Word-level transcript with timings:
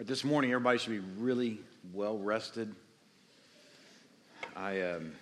right, 0.00 0.06
this 0.06 0.24
morning, 0.24 0.50
everybody 0.50 0.78
should 0.78 0.92
be 0.92 1.06
really 1.18 1.58
well 1.92 2.16
rested. 2.16 2.74
I, 4.56 4.80
um, 4.80 5.12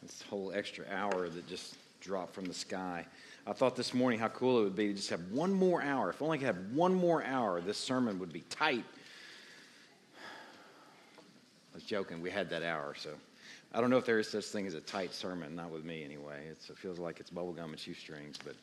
this 0.00 0.22
whole 0.22 0.52
extra 0.54 0.86
hour 0.90 1.28
that 1.28 1.46
just 1.46 1.74
dropped 2.00 2.32
from 2.32 2.46
the 2.46 2.54
sky. 2.54 3.04
I 3.46 3.52
thought 3.52 3.76
this 3.76 3.92
morning 3.92 4.18
how 4.18 4.28
cool 4.28 4.60
it 4.60 4.64
would 4.64 4.74
be 4.74 4.86
to 4.88 4.94
just 4.94 5.10
have 5.10 5.20
one 5.30 5.52
more 5.52 5.82
hour. 5.82 6.08
If 6.08 6.22
only 6.22 6.38
I 6.38 6.38
could 6.38 6.46
have 6.46 6.72
one 6.72 6.94
more 6.94 7.22
hour, 7.22 7.60
this 7.60 7.76
sermon 7.76 8.18
would 8.20 8.32
be 8.32 8.40
tight. 8.48 8.86
I 10.14 11.74
was 11.74 11.82
joking. 11.82 12.22
We 12.22 12.30
had 12.30 12.48
that 12.48 12.62
hour, 12.62 12.94
so 12.96 13.10
I 13.74 13.82
don't 13.82 13.90
know 13.90 13.98
if 13.98 14.06
there 14.06 14.18
is 14.18 14.30
such 14.30 14.46
thing 14.46 14.66
as 14.66 14.72
a 14.72 14.80
tight 14.80 15.12
sermon. 15.12 15.54
Not 15.54 15.68
with 15.68 15.84
me, 15.84 16.04
anyway. 16.04 16.46
It's, 16.50 16.70
it 16.70 16.78
feels 16.78 16.98
like 16.98 17.20
it's 17.20 17.28
bubblegum 17.28 17.64
and 17.64 17.78
shoestrings, 17.78 18.38
but 18.42 18.54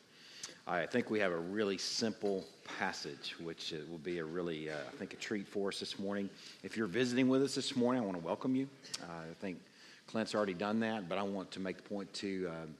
I 0.70 0.84
think 0.84 1.08
we 1.08 1.18
have 1.20 1.32
a 1.32 1.38
really 1.38 1.78
simple 1.78 2.44
passage, 2.78 3.34
which 3.40 3.72
uh, 3.72 3.78
will 3.90 3.98
be 3.98 4.18
a 4.18 4.24
really, 4.24 4.68
uh, 4.68 4.74
I 4.74 4.96
think, 4.96 5.14
a 5.14 5.16
treat 5.16 5.48
for 5.48 5.68
us 5.68 5.80
this 5.80 5.98
morning. 5.98 6.28
If 6.62 6.76
you're 6.76 6.86
visiting 6.86 7.26
with 7.26 7.42
us 7.42 7.54
this 7.54 7.74
morning, 7.74 8.02
I 8.02 8.04
want 8.04 8.18
to 8.18 8.24
welcome 8.24 8.54
you. 8.54 8.68
Uh, 9.02 9.30
I 9.30 9.34
think 9.40 9.58
Clint's 10.06 10.34
already 10.34 10.52
done 10.52 10.78
that, 10.80 11.08
but 11.08 11.16
I 11.16 11.22
want 11.22 11.50
to 11.52 11.60
make 11.60 11.78
the 11.78 11.82
point 11.84 12.12
to 12.14 12.48
um, 12.48 12.74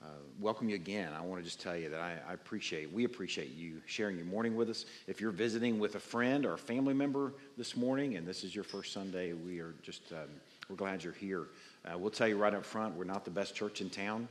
uh, 0.00 0.06
welcome 0.38 0.68
you 0.68 0.76
again. 0.76 1.12
I 1.12 1.22
want 1.22 1.40
to 1.40 1.44
just 1.44 1.60
tell 1.60 1.76
you 1.76 1.90
that 1.90 1.98
I, 1.98 2.18
I, 2.28 2.34
appreciate, 2.34 2.92
we 2.92 3.02
appreciate 3.02 3.52
you 3.56 3.82
sharing 3.84 4.16
your 4.16 4.26
morning 4.26 4.54
with 4.54 4.70
us. 4.70 4.84
If 5.08 5.20
you're 5.20 5.32
visiting 5.32 5.80
with 5.80 5.96
a 5.96 6.00
friend 6.00 6.46
or 6.46 6.52
a 6.52 6.58
family 6.58 6.94
member 6.94 7.32
this 7.58 7.76
morning, 7.76 8.16
and 8.16 8.24
this 8.24 8.44
is 8.44 8.54
your 8.54 8.64
first 8.64 8.92
Sunday, 8.92 9.32
we 9.32 9.58
are 9.58 9.74
just, 9.82 10.12
um, 10.12 10.28
we're 10.68 10.76
glad 10.76 11.02
you're 11.02 11.12
here. 11.12 11.48
Uh, 11.84 11.98
we'll 11.98 12.12
tell 12.12 12.28
you 12.28 12.36
right 12.36 12.54
up 12.54 12.64
front, 12.64 12.94
we're 12.94 13.02
not 13.02 13.24
the 13.24 13.30
best 13.32 13.56
church 13.56 13.80
in 13.80 13.90
town. 13.90 14.28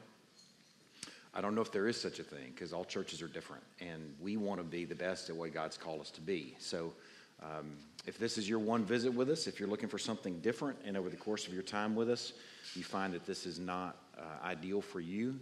I 1.35 1.41
don't 1.41 1.55
know 1.55 1.61
if 1.61 1.71
there 1.71 1.87
is 1.87 1.99
such 1.99 2.19
a 2.19 2.23
thing 2.23 2.51
because 2.53 2.73
all 2.73 2.85
churches 2.85 3.21
are 3.21 3.27
different, 3.27 3.63
and 3.79 4.13
we 4.21 4.37
want 4.37 4.59
to 4.59 4.63
be 4.63 4.85
the 4.85 4.95
best 4.95 5.29
at 5.29 5.35
what 5.35 5.53
God's 5.53 5.77
called 5.77 6.01
us 6.01 6.11
to 6.11 6.21
be. 6.21 6.55
So, 6.59 6.93
um, 7.41 7.71
if 8.05 8.19
this 8.19 8.37
is 8.37 8.47
your 8.47 8.59
one 8.59 8.85
visit 8.85 9.13
with 9.13 9.29
us, 9.29 9.47
if 9.47 9.59
you're 9.59 9.69
looking 9.69 9.89
for 9.89 9.97
something 9.97 10.39
different, 10.39 10.77
and 10.85 10.95
over 10.95 11.09
the 11.09 11.17
course 11.17 11.47
of 11.47 11.53
your 11.53 11.63
time 11.63 11.95
with 11.95 12.09
us, 12.09 12.33
you 12.75 12.83
find 12.83 13.13
that 13.13 13.25
this 13.25 13.45
is 13.45 13.59
not 13.59 13.97
uh, 14.17 14.45
ideal 14.45 14.81
for 14.81 14.99
you, 14.99 15.39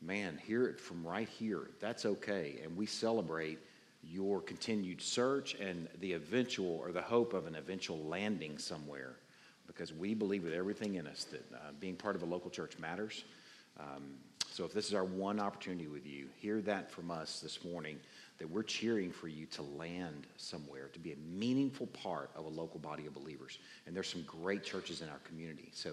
man, 0.00 0.38
hear 0.44 0.66
it 0.66 0.80
from 0.80 1.06
right 1.06 1.28
here. 1.28 1.70
That's 1.80 2.06
okay, 2.06 2.60
and 2.64 2.76
we 2.76 2.86
celebrate 2.86 3.58
your 4.02 4.40
continued 4.40 5.02
search 5.02 5.54
and 5.54 5.88
the 6.00 6.12
eventual 6.12 6.78
or 6.82 6.92
the 6.92 7.02
hope 7.02 7.34
of 7.34 7.46
an 7.46 7.56
eventual 7.56 7.98
landing 7.98 8.56
somewhere 8.56 9.16
because 9.66 9.92
we 9.92 10.14
believe 10.14 10.44
with 10.44 10.54
everything 10.54 10.94
in 10.94 11.06
us 11.06 11.24
that 11.24 11.44
uh, 11.52 11.58
being 11.80 11.96
part 11.96 12.14
of 12.14 12.22
a 12.22 12.26
local 12.26 12.50
church 12.50 12.78
matters. 12.78 13.24
Um, 13.78 14.14
so 14.56 14.64
if 14.64 14.72
this 14.72 14.86
is 14.86 14.94
our 14.94 15.04
one 15.04 15.38
opportunity 15.38 15.86
with 15.86 16.06
you, 16.06 16.28
hear 16.34 16.62
that 16.62 16.90
from 16.90 17.10
us 17.10 17.40
this 17.40 17.62
morning 17.62 17.98
that 18.38 18.48
we're 18.48 18.62
cheering 18.62 19.12
for 19.12 19.28
you 19.28 19.44
to 19.44 19.60
land 19.60 20.26
somewhere, 20.38 20.88
to 20.94 20.98
be 20.98 21.12
a 21.12 21.16
meaningful 21.30 21.88
part 21.88 22.30
of 22.34 22.46
a 22.46 22.48
local 22.48 22.80
body 22.80 23.04
of 23.04 23.12
believers. 23.12 23.58
And 23.86 23.94
there's 23.94 24.08
some 24.08 24.22
great 24.22 24.64
churches 24.64 25.02
in 25.02 25.10
our 25.10 25.18
community. 25.24 25.68
So 25.74 25.90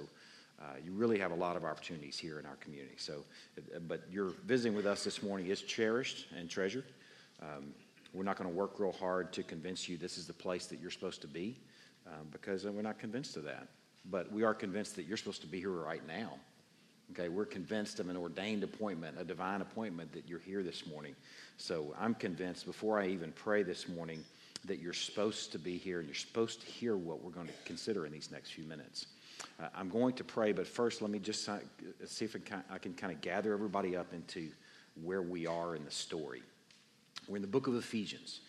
uh, 0.62 0.76
you 0.82 0.94
really 0.94 1.20
have 1.20 1.34
a 1.34 1.36
lot 1.36 1.58
of 1.58 1.66
opportunities 1.66 2.18
here 2.18 2.40
in 2.40 2.46
our 2.46 2.56
community. 2.56 2.96
So, 2.96 3.26
uh, 3.58 3.80
but 3.80 4.04
your 4.10 4.28
visiting 4.46 4.78
with 4.78 4.86
us 4.86 5.04
this 5.04 5.22
morning 5.22 5.48
is 5.48 5.62
cherished 5.62 6.28
and 6.34 6.50
treasured. 6.50 6.86
Um, 7.42 7.74
we're 8.14 8.24
not 8.24 8.38
going 8.38 8.50
to 8.50 8.56
work 8.56 8.80
real 8.80 8.94
hard 8.94 9.34
to 9.34 9.44
convince 9.44 9.90
you 9.90 9.98
this 9.98 10.18
is 10.18 10.26
the 10.26 10.32
place 10.32 10.68
that 10.68 10.80
you're 10.80 10.90
supposed 10.90 11.20
to 11.20 11.28
be 11.28 11.60
um, 12.08 12.28
because 12.32 12.64
we're 12.64 12.82
not 12.82 12.98
convinced 12.98 13.36
of 13.36 13.44
that. 13.44 13.68
But 14.10 14.32
we 14.32 14.44
are 14.44 14.54
convinced 14.54 14.96
that 14.96 15.04
you're 15.04 15.18
supposed 15.18 15.42
to 15.42 15.48
be 15.48 15.60
here 15.60 15.70
right 15.70 16.08
now 16.08 16.40
Okay, 17.14 17.30
we're 17.30 17.46
convinced 17.46 18.00
of 18.00 18.10
an 18.10 18.18
ordained 18.18 18.64
appointment, 18.64 19.18
a 19.20 19.24
divine 19.24 19.62
appointment 19.62 20.12
that 20.14 20.28
you're 20.28 20.40
here 20.40 20.64
this 20.64 20.88
morning. 20.88 21.16
So 21.58 21.94
I'm 22.00 22.16
convinced 22.16 22.66
before 22.66 23.00
I 23.00 23.06
even 23.10 23.32
pray 23.34 23.62
this 23.62 23.88
morning 23.88 24.24
that 24.66 24.80
you're 24.80 24.94
supposed 24.94 25.52
to 25.52 25.60
be 25.60 25.78
here 25.78 26.00
and 26.00 26.08
you're 26.08 26.16
supposed 26.16 26.62
to 26.62 26.66
hear 26.66 26.98
what 26.98 27.24
we're 27.24 27.30
going 27.30 27.46
to 27.46 27.54
consider 27.66 28.08
in 28.08 28.12
these 28.12 28.32
next 28.32 28.54
few 28.54 28.64
minutes. 28.64 29.06
Uh, 29.62 29.68
I'm 29.76 29.90
going 29.90 30.16
to 30.16 30.24
pray, 30.24 30.54
but 30.54 30.66
first 30.66 31.04
let 31.04 31.12
me 31.12 31.20
just 31.20 31.48
uh, 31.48 31.58
see 32.04 32.26
if 32.26 32.36
I 32.36 32.40
can, 32.40 32.64
I 32.72 32.80
can 32.80 32.96
kind 32.96 33.14
of 33.14 33.22
gather 33.22 33.54
everybody 33.54 33.96
up 33.96 34.12
into 34.12 34.50
where 35.04 35.22
we 35.22 35.46
are 35.46 35.76
in 35.76 35.86
the 35.86 35.92
story. 35.92 36.42
We're 37.28 37.36
in 37.36 37.44
the 37.44 37.48
book 37.48 37.68
of 37.68 37.76
Ephesians. 37.76 38.40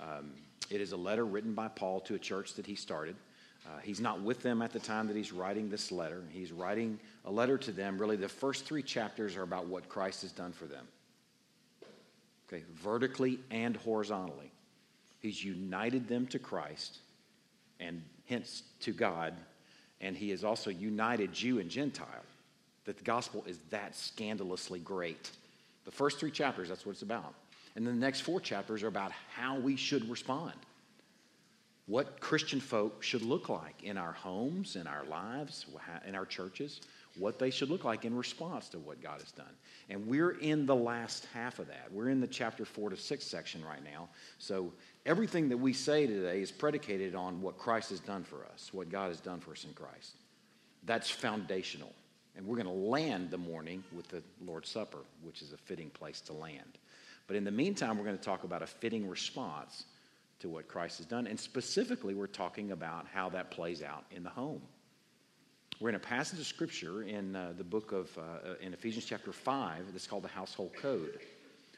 Um, 0.00 0.30
it 0.70 0.80
is 0.80 0.92
a 0.92 0.96
letter 0.96 1.26
written 1.26 1.54
by 1.54 1.66
Paul 1.66 1.98
to 2.02 2.14
a 2.14 2.20
church 2.20 2.54
that 2.54 2.66
he 2.66 2.76
started. 2.76 3.16
Uh, 3.64 3.78
he's 3.82 4.00
not 4.00 4.20
with 4.20 4.42
them 4.42 4.60
at 4.60 4.72
the 4.72 4.78
time 4.78 5.06
that 5.06 5.16
he's 5.16 5.32
writing 5.32 5.70
this 5.70 5.92
letter. 5.92 6.22
He's 6.30 6.50
writing 6.50 6.98
a 7.24 7.30
letter 7.30 7.56
to 7.58 7.72
them. 7.72 7.98
Really, 7.98 8.16
the 8.16 8.28
first 8.28 8.64
three 8.64 8.82
chapters 8.82 9.36
are 9.36 9.42
about 9.42 9.66
what 9.66 9.88
Christ 9.88 10.22
has 10.22 10.32
done 10.32 10.52
for 10.52 10.64
them. 10.64 10.86
Okay, 12.48 12.64
vertically 12.74 13.38
and 13.50 13.76
horizontally. 13.76 14.50
He's 15.20 15.44
united 15.44 16.08
them 16.08 16.26
to 16.28 16.38
Christ 16.38 16.98
and 17.78 18.02
hence 18.28 18.64
to 18.80 18.92
God, 18.92 19.34
and 20.00 20.16
he 20.16 20.30
has 20.30 20.42
also 20.42 20.70
united 20.70 21.32
Jew 21.32 21.60
and 21.60 21.70
Gentile. 21.70 22.06
That 22.84 22.98
the 22.98 23.04
gospel 23.04 23.44
is 23.46 23.58
that 23.70 23.94
scandalously 23.94 24.80
great. 24.80 25.30
The 25.84 25.92
first 25.92 26.18
three 26.18 26.32
chapters, 26.32 26.68
that's 26.68 26.84
what 26.84 26.92
it's 26.92 27.02
about. 27.02 27.32
And 27.76 27.86
then 27.86 27.94
the 27.94 28.00
next 28.00 28.22
four 28.22 28.40
chapters 28.40 28.82
are 28.82 28.88
about 28.88 29.12
how 29.34 29.56
we 29.56 29.76
should 29.76 30.10
respond 30.10 30.52
what 31.92 32.20
Christian 32.20 32.58
folk 32.58 33.02
should 33.02 33.20
look 33.20 33.50
like 33.50 33.82
in 33.82 33.98
our 33.98 34.12
homes, 34.12 34.76
in 34.76 34.86
our 34.86 35.04
lives, 35.04 35.66
in 36.08 36.14
our 36.14 36.24
churches, 36.24 36.80
what 37.18 37.38
they 37.38 37.50
should 37.50 37.68
look 37.68 37.84
like 37.84 38.06
in 38.06 38.16
response 38.16 38.70
to 38.70 38.78
what 38.78 39.02
God 39.02 39.20
has 39.20 39.30
done. 39.32 39.54
And 39.90 40.06
we're 40.06 40.38
in 40.38 40.64
the 40.64 40.74
last 40.74 41.26
half 41.34 41.58
of 41.58 41.66
that. 41.66 41.92
We're 41.92 42.08
in 42.08 42.18
the 42.18 42.26
chapter 42.26 42.64
4 42.64 42.88
to 42.88 42.96
6 42.96 43.26
section 43.26 43.62
right 43.62 43.84
now. 43.84 44.08
So 44.38 44.72
everything 45.04 45.50
that 45.50 45.58
we 45.58 45.74
say 45.74 46.06
today 46.06 46.40
is 46.40 46.50
predicated 46.50 47.14
on 47.14 47.42
what 47.42 47.58
Christ 47.58 47.90
has 47.90 48.00
done 48.00 48.24
for 48.24 48.46
us, 48.54 48.70
what 48.72 48.88
God 48.88 49.08
has 49.08 49.20
done 49.20 49.40
for 49.40 49.50
us 49.50 49.64
in 49.64 49.74
Christ. 49.74 50.16
That's 50.84 51.10
foundational. 51.10 51.92
And 52.38 52.46
we're 52.46 52.56
going 52.56 52.74
to 52.74 52.88
land 52.88 53.30
the 53.30 53.36
morning 53.36 53.84
with 53.94 54.08
the 54.08 54.22
Lord's 54.46 54.70
Supper, 54.70 55.00
which 55.22 55.42
is 55.42 55.52
a 55.52 55.58
fitting 55.58 55.90
place 55.90 56.22
to 56.22 56.32
land. 56.32 56.78
But 57.26 57.36
in 57.36 57.44
the 57.44 57.50
meantime, 57.50 57.98
we're 57.98 58.06
going 58.06 58.16
to 58.16 58.24
talk 58.24 58.44
about 58.44 58.62
a 58.62 58.66
fitting 58.66 59.06
response 59.06 59.84
to 60.42 60.48
what 60.48 60.68
Christ 60.68 60.98
has 60.98 61.06
done. 61.06 61.26
And 61.26 61.38
specifically, 61.38 62.14
we're 62.14 62.26
talking 62.26 62.72
about 62.72 63.06
how 63.12 63.28
that 63.30 63.50
plays 63.50 63.82
out 63.82 64.04
in 64.10 64.22
the 64.22 64.30
home. 64.30 64.60
We're 65.80 65.88
in 65.88 65.94
a 65.94 66.00
passage 66.00 66.38
of 66.38 66.46
scripture 66.46 67.02
in 67.02 67.34
uh, 67.34 67.54
the 67.56 67.64
book 67.64 67.92
of, 67.92 68.16
uh, 68.18 68.54
in 68.60 68.72
Ephesians 68.72 69.04
chapter 69.04 69.32
5, 69.32 69.92
that's 69.92 70.06
called 70.06 70.24
the 70.24 70.28
household 70.28 70.72
code, 70.74 71.20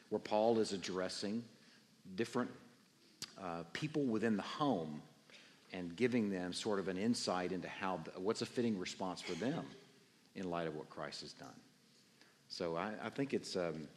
where 0.09 0.19
Paul 0.19 0.59
is 0.59 0.73
addressing 0.73 1.43
different 2.15 2.49
uh, 3.41 3.63
people 3.73 4.03
within 4.03 4.35
the 4.35 4.43
home 4.43 5.01
and 5.71 5.95
giving 5.95 6.29
them 6.29 6.53
sort 6.53 6.79
of 6.79 6.87
an 6.87 6.97
insight 6.97 7.51
into 7.51 7.67
how, 7.67 7.99
what's 8.17 8.41
a 8.41 8.45
fitting 8.45 8.77
response 8.79 9.21
for 9.21 9.33
them 9.33 9.65
in 10.35 10.49
light 10.49 10.67
of 10.67 10.75
what 10.75 10.89
Christ 10.89 11.21
has 11.21 11.33
done. 11.33 11.47
So 12.47 12.75
I, 12.75 12.93
I 13.03 13.09
think 13.09 13.33
it's, 13.33 13.55
um, 13.55 13.87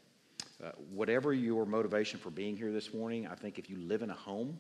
uh, 0.65 0.71
whatever 0.93 1.33
your 1.33 1.65
motivation 1.67 2.19
for 2.19 2.31
being 2.31 2.57
here 2.57 2.73
this 2.73 2.93
morning, 2.93 3.27
I 3.27 3.35
think 3.35 3.59
if 3.59 3.71
you 3.71 3.77
live 3.77 4.03
in 4.03 4.11
a 4.11 4.15
home, 4.15 4.59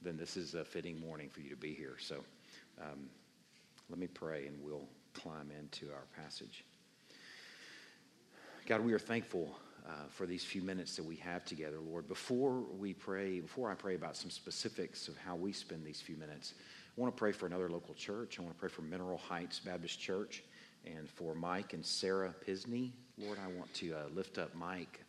then 0.00 0.16
this 0.16 0.36
is 0.36 0.54
a 0.54 0.64
fitting 0.64 1.00
morning 1.00 1.28
for 1.28 1.40
you 1.40 1.50
to 1.50 1.56
be 1.56 1.74
here. 1.74 1.96
So 1.98 2.16
um, 2.80 3.08
let 3.90 3.98
me 3.98 4.06
pray 4.06 4.46
and 4.46 4.56
we'll 4.62 4.88
climb 5.14 5.50
into 5.58 5.92
our 5.92 6.04
passage. 6.22 6.64
God, 8.66 8.80
we 8.80 8.92
are 8.92 8.98
thankful 8.98 9.54
uh, 9.86 10.06
for 10.08 10.26
these 10.26 10.44
few 10.44 10.62
minutes 10.62 10.94
that 10.96 11.04
we 11.04 11.16
have 11.16 11.44
together, 11.44 11.78
Lord. 11.80 12.06
Before 12.06 12.60
we 12.78 12.94
pray, 12.94 13.40
before 13.40 13.70
I 13.70 13.74
pray 13.74 13.96
about 13.96 14.16
some 14.16 14.30
specifics 14.30 15.08
of 15.08 15.16
how 15.16 15.34
we 15.34 15.52
spend 15.52 15.84
these 15.84 16.00
few 16.00 16.16
minutes, 16.16 16.54
I 16.96 17.00
want 17.00 17.14
to 17.14 17.18
pray 17.18 17.32
for 17.32 17.46
another 17.46 17.68
local 17.68 17.94
church. 17.94 18.38
I 18.38 18.42
want 18.42 18.54
to 18.54 18.60
pray 18.60 18.68
for 18.68 18.82
Mineral 18.82 19.18
Heights 19.18 19.58
Baptist 19.58 19.98
Church 19.98 20.44
and 20.86 21.08
for 21.08 21.34
Mike 21.34 21.72
and 21.72 21.84
Sarah 21.84 22.34
Pisney. 22.46 22.92
Lord, 23.18 23.38
I 23.44 23.48
want 23.58 23.72
to 23.74 23.94
uh, 23.94 23.98
lift 24.14 24.38
up 24.38 24.54
Mike 24.54 25.00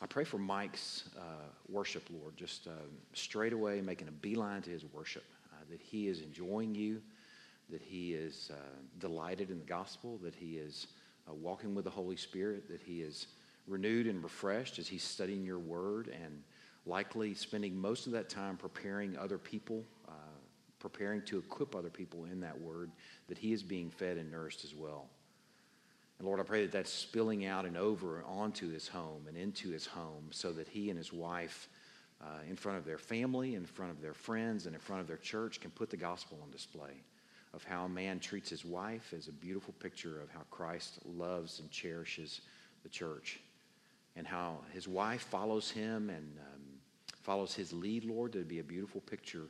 I 0.00 0.06
pray 0.06 0.24
for 0.24 0.38
Mike's 0.38 1.10
uh, 1.16 1.48
worship, 1.68 2.04
Lord, 2.10 2.36
just 2.36 2.68
uh, 2.68 2.70
straight 3.14 3.52
away 3.52 3.80
making 3.80 4.06
a 4.06 4.12
beeline 4.12 4.62
to 4.62 4.70
his 4.70 4.84
worship, 4.92 5.24
uh, 5.52 5.56
that 5.70 5.80
he 5.80 6.06
is 6.06 6.20
enjoying 6.20 6.74
you, 6.74 7.02
that 7.70 7.82
he 7.82 8.14
is 8.14 8.50
uh, 8.52 8.56
delighted 9.00 9.50
in 9.50 9.58
the 9.58 9.64
gospel, 9.64 10.18
that 10.22 10.34
he 10.34 10.56
is 10.56 10.86
uh, 11.28 11.34
walking 11.34 11.74
with 11.74 11.84
the 11.84 11.90
Holy 11.90 12.16
Spirit, 12.16 12.68
that 12.68 12.80
he 12.80 13.02
is 13.02 13.26
renewed 13.66 14.06
and 14.06 14.22
refreshed 14.22 14.78
as 14.78 14.86
he's 14.86 15.02
studying 15.02 15.44
your 15.44 15.58
word 15.58 16.08
and 16.22 16.42
likely 16.86 17.34
spending 17.34 17.78
most 17.78 18.06
of 18.06 18.12
that 18.12 18.28
time 18.28 18.56
preparing 18.56 19.18
other 19.18 19.36
people, 19.36 19.84
uh, 20.08 20.12
preparing 20.78 21.22
to 21.22 21.38
equip 21.38 21.74
other 21.74 21.90
people 21.90 22.24
in 22.24 22.40
that 22.40 22.58
word, 22.58 22.90
that 23.28 23.36
he 23.36 23.52
is 23.52 23.64
being 23.64 23.90
fed 23.90 24.16
and 24.16 24.30
nourished 24.30 24.64
as 24.64 24.74
well. 24.74 25.06
And 26.18 26.26
Lord, 26.26 26.40
I 26.40 26.42
pray 26.42 26.62
that 26.62 26.72
that's 26.72 26.92
spilling 26.92 27.46
out 27.46 27.64
and 27.64 27.76
over 27.76 28.24
onto 28.26 28.70
his 28.70 28.88
home 28.88 29.26
and 29.28 29.36
into 29.36 29.70
his 29.70 29.86
home 29.86 30.28
so 30.30 30.52
that 30.52 30.68
he 30.68 30.90
and 30.90 30.98
his 30.98 31.12
wife, 31.12 31.68
uh, 32.20 32.40
in 32.48 32.56
front 32.56 32.78
of 32.78 32.84
their 32.84 32.98
family, 32.98 33.54
in 33.54 33.64
front 33.64 33.92
of 33.92 34.02
their 34.02 34.14
friends, 34.14 34.66
and 34.66 34.74
in 34.74 34.80
front 34.80 35.00
of 35.00 35.06
their 35.06 35.18
church, 35.18 35.60
can 35.60 35.70
put 35.70 35.90
the 35.90 35.96
gospel 35.96 36.38
on 36.42 36.50
display 36.50 37.02
of 37.54 37.64
how 37.64 37.84
a 37.84 37.88
man 37.88 38.18
treats 38.18 38.50
his 38.50 38.64
wife 38.64 39.14
as 39.16 39.28
a 39.28 39.32
beautiful 39.32 39.74
picture 39.80 40.20
of 40.20 40.28
how 40.30 40.40
Christ 40.50 40.98
loves 41.04 41.60
and 41.60 41.70
cherishes 41.70 42.40
the 42.82 42.88
church 42.88 43.40
and 44.16 44.26
how 44.26 44.58
his 44.72 44.88
wife 44.88 45.22
follows 45.22 45.70
him 45.70 46.10
and 46.10 46.36
um, 46.40 46.62
follows 47.22 47.54
his 47.54 47.72
lead, 47.72 48.04
Lord, 48.04 48.32
to 48.32 48.42
be 48.42 48.58
a 48.58 48.64
beautiful 48.64 49.00
picture 49.02 49.46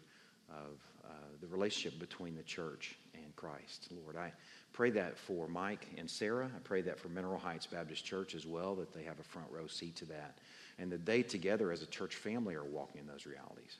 of 0.50 0.79
uh, 1.05 1.09
the 1.41 1.47
relationship 1.47 1.99
between 1.99 2.37
the 2.37 2.43
church 2.43 2.97
and 3.15 3.35
Christ. 3.35 3.88
Lord, 4.05 4.17
I 4.17 4.32
pray 4.73 4.91
that 4.91 5.19
for 5.19 5.49
Mike 5.49 5.87
and 5.97 6.09
Sarah. 6.09 6.50
I 6.55 6.59
pray 6.65 6.82
that 6.82 6.99
for 6.99 7.09
Mineral 7.09 7.38
Heights 7.38 7.67
Baptist 7.67 8.05
Church 8.05 8.35
as 8.35 8.47
well, 8.47 8.75
that 8.76 8.93
they 8.93 9.03
have 9.03 9.19
a 9.19 9.25
front 9.25 9.49
row 9.50 9.67
seat 9.67 9.97
to 9.97 10.05
that, 10.06 10.38
and 10.79 10.91
that 10.93 11.05
they 11.05 11.23
together 11.23 11.73
as 11.73 11.82
a 11.82 11.87
church 11.87 12.15
family 12.15 12.55
are 12.55 12.65
walking 12.65 13.00
in 13.00 13.06
those 13.06 13.26
realities. 13.26 13.76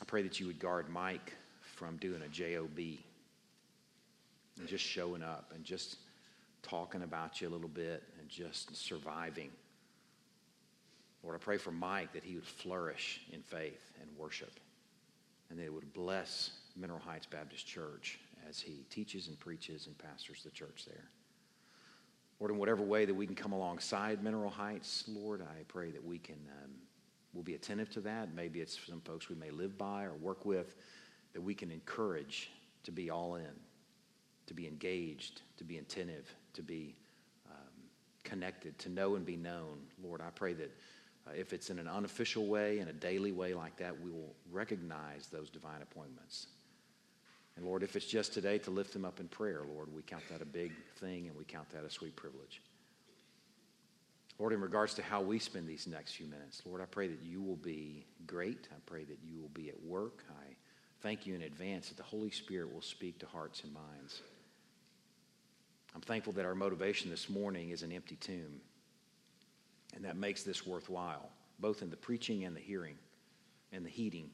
I 0.00 0.04
pray 0.04 0.22
that 0.22 0.38
you 0.40 0.46
would 0.46 0.58
guard 0.58 0.88
Mike 0.88 1.34
from 1.76 1.96
doing 1.96 2.22
a 2.22 2.28
JOB 2.28 2.78
and 4.58 4.66
just 4.66 4.84
showing 4.84 5.22
up 5.22 5.52
and 5.54 5.64
just 5.64 5.96
talking 6.62 7.02
about 7.02 7.40
you 7.40 7.48
a 7.48 7.50
little 7.50 7.68
bit 7.68 8.02
and 8.18 8.28
just 8.28 8.76
surviving. 8.76 9.50
Lord, 11.22 11.36
I 11.36 11.38
pray 11.38 11.56
for 11.56 11.72
Mike 11.72 12.12
that 12.12 12.24
he 12.24 12.34
would 12.34 12.46
flourish 12.46 13.20
in 13.32 13.42
faith 13.42 13.92
and 14.00 14.08
worship 14.16 14.52
and 15.50 15.58
that 15.58 15.64
it 15.64 15.72
would 15.72 15.92
bless 15.92 16.50
Mineral 16.76 17.00
Heights 17.00 17.26
Baptist 17.26 17.66
Church 17.66 18.18
as 18.48 18.60
he 18.60 18.84
teaches 18.90 19.28
and 19.28 19.38
preaches 19.38 19.86
and 19.86 19.98
pastors 19.98 20.42
the 20.42 20.50
church 20.50 20.84
there. 20.86 21.04
Lord, 22.40 22.52
in 22.52 22.58
whatever 22.58 22.82
way 22.82 23.04
that 23.04 23.14
we 23.14 23.26
can 23.26 23.34
come 23.34 23.52
alongside 23.52 24.22
Mineral 24.22 24.50
Heights, 24.50 25.04
Lord, 25.08 25.42
I 25.42 25.64
pray 25.66 25.90
that 25.90 26.04
we 26.04 26.18
can, 26.18 26.38
um, 26.62 26.70
we'll 27.34 27.42
be 27.42 27.54
attentive 27.54 27.90
to 27.90 28.00
that. 28.02 28.32
Maybe 28.34 28.60
it's 28.60 28.78
some 28.86 29.00
folks 29.00 29.28
we 29.28 29.34
may 29.34 29.50
live 29.50 29.76
by 29.76 30.04
or 30.04 30.14
work 30.14 30.44
with 30.44 30.76
that 31.32 31.40
we 31.40 31.54
can 31.54 31.70
encourage 31.72 32.50
to 32.84 32.92
be 32.92 33.10
all 33.10 33.34
in, 33.34 33.50
to 34.46 34.54
be 34.54 34.68
engaged, 34.68 35.42
to 35.56 35.64
be 35.64 35.78
attentive, 35.78 36.32
to 36.54 36.62
be 36.62 36.94
um, 37.50 37.82
connected, 38.22 38.78
to 38.78 38.88
know 38.88 39.16
and 39.16 39.26
be 39.26 39.36
known. 39.36 39.78
Lord, 40.02 40.20
I 40.20 40.30
pray 40.30 40.52
that 40.54 40.70
uh, 41.26 41.32
if 41.36 41.52
it's 41.52 41.70
in 41.70 41.80
an 41.80 41.88
unofficial 41.88 42.46
way, 42.46 42.78
in 42.78 42.86
a 42.86 42.92
daily 42.92 43.32
way 43.32 43.52
like 43.52 43.76
that, 43.78 44.00
we 44.00 44.12
will 44.12 44.34
recognize 44.52 45.26
those 45.26 45.50
divine 45.50 45.82
appointments. 45.82 46.46
And 47.58 47.66
Lord, 47.66 47.82
if 47.82 47.96
it's 47.96 48.06
just 48.06 48.32
today 48.32 48.58
to 48.58 48.70
lift 48.70 48.92
them 48.92 49.04
up 49.04 49.18
in 49.18 49.26
prayer, 49.26 49.62
Lord, 49.68 49.92
we 49.92 50.00
count 50.02 50.22
that 50.30 50.40
a 50.40 50.44
big 50.44 50.70
thing 51.00 51.26
and 51.26 51.36
we 51.36 51.44
count 51.44 51.68
that 51.70 51.84
a 51.84 51.90
sweet 51.90 52.14
privilege. 52.14 52.62
Lord, 54.38 54.52
in 54.52 54.60
regards 54.60 54.94
to 54.94 55.02
how 55.02 55.20
we 55.20 55.40
spend 55.40 55.66
these 55.66 55.88
next 55.88 56.12
few 56.12 56.28
minutes, 56.28 56.62
Lord, 56.64 56.80
I 56.80 56.84
pray 56.84 57.08
that 57.08 57.20
you 57.20 57.42
will 57.42 57.56
be 57.56 58.06
great. 58.28 58.68
I 58.70 58.78
pray 58.86 59.02
that 59.02 59.18
you 59.24 59.40
will 59.40 59.48
be 59.48 59.70
at 59.70 59.82
work. 59.82 60.22
I 60.30 60.54
thank 61.00 61.26
you 61.26 61.34
in 61.34 61.42
advance 61.42 61.88
that 61.88 61.96
the 61.96 62.04
Holy 62.04 62.30
Spirit 62.30 62.72
will 62.72 62.80
speak 62.80 63.18
to 63.18 63.26
hearts 63.26 63.64
and 63.64 63.74
minds. 63.74 64.22
I'm 65.96 66.00
thankful 66.00 66.34
that 66.34 66.44
our 66.44 66.54
motivation 66.54 67.10
this 67.10 67.28
morning 67.28 67.70
is 67.70 67.82
an 67.82 67.90
empty 67.90 68.14
tomb. 68.14 68.60
And 69.96 70.04
that 70.04 70.16
makes 70.16 70.44
this 70.44 70.64
worthwhile, 70.64 71.28
both 71.58 71.82
in 71.82 71.90
the 71.90 71.96
preaching 71.96 72.44
and 72.44 72.54
the 72.54 72.60
hearing 72.60 72.98
and 73.72 73.84
the 73.84 73.90
heeding. 73.90 74.30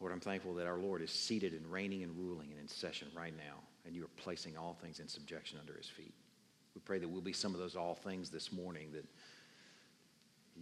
Lord, 0.00 0.12
I'm 0.12 0.20
thankful 0.20 0.54
that 0.54 0.66
our 0.66 0.78
Lord 0.78 1.00
is 1.00 1.10
seated 1.10 1.52
and 1.52 1.66
reigning 1.70 2.02
and 2.02 2.16
ruling 2.16 2.50
and 2.50 2.60
in 2.60 2.68
session 2.68 3.08
right 3.16 3.34
now, 3.36 3.60
and 3.84 3.94
you 3.94 4.04
are 4.04 4.10
placing 4.16 4.56
all 4.56 4.76
things 4.82 5.00
in 5.00 5.08
subjection 5.08 5.58
under 5.58 5.72
his 5.74 5.88
feet. 5.88 6.12
We 6.74 6.82
pray 6.84 6.98
that 6.98 7.08
we'll 7.08 7.22
be 7.22 7.32
some 7.32 7.54
of 7.54 7.60
those 7.60 7.76
all 7.76 7.94
things 7.94 8.28
this 8.28 8.52
morning, 8.52 8.90
that 8.92 9.06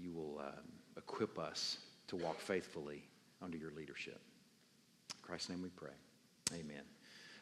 you 0.01 0.13
will 0.13 0.41
um, 0.41 0.63
equip 0.97 1.39
us 1.39 1.79
to 2.09 2.17
walk 2.17 2.39
faithfully 2.39 3.03
under 3.43 3.57
your 3.57 3.73
leadership. 3.73 4.21
In 5.11 5.17
Christ's 5.23 5.49
name 5.49 5.63
we 5.63 5.71
pray. 5.71 5.91
Amen. 6.53 6.83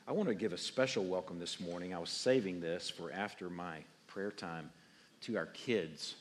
I 0.08 0.12
want 0.12 0.28
to 0.28 0.34
give 0.34 0.52
a 0.52 0.58
special 0.58 1.04
welcome 1.04 1.38
this 1.38 1.60
morning. 1.60 1.92
I 1.92 1.98
was 1.98 2.10
saving 2.10 2.60
this 2.60 2.88
for 2.88 3.12
after 3.12 3.50
my 3.50 3.78
prayer 4.06 4.30
time 4.30 4.70
to 5.22 5.36
our 5.36 5.46
kids. 5.46 6.14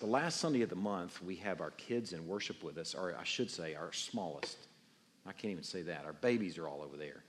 The 0.00 0.06
last 0.06 0.40
Sunday 0.40 0.62
of 0.62 0.70
the 0.70 0.76
month, 0.76 1.22
we 1.22 1.36
have 1.36 1.60
our 1.60 1.70
kids 1.72 2.12
in 2.12 2.26
worship 2.26 2.62
with 2.62 2.78
us, 2.78 2.94
or 2.94 3.14
I 3.18 3.24
should 3.24 3.50
say, 3.50 3.74
our 3.74 3.92
smallest. 3.92 4.56
I 5.26 5.32
can't 5.32 5.52
even 5.52 5.64
say 5.64 5.82
that. 5.82 6.04
Our 6.04 6.12
babies 6.14 6.58
are 6.58 6.68
all 6.68 6.82
over 6.82 6.96
there. 6.96 7.22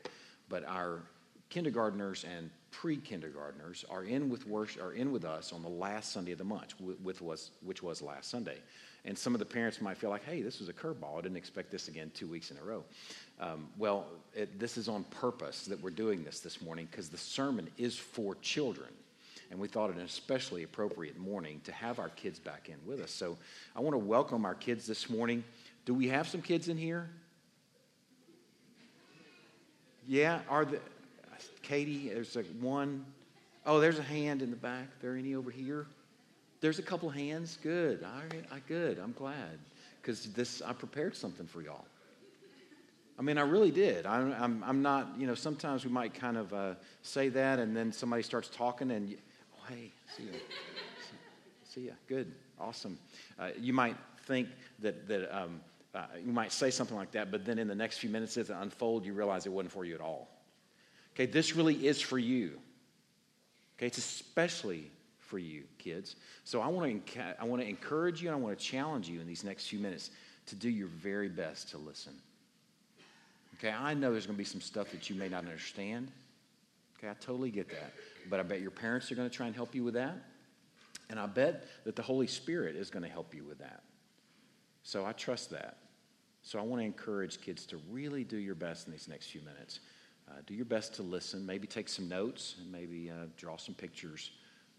But 0.49 0.65
our 0.65 1.03
kindergartners 1.49 2.25
and 2.35 2.49
pre-kindergartners 2.71 3.85
are 3.89 4.03
in 4.03 4.29
with 4.29 4.47
worship, 4.47 4.81
are 4.81 4.93
in 4.93 5.11
with 5.11 5.25
us 5.25 5.53
on 5.53 5.61
the 5.61 5.69
last 5.69 6.11
Sunday 6.11 6.31
of 6.31 6.39
the 6.39 6.43
month, 6.43 6.73
with 6.81 7.21
was, 7.21 7.51
which 7.63 7.83
was 7.83 8.01
last 8.01 8.29
Sunday. 8.29 8.57
And 9.05 9.17
some 9.17 9.35
of 9.35 9.39
the 9.39 9.45
parents 9.45 9.81
might 9.81 9.97
feel 9.97 10.09
like, 10.09 10.23
"Hey, 10.23 10.41
this 10.41 10.59
was 10.59 10.69
a 10.69 10.73
curveball. 10.73 11.19
I 11.19 11.21
didn't 11.21 11.37
expect 11.37 11.69
this 11.71 11.89
again 11.89 12.09
two 12.15 12.25
weeks 12.25 12.51
in 12.51 12.57
a 12.57 12.63
row." 12.63 12.83
Um, 13.39 13.67
well, 13.77 14.07
it, 14.33 14.57
this 14.59 14.77
is 14.77 14.87
on 14.87 15.03
purpose 15.05 15.65
that 15.65 15.79
we're 15.81 15.91
doing 15.91 16.23
this 16.23 16.39
this 16.39 16.61
morning 16.61 16.87
because 16.89 17.09
the 17.09 17.17
sermon 17.17 17.69
is 17.77 17.97
for 17.97 18.35
children 18.35 18.89
and 19.53 19.61
we 19.61 19.67
thought 19.67 19.91
it 19.91 19.97
an 19.97 20.01
especially 20.01 20.63
appropriate 20.63 21.17
morning 21.19 21.61
to 21.63 21.71
have 21.71 21.99
our 21.99 22.09
kids 22.09 22.39
back 22.39 22.69
in 22.69 22.77
with 22.87 22.99
us. 22.99 23.11
So 23.11 23.37
I 23.75 23.81
want 23.81 23.93
to 23.93 23.99
welcome 23.99 24.45
our 24.45 24.55
kids 24.55 24.87
this 24.87 25.11
morning. 25.11 25.43
Do 25.85 25.93
we 25.93 26.07
have 26.07 26.27
some 26.27 26.41
kids 26.41 26.69
in 26.69 26.77
here? 26.77 27.07
Yeah, 30.07 30.41
are 30.49 30.65
the 30.65 30.79
Katie? 31.61 32.09
There's 32.09 32.35
like 32.35 32.47
one. 32.59 33.05
Oh, 33.65 33.79
there's 33.79 33.99
a 33.99 34.03
hand 34.03 34.41
in 34.41 34.49
the 34.49 34.57
back. 34.57 34.83
Are 34.83 35.01
There 35.01 35.15
any 35.15 35.35
over 35.35 35.51
here? 35.51 35.87
There's 36.61 36.79
a 36.79 36.83
couple 36.83 37.09
hands. 37.09 37.57
Good. 37.61 38.03
All 38.03 38.21
right, 38.31 38.45
I 38.51 38.59
good. 38.67 38.99
I'm 38.99 39.13
glad 39.13 39.59
because 40.01 40.25
this 40.33 40.61
I 40.61 40.73
prepared 40.73 41.15
something 41.15 41.47
for 41.47 41.61
y'all. 41.61 41.85
I 43.17 43.21
mean, 43.21 43.37
I 43.37 43.41
really 43.41 43.71
did. 43.71 44.05
I'm, 44.05 44.33
I'm, 44.33 44.63
I'm 44.65 44.81
not, 44.81 45.13
you 45.19 45.27
know, 45.27 45.35
sometimes 45.35 45.85
we 45.85 45.91
might 45.91 46.13
kind 46.13 46.35
of 46.35 46.51
uh, 46.51 46.73
say 47.03 47.29
that 47.29 47.59
and 47.59 47.75
then 47.75 47.91
somebody 47.91 48.23
starts 48.23 48.49
talking 48.49 48.91
and 48.91 49.15
oh 49.55 49.65
hey, 49.69 49.91
see 50.17 50.23
you. 50.23 50.31
See, 50.31 51.75
see 51.75 51.87
ya. 51.87 51.93
Good. 52.07 52.31
Awesome. 52.59 52.97
Uh, 53.39 53.49
you 53.59 53.71
might 53.71 53.95
think 54.25 54.47
that, 54.79 55.07
that 55.07 55.35
um, 55.35 55.61
uh, 55.95 56.05
you 56.25 56.31
might 56.31 56.51
say 56.51 56.71
something 56.71 56.97
like 56.97 57.11
that, 57.11 57.31
but 57.31 57.45
then 57.45 57.59
in 57.59 57.67
the 57.67 57.75
next 57.75 57.99
few 57.99 58.09
minutes 58.09 58.35
as 58.37 58.49
it 58.49 58.55
unfolds, 58.59 59.05
you 59.05 59.13
realize 59.13 59.45
it 59.45 59.51
wasn't 59.51 59.71
for 59.71 59.85
you 59.85 59.93
at 59.93 60.01
all. 60.01 60.27
Okay, 61.13 61.27
this 61.27 61.55
really 61.55 61.85
is 61.85 62.01
for 62.01 62.17
you. 62.17 62.59
Okay, 63.77 63.87
it's 63.87 63.99
especially 63.99 64.89
for 65.19 65.37
you, 65.37 65.63
kids. 65.77 66.15
So 66.43 66.61
I 66.61 66.67
want 66.67 67.05
to 67.07 67.35
I 67.39 67.43
want 67.45 67.61
to 67.61 67.67
encourage 67.67 68.21
you 68.21 68.29
and 68.29 68.35
I 68.35 68.39
want 68.39 68.57
to 68.57 68.63
challenge 68.63 69.07
you 69.07 69.21
in 69.21 69.27
these 69.27 69.43
next 69.43 69.67
few 69.67 69.79
minutes 69.79 70.09
to 70.47 70.55
do 70.55 70.69
your 70.69 70.87
very 70.87 71.29
best 71.29 71.69
to 71.69 71.77
listen. 71.77 72.13
Okay, 73.55 73.71
I 73.71 73.93
know 73.93 74.11
there's 74.11 74.25
going 74.25 74.35
to 74.35 74.37
be 74.37 74.43
some 74.43 74.61
stuff 74.61 74.91
that 74.91 75.09
you 75.09 75.15
may 75.15 75.29
not 75.29 75.45
understand. 75.45 76.11
Okay, 76.97 77.09
I 77.09 77.13
totally 77.19 77.51
get 77.51 77.69
that. 77.69 77.93
But 78.29 78.39
I 78.39 78.43
bet 78.43 78.61
your 78.61 78.71
parents 78.71 79.11
are 79.11 79.15
going 79.15 79.29
to 79.29 79.35
try 79.35 79.47
and 79.47 79.55
help 79.55 79.75
you 79.75 79.83
with 79.83 79.93
that. 79.93 80.17
And 81.09 81.19
I 81.19 81.27
bet 81.27 81.65
that 81.85 81.95
the 81.95 82.01
Holy 82.01 82.27
Spirit 82.27 82.75
is 82.75 82.89
going 82.89 83.03
to 83.03 83.09
help 83.09 83.35
you 83.35 83.43
with 83.43 83.59
that. 83.59 83.83
So 84.83 85.05
I 85.05 85.13
trust 85.13 85.51
that. 85.51 85.77
So 86.43 86.59
I 86.59 86.61
want 86.61 86.81
to 86.81 86.85
encourage 86.85 87.39
kids 87.41 87.65
to 87.67 87.77
really 87.89 88.25
do 88.25 88.37
your 88.37 88.53
best 88.53 88.85
in 88.85 88.91
these 88.91 89.07
next 89.07 89.27
few 89.27 89.41
minutes. 89.41 89.79
Uh, 90.29 90.33
do 90.45 90.53
your 90.53 90.65
best 90.65 90.93
to 90.95 91.01
listen. 91.01 91.45
Maybe 91.45 91.67
take 91.67 91.87
some 91.87 92.09
notes 92.09 92.55
and 92.59 92.71
maybe 92.71 93.09
uh, 93.09 93.27
draw 93.37 93.55
some 93.55 93.73
pictures. 93.73 94.31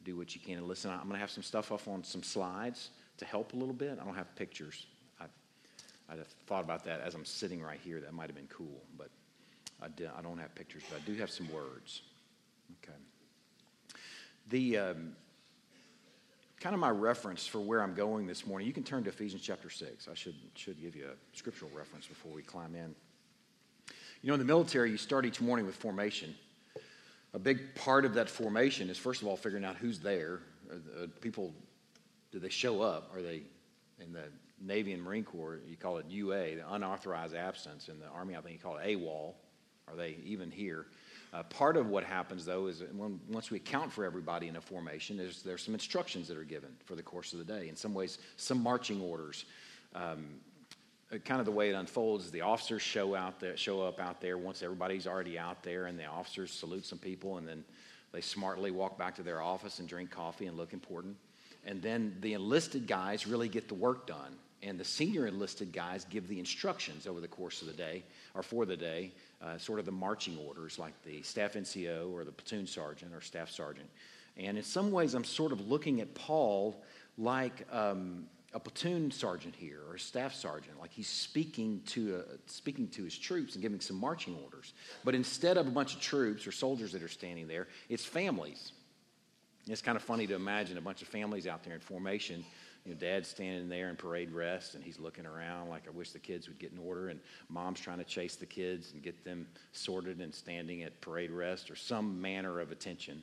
Do 0.05 0.17
what 0.17 0.35
you 0.35 0.41
can 0.43 0.59
and 0.59 0.69
listen. 0.69 0.91
I'm 0.91 1.01
going 1.01 1.13
to 1.13 1.19
have 1.19 1.31
some 1.31 1.43
stuff 1.43 1.73
off 1.73 1.89
on 1.89 2.05
some 2.05 2.23
slides 2.23 2.91
to 3.17 3.25
help 3.25 3.55
a 3.55 3.57
little 3.57 3.75
bit. 3.75 3.99
I 4.01 4.05
don't 4.05 4.15
have 4.15 4.35
pictures. 4.37 4.87
I, 5.19 5.25
I 6.11 6.17
thought 6.47 6.63
about 6.63 6.85
that 6.85 7.01
as 7.01 7.15
I'm 7.15 7.25
sitting 7.25 7.63
right 7.63 7.81
here. 7.83 7.99
That 8.01 8.13
might 8.13 8.27
have 8.27 8.37
been 8.37 8.49
cool, 8.49 8.83
but 8.99 9.09
I, 9.81 9.89
did, 9.89 10.11
I 10.17 10.21
don't 10.21 10.39
have 10.39 10.55
pictures, 10.55 10.83
but 10.91 11.01
I 11.01 11.07
do 11.07 11.19
have 11.19 11.31
some 11.31 11.51
words. 11.51 12.03
Okay. 12.83 12.99
The 14.51 14.77
um, 14.77 15.13
kind 16.65 16.73
of 16.73 16.81
my 16.81 16.89
reference 16.89 17.47
for 17.47 17.61
where 17.61 17.83
I'm 17.83 17.93
going 17.93 18.27
this 18.27 18.47
morning, 18.47 18.67
you 18.67 18.73
can 18.73 18.85
turn 18.85 19.05
to 19.05 19.11
Ephesians 19.11 19.43
chapter 19.43 19.69
6. 19.69 20.09
I 20.11 20.15
should, 20.15 20.35
should 20.55 20.81
give 20.81 20.97
you 20.97 21.05
a 21.05 21.37
scriptural 21.37 21.71
reference 21.77 22.07
before 22.07 22.33
we 22.33 22.41
climb 22.41 22.75
in. 22.75 22.95
You 24.23 24.29
know, 24.29 24.33
in 24.33 24.41
the 24.41 24.47
military, 24.47 24.91
you 24.91 24.97
start 24.97 25.27
each 25.27 25.43
morning 25.43 25.67
with 25.67 25.75
formation. 25.75 26.35
A 27.35 27.39
big 27.39 27.75
part 27.75 28.07
of 28.07 28.15
that 28.15 28.31
formation 28.31 28.89
is, 28.89 28.97
first 28.97 29.21
of 29.21 29.29
all, 29.29 29.37
figuring 29.37 29.63
out 29.63 29.77
who's 29.77 29.99
there. 29.99 30.41
Uh, 30.73 31.07
people, 31.21 31.53
do 32.33 32.39
they 32.39 32.49
show 32.49 32.81
up? 32.81 33.11
Are 33.15 33.21
they 33.21 33.43
in 34.01 34.15
the 34.15 34.25
Navy 34.59 34.95
and 34.95 35.03
Marine 35.03 35.25
Corps? 35.25 35.61
You 35.69 35.77
call 35.77 35.99
it 35.99 36.07
UA, 36.09 36.57
the 36.57 36.73
unauthorized 36.73 37.35
absence. 37.35 37.91
In 37.91 38.01
the 38.01 38.09
Army, 38.09 38.37
I 38.37 38.41
think 38.41 38.55
you 38.55 38.61
call 38.61 38.79
it 38.79 38.87
AWOL. 38.87 39.35
Are 39.87 39.97
they 39.97 40.17
even 40.25 40.51
here? 40.51 40.87
Uh, 41.35 41.43
part 41.45 41.77
of 41.77 41.89
what 41.89 42.05
happens, 42.05 42.45
though, 42.45 42.69
is 42.69 42.85
when, 42.97 43.19
once 43.29 43.51
we 43.51 43.57
account 43.57 43.93
for 43.93 44.05
everybody 44.05 44.47
in 44.47 44.55
a 44.55 44.61
formation, 44.61 45.17
there's 45.17 45.63
some 45.63 45.75
instructions 45.75 46.29
that 46.29 46.37
are 46.37 46.45
given 46.45 46.71
for 46.85 46.95
the 46.95 47.03
course 47.03 47.33
of 47.33 47.41
the 47.41 47.45
day. 47.45 47.69
In 47.69 47.75
some 47.75 47.93
ways, 47.93 48.19
some 48.37 48.63
marching 48.63 49.01
orders. 49.01 49.45
Um, 49.97 50.27
uh, 51.13 51.19
kind 51.19 51.41
of 51.41 51.45
the 51.45 51.53
way 51.53 51.71
it 51.71 51.75
unfolds 51.75 52.27
is 52.27 52.31
the 52.31 52.43
officers 52.43 52.83
show 52.83 53.17
out 53.17 53.41
there, 53.41 53.57
show 53.57 53.83
up 53.83 53.99
out 53.99 54.21
there 54.21 54.39
once 54.39 54.63
everybody's 54.63 55.09
already 55.09 55.37
out 55.37 55.65
there, 55.65 55.87
and 55.87 55.99
the 55.99 56.07
officers 56.07 56.53
salute 56.53 56.87
some 56.87 56.99
people, 56.99 57.39
and 57.39 57.49
then 57.49 57.65
they 58.13 58.21
smartly 58.21 58.71
walk 58.71 58.97
back 58.97 59.17
to 59.17 59.25
their 59.25 59.43
office 59.43 59.81
and 59.81 59.89
drink 59.89 60.13
coffee 60.13 60.47
and 60.47 60.57
look 60.57 60.73
important. 60.73 61.17
And 61.67 61.83
then 61.83 62.17
the 62.21 62.35
enlisted 62.35 62.87
guys 62.87 63.27
really 63.27 63.49
get 63.49 63.67
the 63.67 63.75
work 63.75 64.07
done 64.07 64.37
and 64.65 64.81
the 64.81 64.85
senior 64.85 65.27
enlisted 65.27 65.73
guys 65.73 66.05
give 66.05 66.27
the 66.27 66.39
instructions 66.39 67.07
over 67.07 67.21
the 67.21 67.29
course 67.29 67.61
of 67.61 67.69
the 67.69 67.75
day 67.75 68.03
or 68.35 68.43
for 68.43 68.65
the 68.65 68.77
day, 68.77 69.13
uh, 69.45 69.59
sort 69.59 69.79
of 69.79 69.85
the 69.85 69.93
marching 69.93 70.39
orders, 70.39 70.79
like 70.79 70.95
the 71.03 71.23
staff 71.23 71.53
NCO 71.55 72.11
or 72.13 72.25
the 72.25 72.33
platoon 72.33 72.67
sergeant 72.67 73.13
or 73.13 73.21
staff 73.21 73.51
sergeant. 73.51 73.89
And 74.37 74.57
in 74.57 74.65
some 74.65 74.91
ways, 74.91 75.15
I'm 75.15 75.25
sort 75.25 75.53
of 75.53 75.69
looking 75.69 76.01
at 76.01 76.15
Paul 76.15 76.83
like 77.19 77.67
um, 77.71 78.27
a 78.53 78.59
platoon 78.61 79.11
sergeant 79.11 79.55
here 79.55 79.81
or 79.89 79.97
a 79.97 80.01
staff 80.01 80.35
sergeant, 80.35 80.81
like 80.81 80.93
he's 80.93 81.09
speaking 81.09 81.83
to, 81.87 82.17
a, 82.17 82.51
speaking 82.51 82.89
to 82.89 83.05
his 83.05 83.17
troops 83.17 83.55
and 83.55 83.63
giving 83.63 83.81
some 83.81 83.97
marching 83.97 84.37
orders. 84.43 84.73
But 85.05 85.15
instead 85.15 85.57
of 85.57 85.67
a 85.67 85.71
bunch 85.71 85.95
of 85.95 86.01
troops 86.01 86.47
or 86.47 86.53
soldiers 86.53 86.93
that 86.93 87.03
are 87.03 87.09
standing 87.09 87.47
there, 87.47 87.69
it's 87.89 88.05
families. 88.05 88.73
It's 89.67 89.83
kind 89.83 89.97
of 89.97 90.03
funny 90.03 90.27
to 90.27 90.35
imagine 90.35 90.79
a 90.79 90.83
bunch 90.83 91.03
of 91.03 91.09
families 91.09 91.47
out 91.47 91.65
there 91.65 91.75
in 91.75 91.81
formation. 91.81 92.45
You 92.85 92.93
know, 92.93 93.01
dad's 93.01 93.29
standing 93.29 93.69
there 93.71 93.89
in 93.89 93.97
parade 93.97 94.31
rest 94.31 94.75
and 94.75 94.85
he's 94.85 94.99
looking 94.99 95.25
around 95.25 95.71
like, 95.71 95.85
I 95.87 95.91
wish 95.91 96.11
the 96.11 96.19
kids 96.19 96.49
would 96.49 96.59
get 96.59 96.73
in 96.73 96.79
order. 96.79 97.09
And 97.09 97.19
mom's 97.49 97.81
trying 97.81 97.99
to 97.99 98.05
chase 98.05 98.37
the 98.37 98.47
kids 98.47 98.93
and 98.93 99.03
get 99.03 99.25
them 99.25 99.47
sorted 99.73 100.21
and 100.21 100.35
standing 100.35 100.83
at 100.83 101.01
parade 101.01 101.31
rest 101.31 101.71
or 101.71 101.77
some 101.77 102.21
manner 102.21 102.61
of 102.61 102.73
attention. 102.73 103.23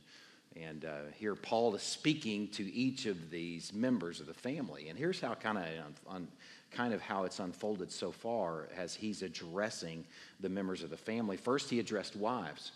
And 0.60 0.84
uh, 0.84 1.12
here 1.16 1.36
Paul 1.36 1.76
is 1.76 1.84
speaking 1.84 2.48
to 2.50 2.74
each 2.74 3.06
of 3.06 3.30
these 3.30 3.72
members 3.72 4.20
of 4.20 4.26
the 4.26 4.34
family. 4.34 4.90
And 4.90 4.98
here's 4.98 5.22
how 5.22 5.36
kind 5.36 5.58
of 5.58 5.66
un, 6.10 6.28
kind 6.72 6.94
of 6.94 7.02
how 7.02 7.24
it's 7.26 7.40
unfolded 7.40 7.92
so 7.92 8.12
far 8.12 8.68
as 8.76 8.96
he's 8.96 9.22
addressing 9.22 10.06
the 10.40 10.50
members 10.50 10.84
of 10.84 10.90
the 10.90 10.98
family. 10.98 11.38
First, 11.38 11.70
he 11.70 11.80
addressed 11.80 12.16
wives. 12.16 12.72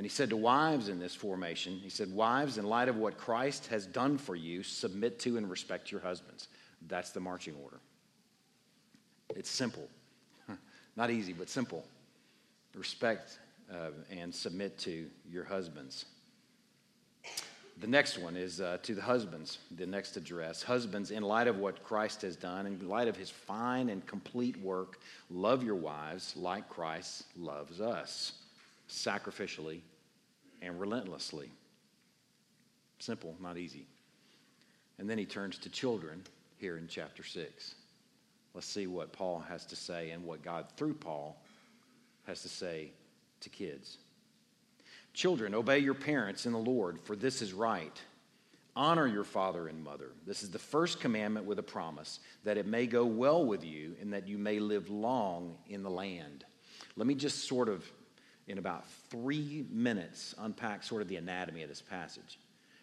And 0.00 0.06
he 0.06 0.08
said 0.08 0.30
to 0.30 0.36
wives 0.38 0.88
in 0.88 0.98
this 0.98 1.14
formation, 1.14 1.74
he 1.74 1.90
said, 1.90 2.10
Wives, 2.10 2.56
in 2.56 2.64
light 2.64 2.88
of 2.88 2.96
what 2.96 3.18
Christ 3.18 3.66
has 3.66 3.84
done 3.84 4.16
for 4.16 4.34
you, 4.34 4.62
submit 4.62 5.18
to 5.18 5.36
and 5.36 5.50
respect 5.50 5.92
your 5.92 6.00
husbands. 6.00 6.48
That's 6.88 7.10
the 7.10 7.20
marching 7.20 7.54
order. 7.62 7.80
It's 9.36 9.50
simple. 9.50 9.86
Not 10.96 11.10
easy, 11.10 11.34
but 11.34 11.50
simple. 11.50 11.84
Respect 12.74 13.40
uh, 13.70 13.90
and 14.10 14.34
submit 14.34 14.78
to 14.78 15.06
your 15.30 15.44
husbands. 15.44 16.06
The 17.78 17.86
next 17.86 18.16
one 18.16 18.36
is 18.36 18.62
uh, 18.62 18.78
to 18.82 18.94
the 18.94 19.02
husbands, 19.02 19.58
the 19.76 19.86
next 19.86 20.16
address. 20.16 20.62
Husbands, 20.62 21.10
in 21.10 21.22
light 21.22 21.46
of 21.46 21.58
what 21.58 21.84
Christ 21.84 22.22
has 22.22 22.36
done, 22.36 22.64
in 22.64 22.88
light 22.88 23.08
of 23.08 23.18
his 23.18 23.28
fine 23.28 23.90
and 23.90 24.06
complete 24.06 24.56
work, 24.62 24.98
love 25.28 25.62
your 25.62 25.74
wives 25.74 26.34
like 26.38 26.70
Christ 26.70 27.24
loves 27.36 27.82
us, 27.82 28.32
sacrificially 28.90 29.80
and 30.62 30.80
relentlessly. 30.80 31.50
Simple, 32.98 33.34
not 33.40 33.56
easy. 33.56 33.86
And 34.98 35.08
then 35.08 35.16
he 35.16 35.24
turns 35.24 35.58
to 35.58 35.70
children 35.70 36.22
here 36.58 36.76
in 36.76 36.86
chapter 36.88 37.22
6. 37.22 37.74
Let's 38.52 38.66
see 38.66 38.86
what 38.86 39.12
Paul 39.12 39.42
has 39.48 39.64
to 39.66 39.76
say 39.76 40.10
and 40.10 40.24
what 40.24 40.42
God, 40.42 40.66
through 40.76 40.94
Paul, 40.94 41.40
has 42.26 42.42
to 42.42 42.48
say 42.48 42.90
to 43.40 43.48
kids. 43.48 43.96
Children, 45.14 45.54
obey 45.54 45.78
your 45.78 45.94
parents 45.94 46.46
in 46.46 46.52
the 46.52 46.58
Lord, 46.58 47.00
for 47.00 47.16
this 47.16 47.42
is 47.42 47.52
right. 47.52 48.00
Honor 48.76 49.06
your 49.06 49.24
father 49.24 49.68
and 49.68 49.82
mother. 49.82 50.10
This 50.26 50.42
is 50.42 50.50
the 50.50 50.58
first 50.58 51.00
commandment 51.00 51.46
with 51.46 51.58
a 51.58 51.62
promise 51.62 52.20
that 52.44 52.56
it 52.56 52.66
may 52.66 52.86
go 52.86 53.04
well 53.04 53.44
with 53.44 53.64
you 53.64 53.96
and 54.00 54.12
that 54.12 54.28
you 54.28 54.38
may 54.38 54.58
live 54.58 54.88
long 54.90 55.56
in 55.68 55.82
the 55.82 55.90
land. 55.90 56.44
Let 56.96 57.06
me 57.06 57.14
just 57.14 57.48
sort 57.48 57.68
of, 57.68 57.84
in 58.50 58.58
about 58.58 58.84
three 59.08 59.64
minutes, 59.70 60.34
unpack 60.38 60.82
sort 60.82 61.02
of 61.02 61.08
the 61.08 61.16
anatomy 61.16 61.62
of 61.62 61.68
this 61.68 61.80
passage. 61.80 62.38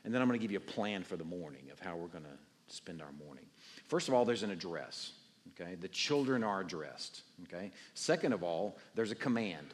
And 0.05 0.13
then 0.13 0.21
I'm 0.21 0.27
going 0.27 0.39
to 0.39 0.41
give 0.43 0.51
you 0.51 0.57
a 0.57 0.61
plan 0.61 1.03
for 1.03 1.17
the 1.17 1.25
morning 1.25 1.69
of 1.71 1.79
how 1.79 1.97
we're 1.97 2.07
going 2.07 2.23
to 2.23 2.73
spend 2.73 3.01
our 3.01 3.11
morning. 3.11 3.43
First 3.87 4.07
of 4.07 4.13
all, 4.13 4.23
there's 4.23 4.43
an 4.43 4.51
address. 4.51 5.11
Okay, 5.59 5.75
the 5.75 5.89
children 5.89 6.43
are 6.43 6.61
addressed. 6.61 7.23
Okay. 7.43 7.71
Second 7.93 8.33
of 8.33 8.43
all, 8.43 8.77
there's 8.95 9.11
a 9.11 9.15
command. 9.15 9.73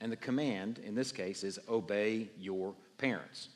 And 0.00 0.10
the 0.10 0.16
command 0.16 0.78
in 0.78 0.94
this 0.94 1.10
case 1.10 1.42
is 1.42 1.58
obey 1.68 2.28
your 2.38 2.74
parents. 2.98 3.48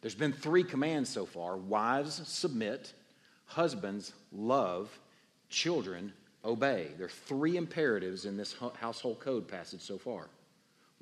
There's 0.00 0.14
been 0.14 0.32
three 0.32 0.64
commands 0.64 1.10
so 1.10 1.26
far 1.26 1.56
wives, 1.56 2.26
submit, 2.26 2.92
husbands, 3.46 4.12
love, 4.32 4.98
children, 5.48 6.12
obey. 6.44 6.88
There 6.96 7.06
are 7.06 7.10
three 7.10 7.56
imperatives 7.56 8.24
in 8.24 8.36
this 8.36 8.54
household 8.80 9.20
code 9.20 9.46
passage 9.46 9.82
so 9.82 9.98
far 9.98 10.28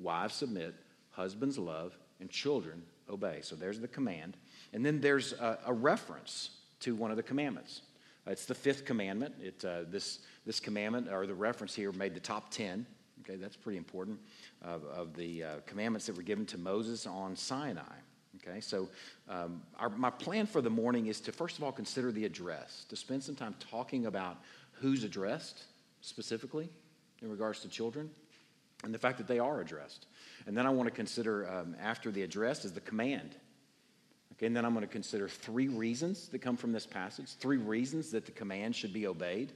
wives, 0.01 0.35
submit, 0.35 0.75
husbands, 1.11 1.57
love, 1.57 1.97
and 2.19 2.29
children, 2.29 2.83
obey. 3.09 3.39
So 3.41 3.55
there's 3.55 3.79
the 3.79 3.87
command. 3.87 4.37
And 4.73 4.85
then 4.85 5.01
there's 5.01 5.33
a, 5.33 5.59
a 5.65 5.73
reference 5.73 6.51
to 6.81 6.95
one 6.95 7.11
of 7.11 7.17
the 7.17 7.23
commandments. 7.23 7.81
It's 8.27 8.45
the 8.45 8.55
fifth 8.55 8.85
commandment. 8.85 9.35
It, 9.41 9.65
uh, 9.65 9.83
this, 9.89 10.19
this 10.45 10.59
commandment, 10.59 11.09
or 11.11 11.25
the 11.25 11.33
reference 11.33 11.73
here, 11.75 11.91
made 11.91 12.13
the 12.13 12.19
top 12.19 12.51
10. 12.51 12.85
Okay, 13.21 13.35
that's 13.35 13.55
pretty 13.55 13.77
important 13.77 14.19
of, 14.63 14.83
of 14.85 15.15
the 15.15 15.43
uh, 15.43 15.47
commandments 15.65 16.05
that 16.07 16.15
were 16.15 16.23
given 16.23 16.45
to 16.47 16.57
Moses 16.57 17.05
on 17.05 17.35
Sinai. 17.35 17.81
Okay, 18.37 18.61
so 18.61 18.87
um, 19.29 19.61
our, 19.77 19.89
my 19.89 20.09
plan 20.09 20.47
for 20.47 20.61
the 20.61 20.69
morning 20.69 21.07
is 21.07 21.19
to 21.21 21.31
first 21.31 21.57
of 21.57 21.63
all 21.63 21.71
consider 21.71 22.11
the 22.11 22.25
address, 22.25 22.85
to 22.89 22.95
spend 22.95 23.23
some 23.23 23.35
time 23.35 23.55
talking 23.59 24.05
about 24.05 24.37
who's 24.71 25.03
addressed 25.03 25.65
specifically 26.01 26.69
in 27.21 27.29
regards 27.29 27.59
to 27.59 27.67
children 27.67 28.09
and 28.83 28.93
the 28.93 28.99
fact 28.99 29.17
that 29.17 29.27
they 29.27 29.39
are 29.39 29.61
addressed. 29.61 30.07
And 30.47 30.57
then 30.57 30.65
I 30.65 30.69
want 30.69 30.87
to 30.87 30.95
consider 30.95 31.49
um, 31.49 31.75
after 31.81 32.11
the 32.11 32.23
address 32.23 32.65
is 32.65 32.71
the 32.71 32.81
command. 32.81 33.35
Okay, 34.33 34.47
and 34.47 34.55
then 34.55 34.65
I'm 34.65 34.73
going 34.73 34.85
to 34.85 34.91
consider 34.91 35.27
three 35.27 35.67
reasons 35.67 36.27
that 36.29 36.39
come 36.39 36.57
from 36.57 36.71
this 36.71 36.85
passage, 36.85 37.35
three 37.35 37.57
reasons 37.57 38.11
that 38.11 38.25
the 38.25 38.31
command 38.31 38.75
should 38.75 38.93
be 38.93 39.05
obeyed. 39.05 39.51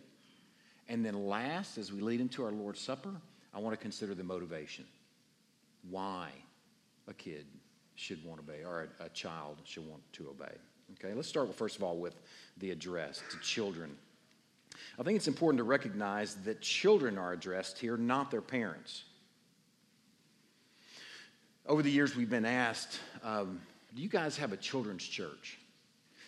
And 0.87 1.03
then 1.03 1.27
last, 1.27 1.77
as 1.77 1.91
we 1.91 2.01
lead 2.01 2.21
into 2.21 2.43
our 2.43 2.51
Lord's 2.51 2.81
Supper, 2.81 3.09
I 3.53 3.59
want 3.59 3.73
to 3.73 3.81
consider 3.81 4.13
the 4.13 4.23
motivation. 4.23 4.85
Why 5.89 6.29
a 7.07 7.13
kid 7.13 7.45
should 7.95 8.23
want 8.23 8.45
to 8.45 8.51
obey, 8.51 8.63
or 8.63 8.89
a, 8.99 9.05
a 9.05 9.09
child 9.09 9.57
should 9.63 9.87
want 9.87 10.01
to 10.13 10.29
obey. 10.29 10.53
Okay, 10.93 11.13
let's 11.15 11.27
start 11.27 11.47
with, 11.47 11.57
first 11.57 11.77
of 11.77 11.83
all 11.83 11.97
with 11.97 12.15
the 12.57 12.69
address 12.69 13.23
to 13.31 13.39
children. 13.39 13.95
I 14.99 15.03
think 15.03 15.15
it's 15.15 15.27
important 15.27 15.57
to 15.59 15.63
recognize 15.63 16.35
that 16.43 16.61
children 16.61 17.17
are 17.17 17.33
addressed 17.33 17.79
here, 17.79 17.97
not 17.97 18.29
their 18.29 18.41
parents. 18.41 19.03
Over 21.67 21.81
the 21.81 21.89
years, 21.89 22.15
we've 22.15 22.29
been 22.29 22.45
asked, 22.45 22.99
um, 23.23 23.59
Do 23.95 24.03
you 24.03 24.07
guys 24.07 24.37
have 24.37 24.53
a 24.53 24.57
children's 24.57 25.03
church? 25.03 25.57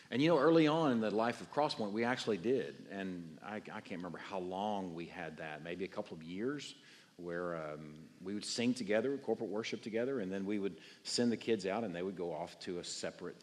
And 0.09 0.19
you 0.19 0.29
know, 0.29 0.39
early 0.39 0.65
on 0.65 0.91
in 0.91 0.99
the 0.99 1.11
life 1.11 1.41
of 1.41 1.53
Crosspoint, 1.53 1.91
we 1.91 2.03
actually 2.03 2.37
did. 2.37 2.73
And 2.91 3.37
I, 3.45 3.57
I 3.57 3.81
can't 3.81 3.99
remember 3.99 4.17
how 4.17 4.39
long 4.39 4.95
we 4.95 5.05
had 5.05 5.37
that, 5.37 5.63
maybe 5.63 5.85
a 5.85 5.87
couple 5.87 6.17
of 6.17 6.23
years 6.23 6.73
where 7.17 7.55
um, 7.55 7.93
we 8.23 8.33
would 8.33 8.45
sing 8.45 8.73
together, 8.73 9.15
corporate 9.17 9.51
worship 9.51 9.83
together, 9.83 10.21
and 10.21 10.31
then 10.31 10.43
we 10.43 10.57
would 10.57 10.77
send 11.03 11.31
the 11.31 11.37
kids 11.37 11.67
out 11.67 11.83
and 11.83 11.93
they 11.93 12.01
would 12.01 12.17
go 12.17 12.33
off 12.33 12.57
to 12.61 12.79
a 12.79 12.83
separate 12.83 13.35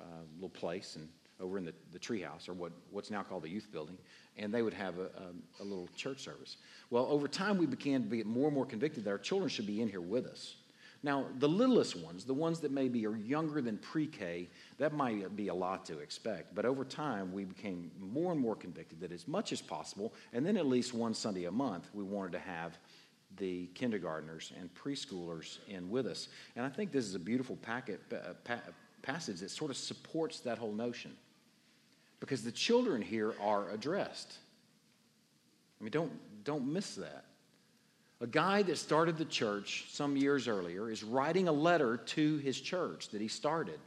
uh, 0.00 0.04
little 0.36 0.48
place 0.48 0.96
and 0.96 1.06
over 1.38 1.58
in 1.58 1.66
the, 1.66 1.74
the 1.92 1.98
treehouse 1.98 2.48
or 2.48 2.54
what, 2.54 2.72
what's 2.90 3.10
now 3.10 3.22
called 3.22 3.42
the 3.42 3.50
youth 3.50 3.70
building, 3.70 3.98
and 4.38 4.54
they 4.54 4.62
would 4.62 4.72
have 4.72 4.98
a, 4.98 5.02
a, 5.02 5.62
a 5.62 5.64
little 5.64 5.88
church 5.96 6.20
service. 6.20 6.56
Well, 6.88 7.06
over 7.10 7.28
time, 7.28 7.58
we 7.58 7.66
began 7.66 8.08
to 8.08 8.16
get 8.16 8.26
more 8.26 8.46
and 8.46 8.54
more 8.54 8.64
convicted 8.64 9.04
that 9.04 9.10
our 9.10 9.18
children 9.18 9.50
should 9.50 9.66
be 9.66 9.82
in 9.82 9.88
here 9.88 10.00
with 10.00 10.24
us. 10.24 10.54
Now, 11.04 11.26
the 11.38 11.48
littlest 11.48 11.96
ones, 11.96 12.24
the 12.24 12.34
ones 12.34 12.60
that 12.60 12.70
maybe 12.70 13.04
are 13.06 13.16
younger 13.16 13.60
than 13.60 13.76
pre 13.78 14.06
K, 14.06 14.48
that 14.78 14.92
might 14.92 15.34
be 15.34 15.48
a 15.48 15.54
lot 15.54 15.84
to 15.86 15.98
expect. 15.98 16.54
But 16.54 16.64
over 16.64 16.84
time, 16.84 17.32
we 17.32 17.44
became 17.44 17.90
more 17.98 18.30
and 18.30 18.40
more 18.40 18.54
convicted 18.54 19.00
that 19.00 19.10
as 19.10 19.26
much 19.26 19.52
as 19.52 19.60
possible, 19.60 20.14
and 20.32 20.46
then 20.46 20.56
at 20.56 20.66
least 20.66 20.94
one 20.94 21.12
Sunday 21.12 21.44
a 21.44 21.50
month, 21.50 21.88
we 21.92 22.04
wanted 22.04 22.32
to 22.32 22.38
have 22.38 22.78
the 23.38 23.66
kindergartners 23.74 24.52
and 24.60 24.72
preschoolers 24.74 25.58
in 25.66 25.90
with 25.90 26.06
us. 26.06 26.28
And 26.54 26.64
I 26.64 26.68
think 26.68 26.92
this 26.92 27.06
is 27.06 27.14
a 27.14 27.20
beautiful 27.20 27.56
packet, 27.56 28.00
uh, 28.12 28.34
pa- 28.44 28.60
passage 29.02 29.40
that 29.40 29.50
sort 29.50 29.70
of 29.70 29.76
supports 29.76 30.40
that 30.40 30.58
whole 30.58 30.72
notion. 30.72 31.16
Because 32.20 32.44
the 32.44 32.52
children 32.52 33.02
here 33.02 33.34
are 33.40 33.70
addressed. 33.70 34.34
I 35.80 35.84
mean, 35.84 35.90
don't, 35.90 36.44
don't 36.44 36.72
miss 36.72 36.94
that. 36.94 37.24
A 38.22 38.26
guy 38.28 38.62
that 38.62 38.78
started 38.78 39.18
the 39.18 39.24
church 39.24 39.86
some 39.88 40.16
years 40.16 40.46
earlier 40.46 40.88
is 40.88 41.02
writing 41.02 41.48
a 41.48 41.52
letter 41.52 41.96
to 41.96 42.36
his 42.36 42.60
church 42.60 43.08
that 43.08 43.20
he 43.20 43.26
started. 43.26 43.80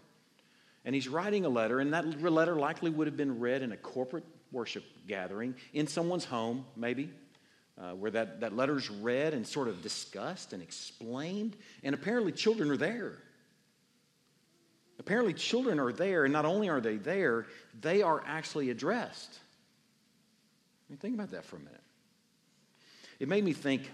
And 0.83 0.93
he's 0.93 1.07
writing 1.07 1.45
a 1.45 1.49
letter, 1.49 1.79
and 1.79 1.93
that 1.93 2.21
letter 2.21 2.55
likely 2.55 2.91
would 2.91 3.07
have 3.07 3.15
been 3.15 3.39
read 3.39 3.61
in 3.61 3.71
a 3.71 3.77
corporate 3.77 4.25
worship 4.51 4.83
gathering, 5.07 5.55
in 5.71 5.87
someone's 5.87 6.25
home, 6.25 6.65
maybe, 6.75 7.09
uh, 7.81 7.91
where 7.91 8.11
that, 8.11 8.41
that 8.41 8.53
letter's 8.53 8.89
read 8.89 9.33
and 9.33 9.47
sort 9.47 9.69
of 9.69 9.81
discussed 9.81 10.51
and 10.51 10.61
explained. 10.61 11.55
And 11.81 11.95
apparently, 11.95 12.33
children 12.33 12.69
are 12.69 12.77
there. 12.77 13.13
Apparently, 14.99 15.33
children 15.33 15.79
are 15.79 15.93
there, 15.93 16.25
and 16.25 16.33
not 16.33 16.43
only 16.43 16.67
are 16.67 16.81
they 16.81 16.97
there, 16.97 17.47
they 17.79 18.01
are 18.01 18.21
actually 18.27 18.69
addressed. 18.69 19.33
I 19.33 20.91
mean, 20.91 20.97
think 20.97 21.15
about 21.15 21.31
that 21.31 21.45
for 21.45 21.55
a 21.55 21.59
minute. 21.59 21.81
It 23.17 23.29
made 23.29 23.45
me 23.45 23.53
think 23.53 23.89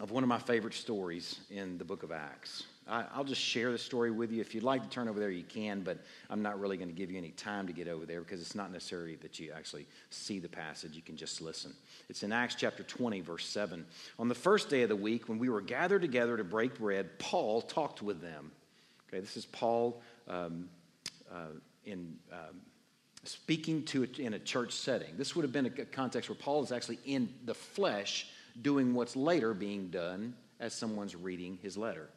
of 0.00 0.10
one 0.10 0.22
of 0.22 0.28
my 0.28 0.38
favorite 0.38 0.74
stories 0.74 1.40
in 1.50 1.78
the 1.78 1.84
book 1.84 2.02
of 2.02 2.12
Acts. 2.12 2.64
I, 2.88 3.04
will 3.16 3.24
just 3.24 3.40
share 3.40 3.70
the 3.70 3.78
story 3.78 4.10
with 4.10 4.32
you. 4.32 4.40
If 4.40 4.54
you'd 4.54 4.64
like 4.64 4.82
to 4.82 4.88
turn 4.88 5.08
over 5.08 5.20
there, 5.20 5.30
you 5.30 5.44
can, 5.44 5.80
but 5.80 5.98
I'm 6.30 6.40
not 6.40 6.58
really 6.58 6.76
going 6.78 6.88
to 6.88 6.94
give 6.94 7.10
you 7.10 7.18
any 7.18 7.32
time 7.32 7.66
to 7.66 7.72
get 7.72 7.86
over 7.86 8.06
there 8.06 8.20
because 8.20 8.40
it's 8.40 8.54
not 8.54 8.72
necessary 8.72 9.16
that 9.16 9.38
you 9.38 9.52
actually 9.54 9.86
see 10.08 10.38
the 10.38 10.48
passage. 10.48 10.94
You 10.94 11.02
can 11.02 11.16
just 11.16 11.42
listen. 11.42 11.74
It's 12.08 12.22
in 12.22 12.32
Acts 12.32 12.54
chapter 12.54 12.82
20, 12.82 13.20
verse 13.20 13.46
7. 13.46 13.84
On 14.18 14.28
the 14.28 14.34
first 14.34 14.70
day 14.70 14.82
of 14.82 14.88
the 14.88 14.96
week, 14.96 15.28
when 15.28 15.38
we 15.38 15.50
were 15.50 15.60
gathered 15.60 16.00
together 16.00 16.36
to 16.36 16.44
break 16.44 16.78
bread, 16.78 17.18
Paul 17.18 17.60
talked 17.60 18.00
with 18.00 18.22
them. 18.22 18.52
Okay, 19.08 19.20
this 19.20 19.36
is 19.36 19.44
Paul 19.46 20.00
um, 20.28 20.68
uh, 21.30 21.48
in. 21.84 22.16
Um, 22.32 22.60
speaking 23.24 23.82
to 23.82 24.04
it 24.04 24.18
in 24.18 24.32
a 24.32 24.38
church 24.38 24.72
setting. 24.72 25.08
This 25.18 25.36
would 25.36 25.42
have 25.42 25.52
been 25.52 25.66
a 25.66 25.70
context 25.70 26.30
where 26.30 26.36
Paul 26.36 26.62
is 26.62 26.72
actually 26.72 26.98
in 27.04 27.28
the 27.44 27.52
flesh 27.52 28.26
doing 28.60 28.94
what's 28.94 29.16
later 29.16 29.54
being 29.54 29.88
done 29.88 30.34
as 30.60 30.72
someone's 30.72 31.14
reading 31.14 31.58
his 31.62 31.76
letter. 31.76 32.08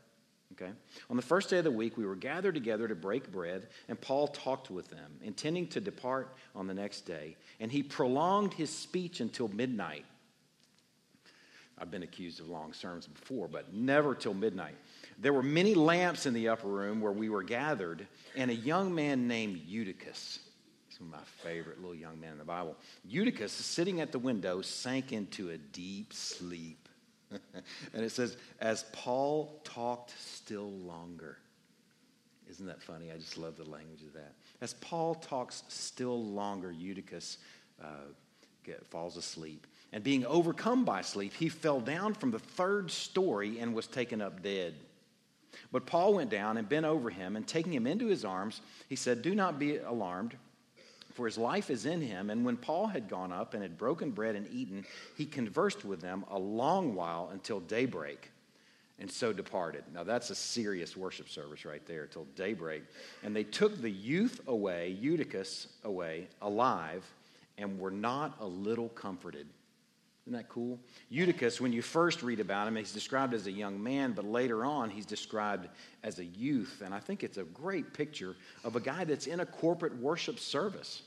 Okay? 0.53 0.71
On 1.09 1.15
the 1.15 1.21
first 1.21 1.49
day 1.49 1.59
of 1.59 1.63
the 1.63 1.71
week, 1.71 1.97
we 1.97 2.05
were 2.05 2.15
gathered 2.15 2.55
together 2.55 2.87
to 2.87 2.95
break 2.95 3.31
bread, 3.31 3.67
and 3.87 3.99
Paul 3.99 4.27
talked 4.27 4.69
with 4.69 4.89
them, 4.89 5.11
intending 5.23 5.67
to 5.67 5.79
depart 5.79 6.35
on 6.55 6.67
the 6.67 6.73
next 6.73 7.01
day. 7.01 7.37
And 7.59 7.71
he 7.71 7.83
prolonged 7.83 8.53
his 8.53 8.69
speech 8.69 9.21
until 9.21 9.47
midnight. 9.47 10.05
I've 11.77 11.89
been 11.89 12.03
accused 12.03 12.39
of 12.39 12.47
long 12.47 12.73
sermons 12.73 13.07
before, 13.07 13.47
but 13.47 13.73
never 13.73 14.13
till 14.13 14.35
midnight. 14.35 14.75
There 15.17 15.33
were 15.33 15.41
many 15.41 15.73
lamps 15.73 16.25
in 16.25 16.33
the 16.33 16.49
upper 16.49 16.67
room 16.67 17.01
where 17.01 17.11
we 17.11 17.29
were 17.29 17.43
gathered, 17.43 18.05
and 18.35 18.51
a 18.51 18.55
young 18.55 18.93
man 18.93 19.27
named 19.27 19.61
Eutychus, 19.65 20.39
of 21.01 21.09
my 21.09 21.23
favorite 21.43 21.79
little 21.79 21.95
young 21.95 22.19
men 22.19 22.33
in 22.33 22.37
the 22.37 22.43
Bible, 22.43 22.75
Eutychus, 23.05 23.51
sitting 23.51 24.01
at 24.01 24.11
the 24.11 24.19
window, 24.19 24.61
sank 24.61 25.11
into 25.11 25.49
a 25.49 25.57
deep 25.57 26.13
sleep. 26.13 26.87
and 27.31 28.03
it 28.05 28.11
says, 28.11 28.37
as 28.59 28.85
Paul 28.91 29.61
talked 29.63 30.13
still 30.19 30.69
longer. 30.69 31.37
Isn't 32.49 32.65
that 32.65 32.81
funny? 32.81 33.11
I 33.11 33.17
just 33.17 33.37
love 33.37 33.55
the 33.55 33.69
language 33.69 34.01
of 34.01 34.13
that. 34.13 34.33
As 34.59 34.73
Paul 34.75 35.15
talks 35.15 35.63
still 35.69 36.23
longer, 36.23 36.71
Eutychus 36.71 37.37
uh, 37.81 38.11
get, 38.63 38.85
falls 38.87 39.17
asleep. 39.17 39.67
And 39.93 40.03
being 40.03 40.25
overcome 40.25 40.85
by 40.85 41.01
sleep, 41.01 41.33
he 41.33 41.49
fell 41.49 41.79
down 41.79 42.13
from 42.13 42.31
the 42.31 42.39
third 42.39 42.91
story 42.91 43.59
and 43.59 43.73
was 43.73 43.87
taken 43.87 44.21
up 44.21 44.43
dead. 44.43 44.75
But 45.71 45.85
Paul 45.85 46.13
went 46.15 46.29
down 46.29 46.57
and 46.57 46.67
bent 46.67 46.85
over 46.85 47.09
him, 47.09 47.35
and 47.35 47.47
taking 47.47 47.73
him 47.73 47.87
into 47.87 48.07
his 48.07 48.25
arms, 48.25 48.61
he 48.89 48.95
said, 48.95 49.21
Do 49.21 49.35
not 49.35 49.59
be 49.59 49.77
alarmed, 49.77 50.35
for 51.21 51.27
his 51.27 51.37
life 51.37 51.69
is 51.69 51.85
in 51.85 52.01
him. 52.01 52.31
And 52.31 52.43
when 52.43 52.57
Paul 52.57 52.87
had 52.87 53.07
gone 53.07 53.31
up 53.31 53.53
and 53.53 53.61
had 53.61 53.77
broken 53.77 54.09
bread 54.09 54.35
and 54.35 54.51
eaten, 54.51 54.83
he 55.15 55.27
conversed 55.27 55.85
with 55.85 56.01
them 56.01 56.25
a 56.31 56.39
long 56.39 56.95
while 56.95 57.29
until 57.31 57.59
daybreak, 57.59 58.31
and 58.97 59.09
so 59.09 59.31
departed. 59.31 59.83
Now 59.93 60.03
that's 60.03 60.31
a 60.31 60.35
serious 60.35 60.97
worship 60.97 61.29
service 61.29 61.63
right 61.63 61.85
there, 61.85 62.07
till 62.07 62.25
daybreak. 62.35 62.81
And 63.21 63.35
they 63.35 63.43
took 63.43 63.79
the 63.79 63.91
youth 63.91 64.41
away, 64.47 64.97
Eutychus 64.99 65.67
away, 65.83 66.27
alive, 66.41 67.05
and 67.59 67.77
were 67.77 67.91
not 67.91 68.35
a 68.39 68.47
little 68.47 68.89
comforted. 68.89 69.45
Isn't 70.25 70.33
that 70.33 70.49
cool? 70.49 70.79
Eutychus, 71.09 71.61
when 71.61 71.71
you 71.71 71.83
first 71.83 72.23
read 72.23 72.39
about 72.39 72.67
him, 72.67 72.75
he's 72.77 72.93
described 72.93 73.35
as 73.35 73.45
a 73.45 73.51
young 73.51 73.81
man, 73.81 74.13
but 74.13 74.25
later 74.25 74.65
on 74.65 74.89
he's 74.89 75.05
described 75.05 75.67
as 76.01 76.17
a 76.17 76.25
youth. 76.25 76.81
And 76.83 76.95
I 76.95 76.99
think 76.99 77.23
it's 77.23 77.37
a 77.37 77.43
great 77.43 77.93
picture 77.93 78.35
of 78.63 78.75
a 78.75 78.79
guy 78.79 79.03
that's 79.03 79.27
in 79.27 79.41
a 79.41 79.45
corporate 79.45 79.95
worship 79.97 80.39
service. 80.39 81.03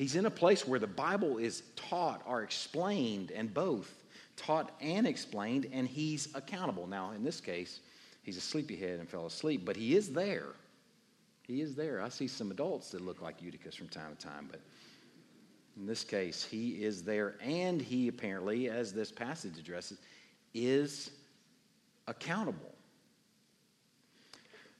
He's 0.00 0.16
in 0.16 0.24
a 0.24 0.30
place 0.30 0.66
where 0.66 0.80
the 0.80 0.86
Bible 0.86 1.36
is 1.36 1.62
taught 1.76 2.22
or 2.24 2.42
explained, 2.42 3.32
and 3.32 3.52
both 3.52 4.02
taught 4.34 4.74
and 4.80 5.06
explained, 5.06 5.66
and 5.74 5.86
he's 5.86 6.34
accountable. 6.34 6.86
Now, 6.86 7.10
in 7.10 7.22
this 7.22 7.38
case, 7.38 7.80
he's 8.22 8.38
a 8.38 8.40
sleepyhead 8.40 8.98
and 8.98 9.06
fell 9.06 9.26
asleep, 9.26 9.66
but 9.66 9.76
he 9.76 9.94
is 9.94 10.10
there. 10.10 10.54
He 11.46 11.60
is 11.60 11.74
there. 11.74 12.00
I 12.00 12.08
see 12.08 12.28
some 12.28 12.50
adults 12.50 12.92
that 12.92 13.02
look 13.02 13.20
like 13.20 13.42
Eutychus 13.42 13.74
from 13.74 13.88
time 13.88 14.16
to 14.16 14.26
time, 14.26 14.48
but 14.50 14.62
in 15.76 15.84
this 15.84 16.02
case, 16.02 16.46
he 16.50 16.82
is 16.82 17.02
there, 17.02 17.34
and 17.42 17.78
he 17.78 18.08
apparently, 18.08 18.70
as 18.70 18.94
this 18.94 19.12
passage 19.12 19.58
addresses, 19.58 19.98
is 20.54 21.10
accountable. 22.08 22.72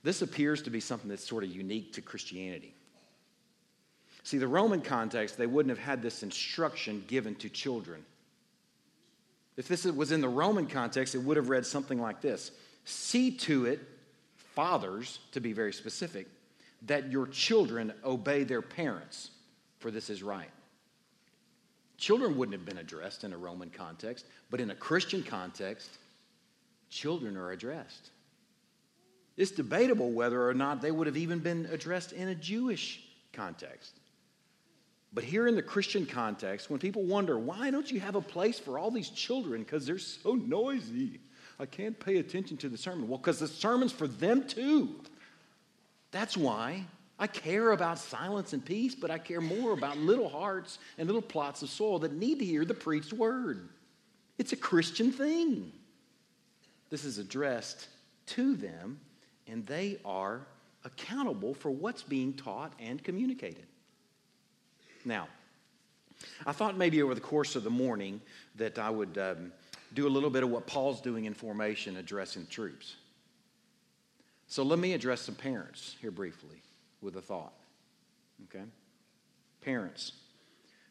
This 0.02 0.22
appears 0.22 0.62
to 0.62 0.70
be 0.70 0.80
something 0.80 1.10
that's 1.10 1.28
sort 1.28 1.44
of 1.44 1.54
unique 1.54 1.92
to 1.92 2.00
Christianity. 2.00 2.74
See, 4.22 4.38
the 4.38 4.48
Roman 4.48 4.82
context, 4.82 5.38
they 5.38 5.46
wouldn't 5.46 5.76
have 5.76 5.84
had 5.84 6.02
this 6.02 6.22
instruction 6.22 7.04
given 7.06 7.34
to 7.36 7.48
children. 7.48 8.04
If 9.56 9.68
this 9.68 9.84
was 9.84 10.12
in 10.12 10.20
the 10.20 10.28
Roman 10.28 10.66
context, 10.66 11.14
it 11.14 11.18
would 11.18 11.36
have 11.36 11.48
read 11.48 11.66
something 11.66 12.00
like 12.00 12.20
this 12.20 12.50
See 12.84 13.30
to 13.32 13.66
it, 13.66 13.80
fathers, 14.36 15.18
to 15.32 15.40
be 15.40 15.52
very 15.52 15.72
specific, 15.72 16.26
that 16.82 17.10
your 17.10 17.26
children 17.26 17.92
obey 18.04 18.44
their 18.44 18.62
parents, 18.62 19.30
for 19.78 19.90
this 19.90 20.10
is 20.10 20.22
right. 20.22 20.50
Children 21.98 22.38
wouldn't 22.38 22.56
have 22.56 22.64
been 22.64 22.78
addressed 22.78 23.24
in 23.24 23.34
a 23.34 23.36
Roman 23.36 23.68
context, 23.68 24.24
but 24.50 24.60
in 24.60 24.70
a 24.70 24.74
Christian 24.74 25.22
context, 25.22 25.90
children 26.88 27.36
are 27.36 27.50
addressed. 27.50 28.10
It's 29.36 29.50
debatable 29.50 30.10
whether 30.10 30.48
or 30.48 30.54
not 30.54 30.80
they 30.80 30.90
would 30.90 31.06
have 31.06 31.18
even 31.18 31.38
been 31.40 31.68
addressed 31.70 32.12
in 32.12 32.28
a 32.28 32.34
Jewish 32.34 33.02
context. 33.34 33.99
But 35.12 35.24
here 35.24 35.48
in 35.48 35.56
the 35.56 35.62
Christian 35.62 36.06
context, 36.06 36.70
when 36.70 36.78
people 36.78 37.02
wonder, 37.02 37.36
why 37.38 37.70
don't 37.70 37.90
you 37.90 37.98
have 38.00 38.14
a 38.14 38.20
place 38.20 38.58
for 38.58 38.78
all 38.78 38.90
these 38.90 39.10
children? 39.10 39.62
Because 39.62 39.84
they're 39.84 39.98
so 39.98 40.34
noisy. 40.34 41.20
I 41.58 41.66
can't 41.66 41.98
pay 41.98 42.18
attention 42.18 42.56
to 42.58 42.68
the 42.68 42.78
sermon. 42.78 43.08
Well, 43.08 43.18
because 43.18 43.40
the 43.40 43.48
sermon's 43.48 43.92
for 43.92 44.06
them 44.06 44.46
too. 44.46 45.00
That's 46.12 46.36
why. 46.36 46.84
I 47.18 47.26
care 47.26 47.72
about 47.72 47.98
silence 47.98 48.54
and 48.54 48.64
peace, 48.64 48.94
but 48.94 49.10
I 49.10 49.18
care 49.18 49.42
more 49.42 49.72
about 49.72 49.98
little 49.98 50.28
hearts 50.28 50.78
and 50.96 51.06
little 51.06 51.20
plots 51.20 51.60
of 51.60 51.68
soil 51.68 51.98
that 51.98 52.14
need 52.14 52.38
to 52.38 52.44
hear 52.46 52.64
the 52.64 52.72
preached 52.72 53.12
word. 53.12 53.68
It's 54.38 54.52
a 54.52 54.56
Christian 54.56 55.12
thing. 55.12 55.70
This 56.88 57.04
is 57.04 57.18
addressed 57.18 57.88
to 58.28 58.56
them, 58.56 59.00
and 59.46 59.66
they 59.66 59.98
are 60.04 60.46
accountable 60.84 61.52
for 61.52 61.70
what's 61.70 62.02
being 62.02 62.32
taught 62.32 62.72
and 62.78 63.04
communicated. 63.04 63.66
Now, 65.04 65.28
I 66.46 66.52
thought 66.52 66.76
maybe 66.76 67.02
over 67.02 67.14
the 67.14 67.20
course 67.20 67.56
of 67.56 67.64
the 67.64 67.70
morning 67.70 68.20
that 68.56 68.78
I 68.78 68.90
would 68.90 69.16
um, 69.18 69.52
do 69.94 70.06
a 70.06 70.10
little 70.10 70.30
bit 70.30 70.42
of 70.42 70.50
what 70.50 70.66
Paul's 70.66 71.00
doing 71.00 71.24
in 71.24 71.34
formation 71.34 71.96
addressing 71.96 72.46
troops. 72.46 72.96
So 74.46 74.62
let 74.62 74.78
me 74.78 74.92
address 74.92 75.20
some 75.22 75.34
parents 75.34 75.96
here 76.00 76.10
briefly 76.10 76.62
with 77.00 77.16
a 77.16 77.22
thought. 77.22 77.54
Okay? 78.44 78.64
Parents, 79.60 80.12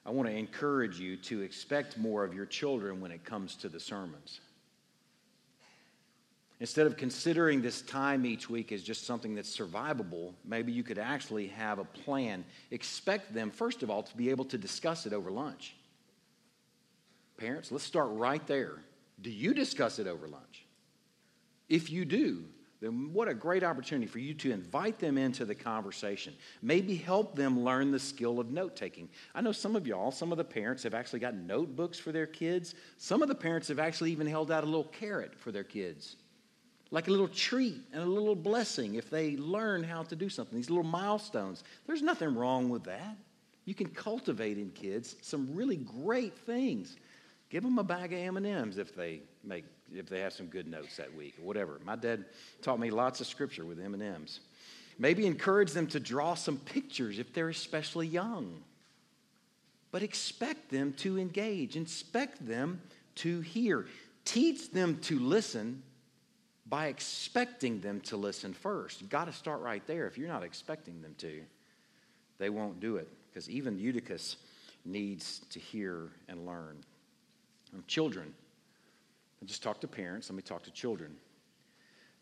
I 0.06 0.12
want 0.12 0.30
to 0.30 0.36
encourage 0.36 1.00
you 1.00 1.18
to 1.18 1.42
expect 1.42 1.98
more 1.98 2.24
of 2.24 2.34
your 2.34 2.46
children 2.46 3.02
when 3.02 3.12
it 3.12 3.24
comes 3.24 3.56
to 3.58 3.70
the 3.70 3.80
sermons. 3.80 4.40
Instead 6.62 6.86
of 6.86 6.98
considering 6.98 7.62
this 7.62 7.82
time 7.82 8.26
each 8.26 8.50
week 8.50 8.72
as 8.72 8.84
just 8.84 9.06
something 9.06 9.34
that's 9.34 9.56
survivable, 9.56 10.34
maybe 10.44 10.74
you 10.74 10.84
could 10.84 10.98
actually 10.98 11.48
have 11.48 11.80
a 11.80 11.86
plan. 11.86 12.44
Expect 12.72 13.34
them, 13.34 13.50
first 13.50 13.82
of 13.82 13.90
all, 13.90 14.04
to 14.04 14.18
be 14.18 14.30
able 14.30 14.44
to 14.46 14.58
discuss 14.58 15.06
it 15.06 15.14
over 15.14 15.32
lunch. 15.32 15.76
Parents, 17.38 17.72
let's 17.72 17.86
start 17.86 18.10
right 18.12 18.46
there. 18.46 18.74
Do 19.22 19.30
you 19.30 19.54
discuss 19.54 20.00
it 20.00 20.08
over 20.08 20.28
lunch? 20.28 20.66
If 21.70 21.90
you 21.90 22.04
do, 22.04 22.44
then 22.82 23.14
what 23.14 23.30
a 23.30 23.34
great 23.34 23.64
opportunity 23.64 24.08
for 24.08 24.20
you 24.20 24.34
to 24.36 24.52
invite 24.52 25.00
them 25.00 25.18
into 25.18 25.46
the 25.46 25.56
conversation. 25.56 26.34
Maybe 26.62 26.96
help 26.96 27.36
them 27.36 27.64
learn 27.64 27.92
the 27.92 28.00
skill 28.00 28.40
of 28.40 28.52
note 28.52 28.76
taking. 28.76 29.10
I 29.36 29.42
know 29.42 29.52
some 29.52 29.76
of 29.76 29.88
y'all, 29.88 30.12
some 30.12 30.32
of 30.32 30.38
the 30.38 30.44
parents 30.44 30.84
have 30.84 30.94
actually 30.94 31.20
got 31.20 31.36
notebooks 31.36 32.00
for 32.00 32.12
their 32.12 32.28
kids. 32.28 32.76
Some 32.98 33.22
of 33.22 33.28
the 33.28 33.36
parents 33.36 33.68
have 33.68 33.80
actually 33.80 34.12
even 34.12 34.28
held 34.28 34.52
out 34.52 34.64
a 34.64 34.68
little 34.68 34.86
carrot 34.86 35.38
for 35.38 35.52
their 35.52 35.64
kids, 35.64 36.16
like 36.92 37.08
a 37.08 37.12
little 37.12 37.28
treat 37.28 37.82
and 37.94 38.02
a 38.02 38.06
little 38.06 38.36
blessing 38.36 38.96
if 38.96 39.10
they 39.10 39.38
learn 39.38 39.84
how 39.84 40.04
to 40.04 40.16
do 40.16 40.30
something, 40.30 40.56
these 40.58 40.70
little 40.70 40.84
milestones. 40.84 41.64
There's 41.86 42.02
nothing 42.02 42.36
wrong 42.36 42.70
with 42.70 42.84
that. 42.86 43.16
You 43.66 43.76
can 43.76 43.88
cultivate 43.90 44.58
in 44.58 44.72
kids 44.72 45.16
some 45.22 45.54
really 45.54 45.78
great 45.78 46.36
things. 46.38 46.98
Give 47.50 47.64
them 47.64 47.78
a 47.78 47.84
bag 47.84 48.14
of 48.14 48.20
M&Ms 48.20 48.78
if 48.78 48.96
they 48.96 49.22
make 49.44 49.66
if 49.96 50.08
they 50.08 50.20
have 50.20 50.34
some 50.34 50.46
good 50.46 50.68
notes 50.68 50.98
that 50.98 51.14
week 51.16 51.36
or 51.40 51.46
whatever. 51.46 51.80
My 51.84 51.96
dad 51.96 52.26
taught 52.62 52.80
me 52.80 52.92
lots 52.92 53.22
of 53.22 53.28
scripture 53.28 53.66
with 53.66 53.80
M&Ms. 53.80 54.40
Maybe 55.00 55.26
encourage 55.26 55.72
them 55.72 55.88
to 55.88 56.00
draw 56.00 56.36
some 56.36 56.58
pictures 56.58 57.20
if 57.20 57.34
they're 57.34 57.50
especially 57.50 58.08
young. 58.08 58.62
But 59.92 60.04
expect 60.04 60.70
them 60.70 60.94
to 60.98 61.18
engage, 61.18 61.76
expect 61.76 62.46
them 62.46 62.82
to 63.16 63.42
hear. 63.42 63.88
Teach 64.26 64.72
them 64.72 65.00
to 65.02 65.18
listen 65.18 65.82
by 66.70 66.88
expecting 66.88 67.82
them 67.82 68.00
to 68.02 68.18
listen 68.18 68.54
first. 68.54 69.02
You've 69.02 69.10
got 69.10 69.26
to 69.26 69.34
start 69.34 69.62
right 69.62 69.86
there. 69.88 70.06
If 70.08 70.18
you're 70.18 70.28
not 70.28 70.44
expecting 70.44 71.02
them 71.02 71.16
to, 71.18 71.42
they 72.38 72.50
won't 72.50 72.80
do 72.80 72.98
it 72.98 73.08
because 73.30 73.50
even 73.50 73.80
Eutychus 73.80 74.38
needs 74.86 75.40
to 75.50 75.60
hear 75.60 76.10
and 76.28 76.46
learn. 76.46 76.78
And 77.74 77.86
children, 77.88 78.34
I 79.42 79.46
just 79.46 79.64
talk 79.64 79.82
to 79.82 79.88
parents, 79.88 80.30
let 80.30 80.36
me 80.36 80.44
talk 80.44 80.64
to 80.64 80.72
children. 80.72 81.16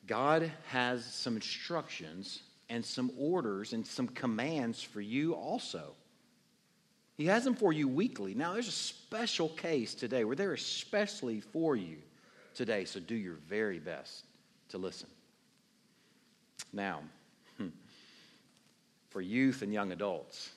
God 0.05 0.49
has 0.67 1.03
some 1.05 1.35
instructions 1.35 2.41
and 2.69 2.85
some 2.85 3.11
orders 3.17 3.73
and 3.73 3.85
some 3.85 4.07
commands 4.07 4.81
for 4.81 5.01
you 5.01 5.33
also. 5.33 5.93
He 7.17 7.25
has 7.25 7.43
them 7.43 7.55
for 7.55 7.73
you 7.73 7.87
weekly. 7.87 8.33
Now, 8.33 8.53
there's 8.53 8.67
a 8.67 8.71
special 8.71 9.49
case 9.49 9.95
today 9.95 10.23
where 10.23 10.35
they're 10.35 10.53
especially 10.53 11.41
for 11.41 11.75
you 11.75 11.97
today, 12.53 12.85
so 12.85 12.99
do 12.99 13.15
your 13.15 13.37
very 13.49 13.79
best 13.79 14.23
to 14.69 14.77
listen. 14.77 15.07
Now, 16.73 17.01
hmm, 17.57 17.67
for 19.09 19.21
youth 19.21 19.61
and 19.61 19.73
young 19.73 19.91
adults, 19.91 20.51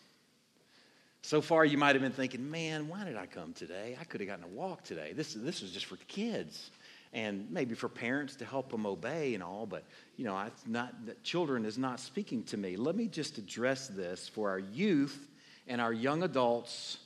So 1.22 1.40
far, 1.40 1.64
you 1.64 1.76
might 1.76 1.94
have 1.94 2.02
been 2.02 2.12
thinking, 2.12 2.50
man, 2.50 2.88
why 2.88 3.04
did 3.04 3.16
I 3.16 3.26
come 3.26 3.52
today? 3.52 3.96
I 4.00 4.04
could 4.04 4.20
have 4.20 4.28
gotten 4.28 4.44
a 4.44 4.48
walk 4.48 4.82
today. 4.82 5.12
This, 5.12 5.34
this 5.34 5.60
was 5.60 5.70
just 5.70 5.86
for 5.86 5.96
kids 6.08 6.70
and 7.12 7.50
maybe 7.50 7.74
for 7.74 7.88
parents 7.88 8.36
to 8.36 8.44
help 8.44 8.70
them 8.70 8.86
obey 8.86 9.34
and 9.34 9.42
all, 9.42 9.66
but 9.66 9.84
you 10.16 10.24
know, 10.24 10.42
not 10.66 10.94
children 11.22 11.64
is 11.64 11.76
not 11.76 12.00
speaking 12.00 12.42
to 12.44 12.56
me. 12.56 12.76
Let 12.76 12.96
me 12.96 13.06
just 13.06 13.36
address 13.36 13.88
this 13.88 14.28
for 14.28 14.48
our 14.48 14.60
youth 14.60 15.28
and 15.66 15.80
our 15.80 15.92
young 15.92 16.22
adults. 16.22 16.98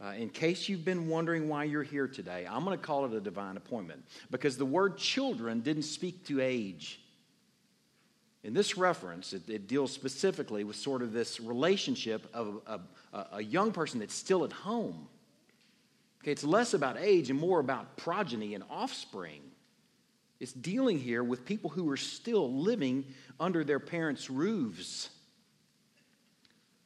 Uh, 0.00 0.12
in 0.16 0.28
case 0.28 0.68
you've 0.68 0.84
been 0.84 1.08
wondering 1.08 1.48
why 1.48 1.64
you're 1.64 1.82
here 1.82 2.06
today, 2.06 2.46
I'm 2.48 2.64
going 2.64 2.78
to 2.78 2.84
call 2.84 3.04
it 3.04 3.12
a 3.12 3.20
divine 3.20 3.56
appointment 3.56 4.04
because 4.30 4.56
the 4.56 4.64
word 4.64 4.96
children 4.96 5.60
didn't 5.60 5.82
speak 5.82 6.26
to 6.26 6.40
age. 6.40 7.00
In 8.44 8.54
this 8.54 8.78
reference, 8.78 9.32
it, 9.32 9.48
it 9.48 9.66
deals 9.66 9.90
specifically 9.92 10.62
with 10.62 10.76
sort 10.76 11.02
of 11.02 11.12
this 11.12 11.40
relationship 11.40 12.28
of 12.32 12.60
a, 12.66 12.80
a, 13.12 13.26
a 13.32 13.42
young 13.42 13.72
person 13.72 13.98
that's 13.98 14.14
still 14.14 14.44
at 14.44 14.52
home 14.52 15.08
Okay, 16.22 16.32
it's 16.32 16.44
less 16.44 16.74
about 16.74 16.96
age 16.98 17.30
and 17.30 17.38
more 17.38 17.60
about 17.60 17.96
progeny 17.96 18.54
and 18.54 18.64
offspring. 18.70 19.40
It's 20.40 20.52
dealing 20.52 20.98
here 20.98 21.22
with 21.24 21.44
people 21.44 21.70
who 21.70 21.90
are 21.90 21.96
still 21.96 22.52
living 22.52 23.04
under 23.40 23.64
their 23.64 23.80
parents' 23.80 24.28
roofs. 24.28 25.10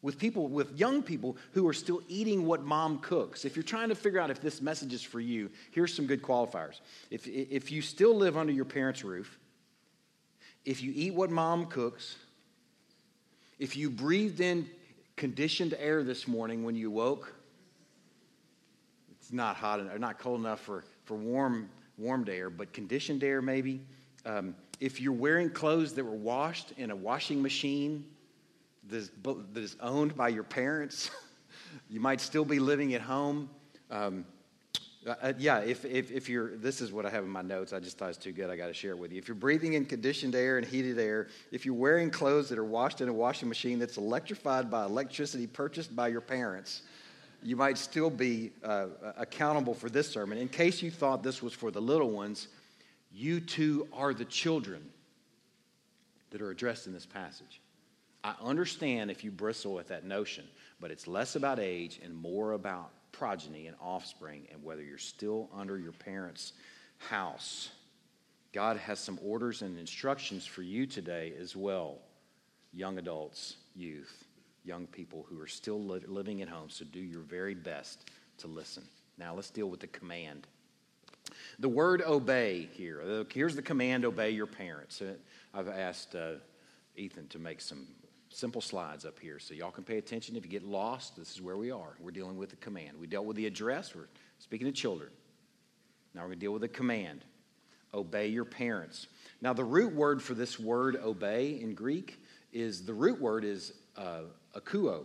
With 0.03 0.19
people, 0.19 0.49
with 0.49 0.77
young 0.77 1.01
people 1.03 1.37
who 1.53 1.67
are 1.69 1.73
still 1.73 2.03
eating 2.09 2.45
what 2.45 2.65
mom 2.65 2.99
cooks. 2.99 3.45
If 3.45 3.55
you're 3.55 3.63
trying 3.63 3.89
to 3.89 3.95
figure 3.95 4.19
out 4.19 4.31
if 4.31 4.41
this 4.41 4.61
message 4.61 4.93
is 4.93 5.03
for 5.03 5.21
you, 5.21 5.49
here's 5.71 5.95
some 5.95 6.07
good 6.07 6.23
qualifiers. 6.23 6.81
If, 7.11 7.29
if 7.29 7.71
you 7.71 7.83
still 7.83 8.15
live 8.17 8.37
under 8.37 8.53
your 8.53 8.65
parents' 8.65 9.05
roof, 9.05 9.39
if 10.65 10.83
you 10.83 10.93
eat 10.95 11.15
what 11.15 11.31
mom 11.31 11.67
cooks, 11.67 12.17
if 13.61 13.77
you 13.77 13.91
breathed 13.91 14.41
in 14.41 14.69
conditioned 15.17 15.75
air 15.79 16.03
this 16.03 16.27
morning 16.27 16.65
when 16.65 16.75
you 16.75 16.91
woke, 16.91 17.33
it's 19.13 19.33
not 19.33 19.55
hot 19.55 19.79
or 19.79 19.99
not 20.01 20.19
cold 20.19 20.41
enough 20.41 20.61
for, 20.61 20.85
for 21.05 21.17
warm, 21.17 21.71
warmed 21.97 22.29
air, 22.29 22.51
but 22.51 22.73
conditioned 22.73 23.23
air 23.23 23.41
maybe. 23.41 23.87
Um, 24.27 24.57
if 24.81 25.01
you're 25.01 25.13
wearing 25.13 25.49
clothes 25.49 25.93
that 25.95 26.05
were 26.05 26.11
washed 26.11 26.73
in 26.77 26.91
a 26.91 26.97
washing 26.97 27.41
machine 27.41 28.05
that 28.89 29.11
is, 29.57 29.77
owned 29.81 30.17
by 30.17 30.29
your 30.29 30.43
parents, 30.45 31.11
you 31.89 32.01
might 32.01 32.21
still 32.21 32.45
be 32.45 32.59
living 32.59 32.95
at 32.95 33.01
home. 33.01 33.49
Um, 33.91 34.25
uh, 35.05 35.15
uh, 35.21 35.33
yeah, 35.39 35.59
if, 35.59 35.85
if, 35.85 36.13
if 36.13 36.29
you're, 36.29 36.57
this 36.57 36.81
is 36.81 36.93
what 36.93 37.05
I 37.05 37.11
have 37.11 37.25
in 37.25 37.31
my 37.31 37.43
notes. 37.43 37.73
I 37.73 37.81
just 37.81 37.99
thought 37.99 38.11
it's 38.11 38.19
too 38.19 38.33
good. 38.33 38.51
I 38.51 38.57
got 38.57 38.69
to 38.69 38.75
share 38.75 38.93
it 38.93 38.99
with 38.99 39.13
you. 39.13 39.19
If 39.19 39.27
you're 39.27 39.35
breathing 39.35 39.73
in 39.73 39.85
conditioned 39.85 40.35
air 40.35 40.59
and 40.59 40.67
heated 40.67 40.99
air, 40.99 41.29
if 41.51 41.67
you're 41.67 41.75
wearing 41.75 42.11
clothes 42.11 42.49
that 42.51 42.59
are 42.59 42.65
washed 42.65 43.01
in 43.01 43.09
a 43.09 43.13
washing 43.13 43.49
machine 43.49 43.79
that's 43.79 43.97
electrified 43.97 44.71
by 44.71 44.85
electricity 44.85 45.47
purchased 45.47 45.95
by 45.97 46.09
your 46.09 46.21
parents, 46.21 46.83
you 47.43 47.57
might 47.57 47.79
still 47.79 48.11
be 48.11 48.53
uh, 48.63 48.87
accountable 49.17 49.75
for 49.75 49.91
this 49.91 50.09
sermon. 50.09 50.39
In 50.39 50.49
case 50.49 50.83
you 50.83 50.91
thought 50.91 51.25
this 51.25 51.43
was 51.43 51.53
for 51.53 51.73
the 51.73 51.81
little 51.81 52.11
ones, 52.11 52.47
you 53.13 53.41
too 53.41 53.89
are 53.93 54.15
the 54.15 54.25
children 54.25 54.83
that 56.31 56.41
are 56.41 56.51
addressed 56.51 56.87
in 56.87 56.93
this 56.93 57.07
passage. 57.07 57.62
I 58.25 58.35
understand 58.41 59.11
if 59.11 59.25
you 59.25 59.31
bristle 59.31 59.81
at 59.81 59.89
that 59.89 60.05
notion, 60.05 60.45
but 60.81 60.91
it's 60.91 61.07
less 61.07 61.35
about 61.37 61.59
age 61.59 62.01
and 62.05 62.15
more 62.15 62.53
about 62.53 62.91
progeny 63.11 63.67
and 63.67 63.77
offspring 63.81 64.47
and 64.53 64.63
whether 64.63 64.83
you're 64.83 64.99
still 64.99 65.51
under 65.55 65.79
your 65.79 65.93
parents' 65.93 66.53
house. 66.99 67.71
God 68.53 68.77
has 68.77 69.01
some 69.01 69.19
orders 69.25 69.63
and 69.63 69.79
instructions 69.79 70.47
for 70.47 70.63
you 70.63 70.87
today 70.87 71.33
as 71.41 71.57
well, 71.57 71.99
young 72.73 72.99
adults, 72.99 73.57
youth 73.75 74.25
young 74.65 74.87
people 74.87 75.27
who 75.29 75.41
are 75.41 75.47
still 75.47 75.83
li- 75.83 76.01
living 76.07 76.43
at 76.43 76.49
home, 76.49 76.69
so 76.69 76.85
do 76.85 77.01
your 77.01 77.21
very 77.21 77.55
best 77.55 78.11
to 78.39 78.47
listen. 78.47 78.85
Now 79.19 79.35
let's 79.35 79.51
deal 79.51 79.69
with 79.69 79.81
the 79.81 79.89
command. 79.89 80.47
The 81.59 81.69
word 81.69 82.03
obey 82.03 82.69
here. 82.73 83.25
Here's 83.33 83.57
the 83.57 83.63
command 83.63 84.05
obey 84.05 84.31
your 84.31 84.47
parents. 84.47 85.01
Uh, 85.01 85.15
I've 85.55 85.69
asked 85.69 86.15
uh, 86.15 86.35
Ethan 86.97 87.29
to 87.29 87.39
make 87.39 87.61
some 87.61 87.87
simple 88.33 88.61
slides 88.61 89.05
up 89.05 89.19
here 89.19 89.39
so 89.39 89.55
y'all 89.55 89.71
can 89.71 89.85
pay 89.85 89.99
attention. 89.99 90.37
If 90.37 90.45
you 90.45 90.51
get 90.51 90.65
lost, 90.65 91.17
this 91.17 91.33
is 91.33 91.41
where 91.41 91.57
we 91.57 91.71
are. 91.71 91.97
We're 92.01 92.11
dealing 92.11 92.37
with 92.37 92.51
the 92.51 92.57
command. 92.57 92.99
We 92.99 93.07
dealt 93.07 93.27
with 93.27 93.37
the 93.37 93.47
address, 93.47 93.95
we're 93.95 94.09
speaking 94.39 94.67
to 94.67 94.73
children. 94.73 95.11
Now 96.15 96.23
we're 96.23 96.29
going 96.29 96.39
to 96.39 96.45
deal 96.45 96.53
with 96.53 96.63
the 96.63 96.69
command 96.69 97.25
obey 97.95 98.29
your 98.29 98.45
parents. 98.45 99.07
Now, 99.41 99.53
the 99.53 99.65
root 99.65 99.95
word 99.95 100.23
for 100.23 100.35
this 100.35 100.59
word 100.59 100.97
obey 100.97 101.61
in 101.61 101.75
Greek 101.75 102.21
is 102.53 102.85
the 102.85 102.95
root 102.95 103.21
word 103.21 103.45
is 103.45 103.73
uh, 103.97 104.23
akuo, 104.57 105.05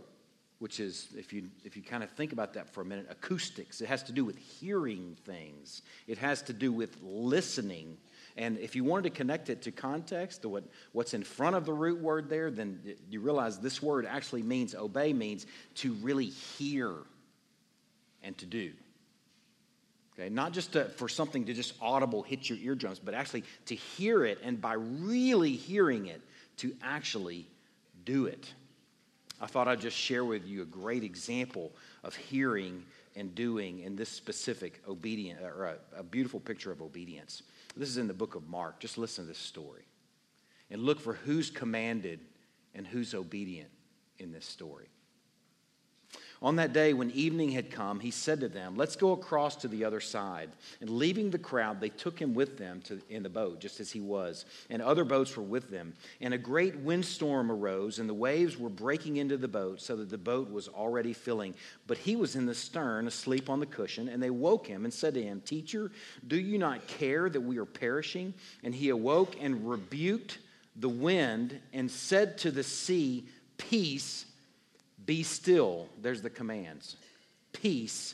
which 0.59 0.79
is, 0.79 1.09
if 1.15 1.33
you, 1.33 1.49
if 1.63 1.75
you 1.75 1.83
kind 1.83 2.03
of 2.03 2.11
think 2.11 2.33
about 2.33 2.53
that 2.53 2.69
for 2.69 2.81
a 2.81 2.85
minute, 2.85 3.07
acoustics. 3.09 3.81
It 3.81 3.87
has 3.87 4.03
to 4.03 4.11
do 4.11 4.23
with 4.23 4.37
hearing 4.37 5.17
things, 5.25 5.81
it 6.07 6.17
has 6.17 6.41
to 6.43 6.53
do 6.53 6.71
with 6.71 6.97
listening. 7.01 7.97
And 8.37 8.59
if 8.59 8.75
you 8.75 8.83
wanted 8.83 9.03
to 9.03 9.09
connect 9.09 9.49
it 9.49 9.63
to 9.63 9.71
context, 9.71 10.43
to 10.43 10.49
what, 10.49 10.63
what's 10.91 11.15
in 11.15 11.23
front 11.23 11.55
of 11.55 11.65
the 11.65 11.73
root 11.73 11.99
word 11.99 12.29
there, 12.29 12.51
then 12.51 12.79
you 13.09 13.19
realize 13.19 13.59
this 13.59 13.81
word 13.81 14.05
actually 14.05 14.43
means 14.43 14.75
obey, 14.75 15.11
means 15.11 15.47
to 15.75 15.93
really 15.93 16.27
hear 16.27 16.93
and 18.23 18.37
to 18.37 18.45
do. 18.45 18.71
Okay, 20.13 20.29
not 20.29 20.51
just 20.51 20.73
to, 20.73 20.85
for 20.85 21.09
something 21.09 21.45
to 21.45 21.53
just 21.53 21.73
audible 21.81 22.21
hit 22.21 22.47
your 22.47 22.59
eardrums, 22.59 22.99
but 22.99 23.15
actually 23.15 23.43
to 23.65 23.75
hear 23.75 24.23
it, 24.23 24.39
and 24.43 24.61
by 24.61 24.73
really 24.73 25.53
hearing 25.53 26.05
it, 26.07 26.21
to 26.57 26.75
actually 26.83 27.47
do 28.05 28.25
it. 28.25 28.53
I 29.39 29.45
thought 29.45 29.67
I'd 29.67 29.81
just 29.81 29.97
share 29.97 30.25
with 30.25 30.47
you 30.47 30.63
a 30.63 30.65
great 30.65 31.03
example 31.03 31.71
of 32.03 32.15
hearing 32.15 32.83
and 33.15 33.33
doing 33.35 33.79
in 33.79 33.95
this 33.95 34.09
specific 34.09 34.81
obedience, 34.87 35.41
or 35.41 35.65
a, 35.65 35.99
a 35.99 36.03
beautiful 36.03 36.39
picture 36.39 36.71
of 36.71 36.81
obedience. 36.81 37.43
This 37.77 37.89
is 37.89 37.97
in 37.97 38.07
the 38.07 38.13
book 38.13 38.35
of 38.35 38.47
Mark. 38.47 38.79
Just 38.79 38.97
listen 38.97 39.25
to 39.25 39.27
this 39.27 39.37
story 39.37 39.85
and 40.69 40.81
look 40.81 40.99
for 40.99 41.13
who's 41.13 41.49
commanded 41.51 42.19
and 42.73 42.85
who's 42.85 43.13
obedient 43.13 43.69
in 44.17 44.31
this 44.31 44.45
story. 44.45 44.89
On 46.39 46.57
that 46.57 46.71
day, 46.71 46.93
when 46.93 47.09
evening 47.11 47.51
had 47.51 47.71
come, 47.71 47.99
he 47.99 48.11
said 48.11 48.41
to 48.41 48.47
them, 48.47 48.75
Let's 48.77 48.95
go 48.95 49.13
across 49.13 49.55
to 49.57 49.67
the 49.67 49.83
other 49.83 49.99
side. 49.99 50.51
And 50.81 50.89
leaving 50.89 51.31
the 51.31 51.39
crowd, 51.39 51.81
they 51.81 51.89
took 51.89 52.19
him 52.19 52.35
with 52.35 52.59
them 52.59 52.81
to, 52.81 53.01
in 53.09 53.23
the 53.23 53.29
boat, 53.29 53.59
just 53.59 53.79
as 53.79 53.91
he 53.91 53.99
was. 53.99 54.45
And 54.69 54.81
other 54.81 55.03
boats 55.03 55.35
were 55.35 55.43
with 55.43 55.71
them. 55.71 55.93
And 56.21 56.35
a 56.35 56.37
great 56.37 56.75
windstorm 56.75 57.51
arose, 57.51 57.97
and 57.97 58.07
the 58.07 58.13
waves 58.13 58.57
were 58.57 58.69
breaking 58.69 59.17
into 59.17 59.37
the 59.37 59.47
boat, 59.47 59.81
so 59.81 59.95
that 59.95 60.09
the 60.09 60.17
boat 60.17 60.51
was 60.51 60.67
already 60.67 61.13
filling. 61.13 61.55
But 61.87 61.97
he 61.97 62.15
was 62.15 62.35
in 62.35 62.45
the 62.45 62.55
stern, 62.55 63.07
asleep 63.07 63.49
on 63.49 63.59
the 63.59 63.65
cushion. 63.65 64.07
And 64.07 64.21
they 64.21 64.29
woke 64.29 64.67
him 64.67 64.85
and 64.85 64.93
said 64.93 65.15
to 65.15 65.23
him, 65.23 65.41
Teacher, 65.41 65.91
do 66.27 66.37
you 66.37 66.59
not 66.59 66.85
care 66.85 67.29
that 67.29 67.41
we 67.41 67.57
are 67.57 67.65
perishing? 67.65 68.35
And 68.63 68.75
he 68.75 68.89
awoke 68.89 69.35
and 69.41 69.67
rebuked 69.67 70.37
the 70.75 70.89
wind 70.89 71.59
and 71.73 71.89
said 71.89 72.37
to 72.39 72.51
the 72.51 72.63
sea, 72.63 73.25
Peace 73.57 74.25
be 75.07 75.23
still. 75.23 75.87
There's 75.99 76.21
the 76.21 76.29
commands. 76.29 76.97
Peace, 77.53 78.13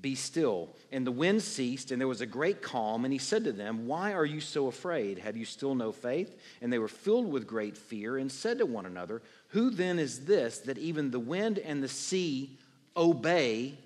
be 0.00 0.16
still. 0.16 0.70
And 0.90 1.06
the 1.06 1.12
wind 1.12 1.42
ceased, 1.42 1.92
and 1.92 2.00
there 2.00 2.08
was 2.08 2.22
a 2.22 2.26
great 2.26 2.62
calm. 2.62 3.04
And 3.04 3.12
he 3.12 3.18
said 3.18 3.44
to 3.44 3.52
them, 3.52 3.86
Why 3.86 4.14
are 4.14 4.24
you 4.24 4.40
so 4.40 4.66
afraid? 4.66 5.18
Have 5.18 5.36
you 5.36 5.44
still 5.44 5.76
no 5.76 5.92
faith? 5.92 6.36
And 6.60 6.72
they 6.72 6.80
were 6.80 6.88
filled 6.88 7.30
with 7.30 7.46
great 7.46 7.76
fear 7.76 8.16
and 8.16 8.32
said 8.32 8.58
to 8.58 8.66
one 8.66 8.86
another, 8.86 9.22
Who 9.48 9.70
then 9.70 10.00
is 10.00 10.24
this 10.24 10.58
that 10.60 10.78
even 10.78 11.12
the 11.12 11.20
wind 11.20 11.58
and 11.58 11.82
the 11.82 11.88
sea 11.88 12.58
obey, 12.96 13.78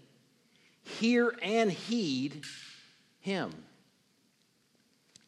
hear, 0.82 1.34
and 1.42 1.70
heed 1.70 2.44
him? 3.20 3.52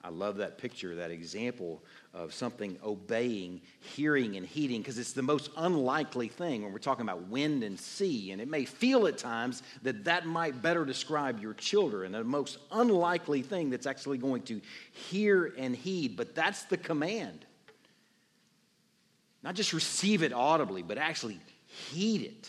I 0.05 0.09
love 0.09 0.39
that 0.39 0.59
picture, 0.59 0.97
that 0.97 1.13
example 1.13 1.83
of 2.13 2.35
something 2.35 2.77
obeying, 2.85 3.61
hearing, 3.81 4.37
and 4.37 4.45
heeding, 4.45 4.81
because 4.81 4.99
it's 4.99 5.13
the 5.13 5.23
most 5.23 5.51
unlikely 5.57 6.27
thing 6.27 6.63
when 6.63 6.73
we're 6.73 6.81
talking 6.81 7.03
about 7.03 7.29
wind 7.29 7.63
and 7.63 7.79
sea. 7.79 8.33
And 8.33 8.41
it 8.41 8.49
may 8.49 8.65
feel 8.65 9.07
at 9.07 9.17
times 9.17 9.63
that 9.83 10.05
that 10.05 10.27
might 10.27 10.61
better 10.61 10.85
describe 10.85 11.41
your 11.41 11.55
children, 11.55 12.13
the 12.13 12.25
most 12.25 12.59
unlikely 12.73 13.43
thing 13.43 13.71
that's 13.71 13.87
actually 13.87 14.19
going 14.19 14.43
to 14.43 14.61
hear 14.91 15.55
and 15.57 15.77
heed. 15.77 16.17
But 16.17 16.35
that's 16.35 16.65
the 16.65 16.77
command. 16.77 17.47
Not 19.45 19.55
just 19.55 19.73
receive 19.73 20.23
it 20.23 20.33
audibly, 20.33 20.83
but 20.83 20.99
actually 20.99 21.39
heed 21.67 22.23
it, 22.23 22.49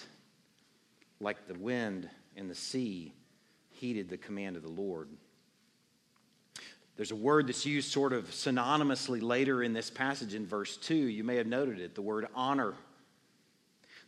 like 1.20 1.48
the 1.48 1.54
wind 1.54 2.10
and 2.36 2.50
the 2.50 2.56
sea 2.56 3.14
heeded 3.72 4.10
the 4.10 4.18
command 4.18 4.56
of 4.56 4.64
the 4.64 4.70
Lord. 4.70 5.08
There's 6.96 7.12
a 7.12 7.16
word 7.16 7.48
that's 7.48 7.66
used 7.66 7.92
sort 7.92 8.14
of 8.14 8.30
synonymously 8.30 9.22
later 9.22 9.64
in 9.64 9.74
this 9.74 9.90
passage 9.90 10.36
in 10.36 10.46
verse 10.46 10.78
2. 10.78 10.96
You 10.96 11.24
may 11.24 11.38
have 11.38 11.48
noted 11.48 11.80
it 11.80 11.96
the 11.96 12.02
word 12.02 12.28
honor. 12.36 12.76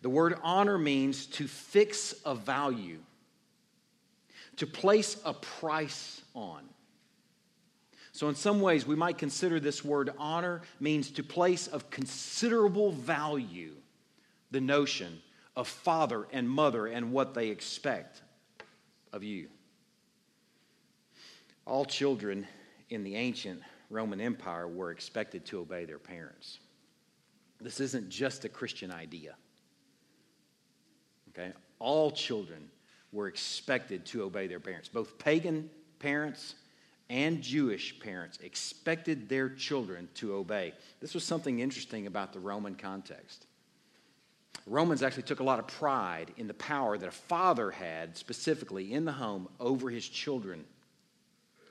The 0.02 0.10
word 0.10 0.38
honor 0.43 0.78
means 0.78 1.26
to 1.28 1.48
fix 1.48 2.13
a 2.26 2.36
value, 2.36 3.00
to 4.58 4.67
place 4.67 5.17
a 5.26 5.34
price 5.34 6.21
on. 6.36 6.62
So, 8.12 8.30
in 8.30 8.36
some 8.36 8.62
ways, 8.62 8.86
we 8.86 8.95
might 8.95 9.17
consider 9.17 9.60
this 9.60 9.84
word 9.84 10.12
honor 10.17 10.62
means 10.80 11.10
to 11.12 11.24
place 11.24 11.67
of 11.67 11.89
considerable 11.89 12.91
value 12.91 13.74
the 14.52 14.62
notion 14.62 15.21
of 15.56 15.67
father 15.67 16.28
and 16.32 16.50
mother 16.50 16.86
and 16.86 17.12
what 17.12 17.34
they 17.34 17.50
expect 17.50 18.21
of 19.12 19.24
you. 19.24 19.48
All 21.65 21.84
children 21.84 22.48
in 22.89 23.04
the 23.04 23.15
ancient 23.15 23.62
Roman 23.89 24.21
Empire 24.21 24.67
were 24.67 24.91
expected 24.91 25.45
to 25.45 25.60
obey 25.60 25.86
their 25.86 26.00
parents. 26.00 26.60
This 27.62 27.80
isn't 27.80 28.10
just 28.10 28.45
a 28.45 28.50
Christian 28.50 28.91
idea. 28.91 29.36
Okay? 31.30 31.54
All 31.80 32.12
children 32.12 32.69
were 33.12 33.28
expected 33.28 34.06
to 34.08 34.24
obey 34.24 34.48
their 34.48 34.60
parents. 34.60 34.89
Both 34.89 35.17
pagan 35.17 35.69
parents 36.00 36.56
and 37.10 37.41
Jewish 37.41 38.00
parents 38.00 38.39
expected 38.41 39.30
their 39.30 39.50
children 39.50 40.10
to 40.15 40.34
obey. 40.34 40.74
This 41.00 41.13
was 41.13 41.24
something 41.24 41.60
interesting 41.60 42.08
about 42.08 42.34
the 42.34 42.39
Roman 42.39 42.76
context. 42.76 43.45
Romans 44.65 45.04
actually 45.04 45.24
took 45.24 45.39
a 45.39 45.43
lot 45.43 45.60
of 45.60 45.67
pride 45.67 46.32
in 46.38 46.48
the 46.48 46.54
power 46.56 46.98
that 46.98 47.08
a 47.08 47.12
father 47.12 47.69
had, 47.69 48.17
specifically 48.17 48.93
in 48.93 49.06
the 49.06 49.12
home, 49.12 49.48
over 49.60 49.89
his 49.89 50.08
children. 50.08 50.65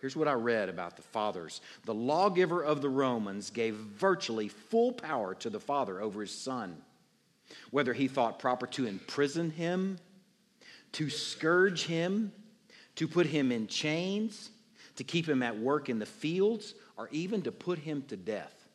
Here's 0.04 0.16
what 0.16 0.28
I 0.28 0.34
read 0.34 0.68
about 0.68 0.96
the 0.96 1.02
fathers. 1.02 1.62
The 1.86 1.94
lawgiver 1.94 2.62
of 2.62 2.82
the 2.82 2.90
Romans 2.90 3.48
gave 3.48 3.72
virtually 3.74 4.48
full 4.48 4.92
power 4.92 5.34
to 5.36 5.48
the 5.48 5.58
father 5.58 5.98
over 5.98 6.20
his 6.20 6.30
son. 6.30 6.76
Whether 7.70 7.94
he 7.94 8.06
thought 8.06 8.38
proper 8.38 8.66
to 8.66 8.84
imprison 8.84 9.48
him, 9.48 9.98
to 10.92 11.08
scourge 11.08 11.86
him, 11.86 12.32
to 12.96 13.08
put 13.08 13.28
him 13.28 13.50
in 13.50 13.66
chains, 13.66 14.50
to 14.96 15.04
keep 15.04 15.26
him 15.26 15.42
at 15.42 15.58
work 15.58 15.88
in 15.88 16.00
the 16.00 16.04
fields, 16.04 16.74
or 16.98 17.08
even 17.10 17.40
to 17.40 17.50
put 17.50 17.78
him 17.78 18.04
to 18.08 18.16
death. 18.18 18.68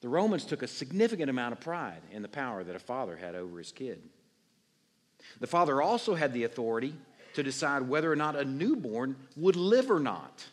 The 0.00 0.08
Romans 0.08 0.46
took 0.46 0.62
a 0.62 0.66
significant 0.66 1.28
amount 1.28 1.52
of 1.52 1.60
pride 1.60 2.00
in 2.10 2.22
the 2.22 2.26
power 2.28 2.64
that 2.64 2.74
a 2.74 2.78
father 2.78 3.16
had 3.16 3.34
over 3.34 3.58
his 3.58 3.70
kid. 3.70 4.00
The 5.40 5.46
father 5.46 5.82
also 5.82 6.14
had 6.14 6.32
the 6.32 6.44
authority 6.44 6.94
to 7.34 7.42
decide 7.42 7.88
whether 7.88 8.10
or 8.10 8.16
not 8.16 8.36
a 8.36 8.44
newborn 8.44 9.16
would 9.36 9.56
live 9.56 9.90
or 9.90 10.00
not. 10.00 10.44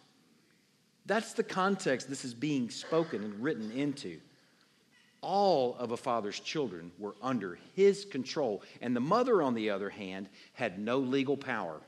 That's 1.06 1.34
the 1.34 1.44
context 1.44 2.10
this 2.10 2.24
is 2.24 2.34
being 2.34 2.70
spoken 2.70 3.24
and 3.24 3.44
written 3.44 3.72
into. 3.72 4.20
All 5.22 5.76
of 5.78 5.92
a 5.92 5.98
father's 5.98 6.40
children 6.40 6.92
were 6.98 7.16
under 7.22 7.58
his 7.76 8.06
control, 8.06 8.62
and 8.82 8.96
the 8.96 9.02
mother, 9.02 9.42
on 9.42 9.54
the 9.54 9.72
other 9.72 9.90
hand, 9.90 10.30
had 10.54 10.80
no 10.80 11.00
legal 11.00 11.36
power. 11.36 11.82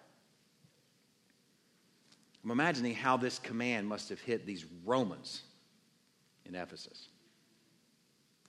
I'm 2.43 2.51
imagining 2.51 2.95
how 2.95 3.17
this 3.17 3.39
command 3.39 3.87
must 3.87 4.09
have 4.09 4.19
hit 4.19 4.45
these 4.45 4.65
Romans 4.85 5.43
in 6.45 6.55
Ephesus. 6.55 7.07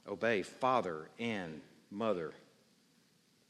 Obey 0.09 0.43
father 0.43 1.09
and 1.19 1.61
mother. 1.91 2.33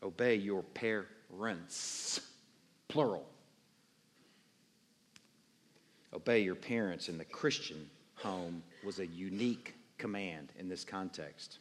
Obey 0.03 0.35
your 0.35 0.65
parents 0.65 2.21
plural. 2.93 3.27
Obey 6.13 6.41
your 6.41 6.55
parents 6.55 7.09
in 7.09 7.17
the 7.17 7.25
Christian 7.25 7.89
home 8.17 8.63
was 8.85 8.99
a 8.99 9.07
unique 9.07 9.75
command 9.97 10.53
in 10.59 10.69
this 10.69 10.85
context. 10.85 11.59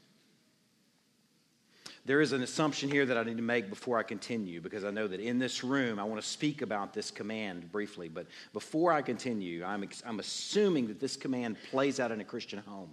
There 2.04 2.20
is 2.20 2.34
an 2.34 2.41
assumption 2.41 2.89
here 2.89 3.06
that 3.06 3.17
I 3.17 3.24
need 3.24 3.38
to 3.38 3.44
make 3.44 3.70
before 3.70 3.98
I 3.98 4.04
continue 4.04 4.60
because 4.60 4.84
I 4.84 4.89
know 4.89 5.08
that 5.08 5.22
in 5.22 5.39
this 5.39 5.63
room 5.63 6.00
I 6.00 6.04
want 6.04 6.22
to 6.22 6.28
speak 6.28 6.62
about 6.63 6.94
this 6.94 7.12
command 7.12 7.72
briefly. 7.72 8.10
But 8.10 8.26
before 8.52 8.91
I 8.91 9.02
continue, 9.02 9.63
I'm, 9.63 9.88
I'm 10.06 10.20
assuming 10.20 10.88
that 10.88 11.00
this 11.00 11.15
command 11.15 11.58
plays 11.70 12.00
out 12.00 12.12
in 12.12 12.20
a 12.20 12.26
Christian 12.26 12.60
home. 12.60 12.89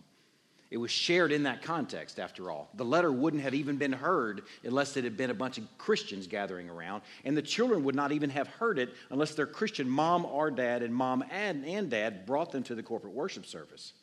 It 0.70 0.76
was 0.76 0.90
shared 0.90 1.32
in 1.32 1.44
that 1.44 1.62
context, 1.62 2.20
after 2.20 2.50
all. 2.50 2.68
The 2.74 2.84
letter 2.84 3.10
wouldn't 3.10 3.42
have 3.42 3.54
even 3.54 3.76
been 3.76 3.92
heard 3.92 4.42
unless 4.64 4.98
it 4.98 5.04
had 5.04 5.16
been 5.16 5.30
a 5.30 5.34
bunch 5.34 5.56
of 5.56 5.64
Christians 5.78 6.26
gathering 6.26 6.68
around, 6.68 7.02
and 7.24 7.34
the 7.34 7.42
children 7.42 7.84
would 7.84 7.94
not 7.94 8.12
even 8.12 8.28
have 8.30 8.48
heard 8.48 8.78
it 8.78 8.90
unless 9.10 9.34
their 9.34 9.46
Christian 9.46 9.88
mom 9.88 10.26
or 10.26 10.50
dad 10.50 10.82
and 10.82 10.94
mom 10.94 11.24
and, 11.30 11.64
and 11.64 11.88
dad 11.88 12.26
brought 12.26 12.52
them 12.52 12.62
to 12.64 12.74
the 12.74 12.82
corporate 12.82 13.14
worship 13.14 13.46
service. 13.46 13.94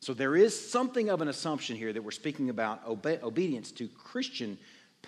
So 0.00 0.14
there 0.14 0.36
is 0.36 0.58
something 0.70 1.10
of 1.10 1.20
an 1.20 1.28
assumption 1.28 1.76
here 1.76 1.92
that 1.92 2.02
we're 2.02 2.10
speaking 2.10 2.50
about 2.50 2.82
obe- 2.84 3.20
obedience 3.22 3.70
to 3.72 3.88
Christian 3.88 4.58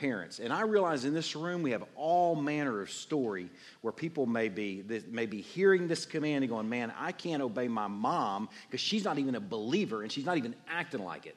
parents. 0.01 0.39
And 0.39 0.53
I 0.53 0.63
realize 0.63 1.05
in 1.05 1.13
this 1.13 1.37
room 1.37 1.63
we 1.63 1.73
have 1.73 1.85
all 1.95 2.35
manner 2.35 2.81
of 2.81 2.91
story 2.91 3.51
where 3.83 3.93
people 3.93 4.25
may 4.25 4.49
be, 4.49 4.83
may 5.11 5.27
be 5.27 5.43
hearing 5.43 5.89
this 5.89 6.07
command 6.07 6.43
and 6.43 6.51
going, 6.51 6.69
man, 6.69 6.93
I 6.99 7.13
can't 7.13 7.43
obey 7.43 7.69
my 7.69 7.87
mom 7.87 8.49
because 8.67 8.81
she's 8.81 9.05
not 9.05 9.19
even 9.19 9.35
a 9.35 9.41
believer 9.41 10.03
and 10.03 10.11
she's 10.11 10.25
not 10.25 10.39
even 10.39 10.55
acting 10.69 11.05
like 11.05 11.27
it. 11.27 11.37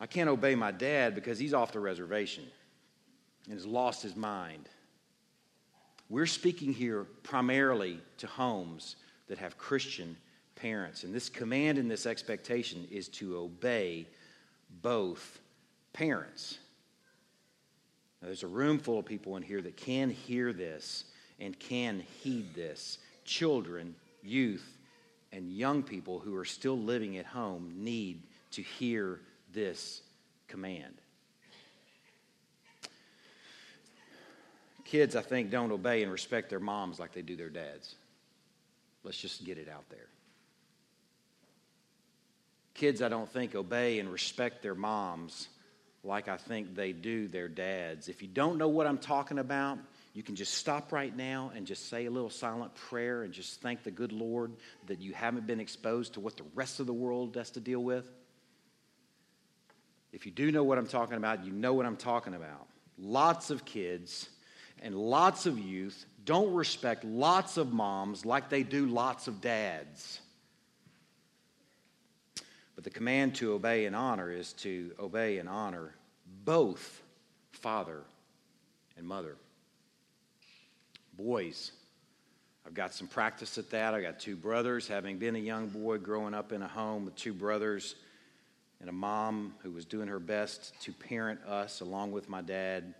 I 0.00 0.06
can't 0.06 0.30
obey 0.30 0.54
my 0.54 0.70
dad 0.70 1.16
because 1.16 1.40
he's 1.40 1.52
off 1.52 1.72
the 1.72 1.80
reservation 1.80 2.44
and 3.46 3.54
has 3.54 3.66
lost 3.66 4.00
his 4.04 4.14
mind. 4.14 4.68
We're 6.08 6.26
speaking 6.26 6.72
here 6.72 7.04
primarily 7.24 8.00
to 8.18 8.28
homes 8.28 8.94
that 9.26 9.38
have 9.38 9.58
Christian 9.58 10.16
parents. 10.54 11.02
And 11.02 11.12
this 11.12 11.28
command 11.28 11.78
and 11.78 11.90
this 11.90 12.06
expectation 12.06 12.86
is 12.92 13.08
to 13.08 13.36
obey 13.36 14.06
both 14.82 15.40
parents. 15.98 16.58
Now, 18.22 18.26
there's 18.26 18.44
a 18.44 18.48
room 18.48 18.78
full 18.78 19.00
of 19.00 19.04
people 19.04 19.36
in 19.36 19.42
here 19.42 19.60
that 19.60 19.76
can 19.76 20.10
hear 20.10 20.52
this 20.52 21.04
and 21.40 21.58
can 21.58 22.04
heed 22.22 22.54
this. 22.54 22.98
Children, 23.24 23.96
youth, 24.22 24.78
and 25.32 25.50
young 25.50 25.82
people 25.82 26.20
who 26.20 26.36
are 26.36 26.44
still 26.44 26.78
living 26.78 27.16
at 27.16 27.26
home 27.26 27.72
need 27.78 28.22
to 28.52 28.62
hear 28.62 29.20
this 29.52 30.02
command. 30.46 30.94
Kids, 34.84 35.16
I 35.16 35.22
think, 35.22 35.50
don't 35.50 35.72
obey 35.72 36.02
and 36.02 36.12
respect 36.12 36.48
their 36.48 36.60
moms 36.60 36.98
like 37.00 37.12
they 37.12 37.22
do 37.22 37.36
their 37.36 37.50
dads. 37.50 37.96
Let's 39.02 39.18
just 39.18 39.44
get 39.44 39.58
it 39.58 39.68
out 39.68 39.84
there. 39.90 40.06
Kids, 42.74 43.02
I 43.02 43.08
don't 43.08 43.28
think, 43.28 43.56
obey 43.56 43.98
and 43.98 44.10
respect 44.10 44.62
their 44.62 44.76
moms 44.76 45.48
like 46.04 46.28
I 46.28 46.36
think 46.36 46.74
they 46.74 46.92
do 46.92 47.28
their 47.28 47.48
dads. 47.48 48.08
If 48.08 48.22
you 48.22 48.28
don't 48.28 48.58
know 48.58 48.68
what 48.68 48.86
I'm 48.86 48.98
talking 48.98 49.38
about, 49.38 49.78
you 50.14 50.22
can 50.22 50.36
just 50.36 50.54
stop 50.54 50.92
right 50.92 51.14
now 51.14 51.52
and 51.54 51.66
just 51.66 51.88
say 51.88 52.06
a 52.06 52.10
little 52.10 52.30
silent 52.30 52.74
prayer 52.74 53.22
and 53.22 53.32
just 53.32 53.60
thank 53.60 53.82
the 53.82 53.90
good 53.90 54.12
Lord 54.12 54.52
that 54.86 55.00
you 55.00 55.12
haven't 55.12 55.46
been 55.46 55.60
exposed 55.60 56.14
to 56.14 56.20
what 56.20 56.36
the 56.36 56.44
rest 56.54 56.80
of 56.80 56.86
the 56.86 56.92
world 56.92 57.36
has 57.36 57.50
to 57.50 57.60
deal 57.60 57.82
with. 57.82 58.08
If 60.12 60.24
you 60.24 60.32
do 60.32 60.50
know 60.50 60.64
what 60.64 60.78
I'm 60.78 60.86
talking 60.86 61.16
about, 61.16 61.44
you 61.44 61.52
know 61.52 61.74
what 61.74 61.86
I'm 61.86 61.96
talking 61.96 62.34
about. 62.34 62.66
Lots 62.98 63.50
of 63.50 63.64
kids 63.64 64.28
and 64.82 64.94
lots 64.94 65.46
of 65.46 65.58
youth 65.58 66.06
don't 66.24 66.54
respect 66.54 67.04
lots 67.04 67.56
of 67.56 67.72
moms 67.72 68.24
like 68.24 68.48
they 68.48 68.62
do 68.62 68.86
lots 68.86 69.28
of 69.28 69.40
dads. 69.40 70.20
But 72.78 72.84
the 72.84 72.90
command 72.90 73.34
to 73.34 73.54
obey 73.54 73.86
and 73.86 73.96
honor 73.96 74.30
is 74.30 74.52
to 74.52 74.92
obey 75.00 75.38
and 75.38 75.48
honor 75.48 75.96
both 76.44 77.02
father 77.50 78.02
and 78.96 79.04
mother. 79.04 79.34
Boys, 81.16 81.72
I've 82.64 82.74
got 82.74 82.94
some 82.94 83.08
practice 83.08 83.58
at 83.58 83.68
that. 83.70 83.94
I've 83.94 84.04
got 84.04 84.20
two 84.20 84.36
brothers, 84.36 84.86
having 84.86 85.18
been 85.18 85.34
a 85.34 85.40
young 85.40 85.66
boy 85.66 85.98
growing 85.98 86.34
up 86.34 86.52
in 86.52 86.62
a 86.62 86.68
home 86.68 87.04
with 87.04 87.16
two 87.16 87.34
brothers 87.34 87.96
and 88.80 88.88
a 88.88 88.92
mom 88.92 89.54
who 89.64 89.72
was 89.72 89.84
doing 89.84 90.06
her 90.06 90.20
best 90.20 90.80
to 90.82 90.92
parent 90.92 91.40
us 91.48 91.80
along 91.80 92.12
with 92.12 92.28
my 92.28 92.42
dad. 92.42 92.94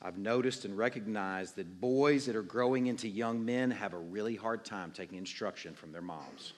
I've 0.00 0.16
noticed 0.16 0.64
and 0.64 0.74
recognized 0.74 1.56
that 1.56 1.82
boys 1.82 2.24
that 2.24 2.34
are 2.34 2.40
growing 2.40 2.86
into 2.86 3.08
young 3.08 3.44
men 3.44 3.70
have 3.72 3.92
a 3.92 3.98
really 3.98 4.36
hard 4.36 4.64
time 4.64 4.90
taking 4.90 5.18
instruction 5.18 5.74
from 5.74 5.92
their 5.92 6.00
moms. 6.00 6.54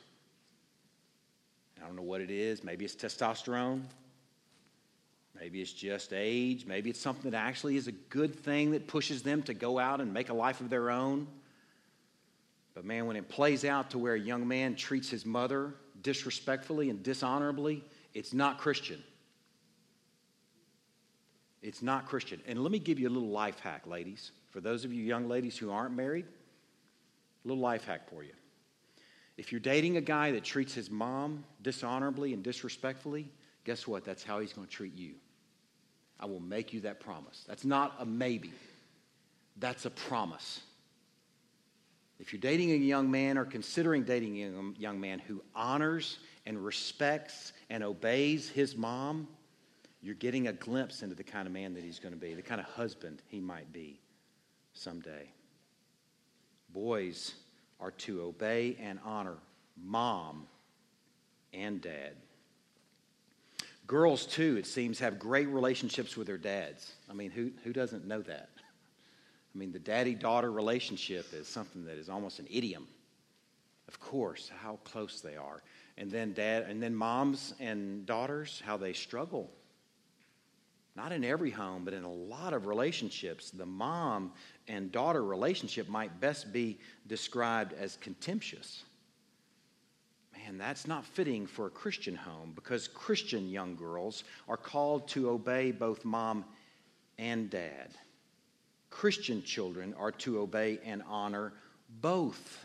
I 1.81 1.87
don't 1.87 1.97
know 1.97 2.03
what 2.03 2.21
it 2.21 2.31
is. 2.31 2.65
Maybe 2.65 2.85
it's 2.85 2.95
testosterone. 2.95 3.83
Maybe 5.39 5.61
it's 5.61 5.73
just 5.73 6.12
age. 6.12 6.65
Maybe 6.67 6.91
it's 6.91 7.01
something 7.01 7.31
that 7.31 7.37
actually 7.37 7.77
is 7.77 7.89
a 7.89 7.93
good 7.93 8.35
thing 8.35 8.71
that 8.71 8.87
pushes 8.87 9.23
them 9.23 9.43
to 9.45 9.55
go 9.55 9.79
out 9.79 10.01
and 10.01 10.12
make 10.12 10.31
a 10.31 10.35
life 10.35 10.61
of 10.61 10.71
their 10.71 10.91
own. 10.91 11.27
But 12.75 12.85
man, 12.85 13.07
when 13.07 13.17
it 13.17 13.29
plays 13.29 13.65
out 13.65 13.91
to 13.91 13.99
where 13.99 14.15
a 14.15 14.21
young 14.21 14.47
man 14.47 14.77
treats 14.77 15.09
his 15.09 15.27
mother 15.27 15.75
disrespectfully 16.03 16.91
and 16.91 17.03
dishonorably, 17.03 17.85
it's 18.15 18.33
not 18.33 18.59
Christian. 18.59 19.03
It's 21.62 21.83
not 21.83 22.07
Christian. 22.07 22.41
And 22.47 22.62
let 22.62 22.71
me 22.71 22.79
give 22.79 22.99
you 22.99 23.09
a 23.09 23.11
little 23.11 23.29
life 23.31 23.61
hack, 23.61 23.87
ladies. 23.87 24.31
For 24.51 24.61
those 24.61 24.85
of 24.85 24.93
you 24.93 25.03
young 25.03 25.29
ladies 25.29 25.59
who 25.59 25.71
aren't 25.71 25.95
married, 25.95 26.27
a 26.27 27.49
little 27.49 27.62
life 27.62 27.85
hack 27.85 28.09
for 28.09 28.23
you. 28.23 28.33
If 29.37 29.53
you're 29.53 29.61
dating 29.61 29.96
a 29.96 30.01
guy 30.01 30.33
that 30.33 30.44
treats 30.44 30.75
his 30.75 30.90
mom 30.90 31.44
dishonorably 31.62 32.33
and 32.33 32.42
disrespectfully, 32.42 33.31
guess 33.64 33.87
what? 33.87 34.05
That's 34.05 34.22
how 34.22 34.40
he's 34.40 34.53
going 34.53 34.66
to 34.66 34.72
treat 34.72 34.96
you. 34.96 35.14
I 36.18 36.27
will 36.27 36.40
make 36.40 36.72
you 36.72 36.81
that 36.81 37.01
promise. 37.01 37.44
That's 37.46 37.64
not 37.64 37.94
a 37.99 38.07
maybe, 38.07 38.53
that's 39.59 39.85
a 39.85 39.90
promise. 39.90 40.61
If 42.18 42.33
you're 42.33 42.40
dating 42.40 42.72
a 42.72 42.77
young 42.77 43.11
man 43.11 43.37
or 43.37 43.44
considering 43.44 44.05
dating 44.05 44.42
a 44.42 44.81
young 44.81 44.99
man 44.99 45.18
who 45.18 45.42
honors 45.55 46.18
and 46.46 46.64
respects 46.64 47.53
and 47.68 47.85
obeys 47.85 48.49
his 48.49 48.75
mom, 48.75 49.29
you're 50.01 50.14
getting 50.14 50.49
a 50.49 50.53
glimpse 50.55 51.03
into 51.03 51.14
the 51.14 51.25
kind 51.25 51.46
of 51.46 51.53
man 51.53 51.75
that 51.75 51.85
he's 51.85 51.99
going 51.99 52.14
to 52.14 52.20
be, 52.20 52.33
the 52.33 52.40
kind 52.40 52.61
of 52.61 52.66
husband 52.68 53.20
he 53.29 53.40
might 53.40 53.70
be 53.70 54.01
someday. 54.72 55.29
Boys 56.72 57.35
are 57.81 57.91
to 57.93 58.23
obey 58.23 58.77
and 58.81 58.99
honor 59.05 59.37
mom 59.83 60.47
and 61.53 61.81
dad. 61.81 62.12
Girls, 63.87 64.27
too, 64.27 64.57
it 64.57 64.67
seems, 64.67 64.99
have 64.99 65.19
great 65.19 65.49
relationships 65.49 66.17
with 66.17 66.27
their 66.27 66.39
dads. 66.39 66.93
I 67.09 67.12
mean, 67.12 67.31
who, 67.31 67.53
who 67.62 67.73
doesn't 67.73 68.07
know 68.07 68.21
that? 68.23 68.49
I 69.55 69.59
mean, 69.59 69.73
the 69.73 69.79
daddy 69.79 70.15
daughter 70.15 70.51
relationship 70.51 71.33
is 71.33 71.47
something 71.47 71.85
that 71.87 71.97
is 71.97 72.09
almost 72.09 72.41
an 72.41 72.47
idiom. 72.51 72.89
Of 73.89 74.01
course, 74.01 74.51
how 74.61 74.79
close 74.85 75.21
they 75.21 75.37
are. 75.37 75.62
And 75.97 76.11
then 76.11 76.33
dad 76.33 76.65
and 76.69 76.83
then 76.83 76.95
moms 76.95 77.55
and 77.61 78.05
daughters, 78.05 78.61
how 78.67 78.77
they 78.77 78.93
struggle. 78.93 79.51
Not 80.96 81.12
in 81.12 81.24
every 81.24 81.50
home, 81.50 81.85
but 81.85 81.92
in 81.92 82.04
a 82.04 82.12
lot 82.12 82.54
of 82.54 82.66
relationships, 82.66 83.50
the 83.50 83.66
mom 83.66 84.32
and 84.66 84.90
daughter 84.90 85.22
relationship 85.22 85.88
might 85.88 86.20
best 86.20 86.52
be 86.52 86.78
described 87.06 87.74
as 87.74 87.96
contemptuous. 87.98 88.82
Man, 90.32 90.56
that's 90.56 90.87
not 90.87 91.04
fitting 91.04 91.46
for 91.46 91.66
a 91.66 91.70
Christian 91.70 92.14
home 92.14 92.52
because 92.54 92.88
Christian 92.88 93.48
young 93.48 93.76
girls 93.76 94.24
are 94.48 94.56
called 94.56 95.09
to 95.09 95.28
obey 95.28 95.70
both 95.70 96.04
mom 96.04 96.46
and 97.18 97.50
dad. 97.50 97.90
Christian 98.88 99.42
children 99.42 99.94
are 99.98 100.12
to 100.12 100.40
obey 100.40 100.78
and 100.82 101.02
honor 101.06 101.52
both. 102.00 102.64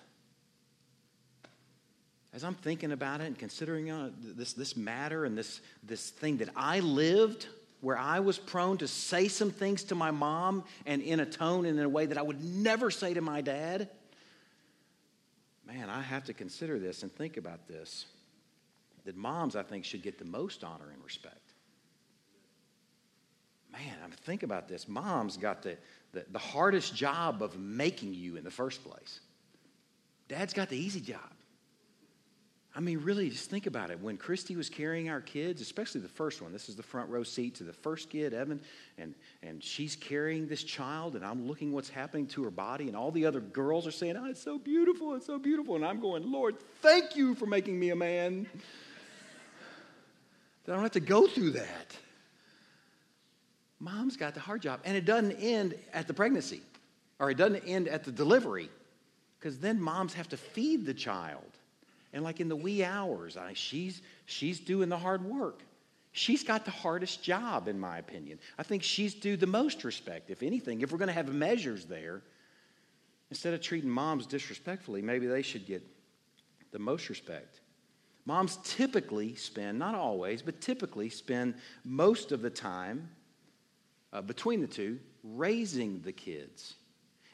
As 2.34 2.46
I'm 2.46 2.56
thinking 2.56 2.94
about 2.94 3.20
it 3.20 3.26
and 3.26 3.38
considering 3.38 3.92
uh, 3.92 4.12
this, 4.18 4.54
this 4.54 4.78
matter 4.78 5.26
and 5.26 5.38
this, 5.38 5.60
this 5.84 6.12
thing 6.12 6.38
that 6.38 6.48
I 6.56 6.80
lived, 6.80 7.48
where 7.82 7.98
I 7.98 8.20
was 8.20 8.38
prone 8.38 8.78
to 8.78 8.88
say 8.88 9.28
some 9.28 9.52
things 9.52 9.84
to 9.86 9.96
my 9.96 10.12
mom 10.12 10.64
and 10.86 11.02
in 11.02 11.20
a 11.20 11.26
tone 11.26 11.66
and 11.66 11.78
in 11.78 11.84
a 11.84 11.90
way 11.90 12.06
that 12.06 12.18
I 12.18 12.22
would 12.22 12.44
never 12.44 12.92
say 12.92 13.14
to 13.16 13.22
my 13.22 13.42
dad, 13.42 13.90
man, 15.66 15.90
I 15.90 16.02
have 16.02 16.26
to 16.26 16.34
consider 16.34 16.80
this 16.80 17.04
and 17.04 17.12
think 17.12 17.38
about 17.38 17.68
this. 17.68 18.06
That 19.06 19.18
moms, 19.18 19.56
I 19.56 19.64
think, 19.64 19.84
should 19.84 20.04
get 20.04 20.20
the 20.20 20.26
most 20.26 20.64
honor 20.64 20.92
and 20.94 21.04
respect. 21.04 21.54
Man, 23.72 23.98
I 24.06 24.10
think 24.26 24.44
about 24.44 24.68
this. 24.68 24.88
Moms 24.88 25.38
got 25.38 25.64
the, 25.64 25.76
the, 26.12 26.24
the 26.32 26.40
hardest 26.40 26.96
job 26.96 27.42
of 27.42 27.58
making 27.58 28.14
you 28.14 28.36
in 28.36 28.44
the 28.44 28.52
first 28.52 28.84
place. 28.84 29.22
Dad's 30.28 30.54
got 30.54 30.70
the 30.70 30.78
easy 30.78 31.02
job. 31.02 31.32
I 32.74 32.80
mean, 32.80 33.00
really, 33.00 33.30
just 33.30 33.50
think 33.50 33.68
about 33.68 33.92
it. 33.92 34.00
When 34.00 34.16
Christy 34.16 34.56
was 34.56 34.70
carrying 34.70 35.10
our 35.10 35.20
kids, 35.20 35.62
especially 35.62 36.00
the 36.00 36.08
first 36.08 36.42
one, 36.42 36.54
this 36.54 36.70
is 36.70 36.78
the 36.78 36.84
front 36.84 37.10
row 37.10 37.24
seat 37.24 37.56
to 37.56 37.66
the 37.66 37.74
first 37.74 38.10
kid, 38.10 38.34
Evan, 38.34 38.62
and, 38.98 39.14
and 39.44 39.62
she's 39.62 39.98
carrying 39.98 40.48
this 40.48 40.64
child, 40.64 41.18
and 41.18 41.26
I'm 41.26 41.48
looking 41.48 41.74
what's 41.74 41.90
happening 41.90 42.28
to 42.28 42.46
her 42.46 42.52
body, 42.52 42.88
and 42.88 42.96
all 42.96 43.12
the 43.12 43.26
other 43.26 43.42
girls 43.42 43.86
are 43.88 43.92
saying, 43.92 44.16
Oh, 44.16 44.26
it's 44.26 44.42
so 44.42 44.58
beautiful, 44.58 45.16
it's 45.16 45.26
so 45.26 45.38
beautiful. 45.38 45.76
And 45.76 45.86
I'm 45.86 46.00
going, 46.00 46.32
Lord, 46.32 46.56
thank 46.82 47.18
you 47.18 47.36
for 47.36 47.46
making 47.46 47.78
me 47.78 47.90
a 47.90 47.96
man. 47.96 48.48
that 50.64 50.72
I 50.72 50.76
don't 50.76 50.84
have 50.84 50.92
to 50.92 51.02
go 51.02 51.28
through 51.28 51.52
that. 51.52 51.98
Mom's 53.82 54.16
got 54.16 54.34
the 54.34 54.40
hard 54.40 54.62
job. 54.62 54.80
And 54.86 54.96
it 54.96 55.04
doesn't 55.04 55.34
end 55.34 55.76
at 55.92 56.08
the 56.08 56.14
pregnancy, 56.14 56.62
or 57.20 57.32
it 57.32 57.36
doesn't 57.36 57.64
end 57.68 57.90
at 57.90 58.06
the 58.06 58.14
delivery, 58.14 58.70
because 59.40 59.60
then 59.60 59.82
moms 59.82 60.14
have 60.14 60.30
to 60.30 60.38
feed 60.38 60.86
the 60.86 60.94
child. 60.94 61.51
And 62.14 62.24
like 62.24 62.40
in 62.40 62.50
the 62.50 62.56
wee 62.56 62.84
hours, 62.84 63.38
I, 63.38 63.54
she's, 63.54 64.02
she's 64.26 64.60
doing 64.60 64.90
the 64.90 64.98
hard 64.98 65.24
work. 65.24 65.64
She's 66.12 66.44
got 66.44 66.66
the 66.66 66.72
hardest 66.72 67.24
job, 67.24 67.70
in 67.70 67.80
my 67.80 67.98
opinion. 67.98 68.40
I 68.58 68.64
think 68.64 68.84
she's 68.84 69.14
due 69.14 69.38
the 69.38 69.48
most 69.48 69.86
respect, 69.86 70.30
if 70.30 70.44
anything. 70.44 70.82
If 70.82 70.92
we're 70.92 70.98
going 70.98 71.08
to 71.08 71.14
have 71.14 71.34
measures 71.34 71.86
there, 71.86 72.22
instead 73.30 73.54
of 73.54 73.62
treating 73.62 73.90
moms 73.90 74.26
disrespectfully, 74.26 75.02
maybe 75.02 75.28
they 75.28 75.42
should 75.42 75.66
get 75.66 75.82
the 76.72 76.80
most 76.80 77.08
respect. 77.08 77.62
Moms 78.26 78.60
typically 78.64 79.36
spend, 79.36 79.80
not 79.80 79.96
always, 79.96 80.42
but 80.42 80.60
typically 80.60 81.10
spend 81.10 81.56
most 81.86 82.34
of 82.34 82.42
the 82.42 82.50
time 82.50 83.10
uh, 84.12 84.22
between 84.22 84.60
the 84.60 84.68
two 84.68 85.00
raising 85.24 86.02
the 86.02 86.12
kids 86.12 86.76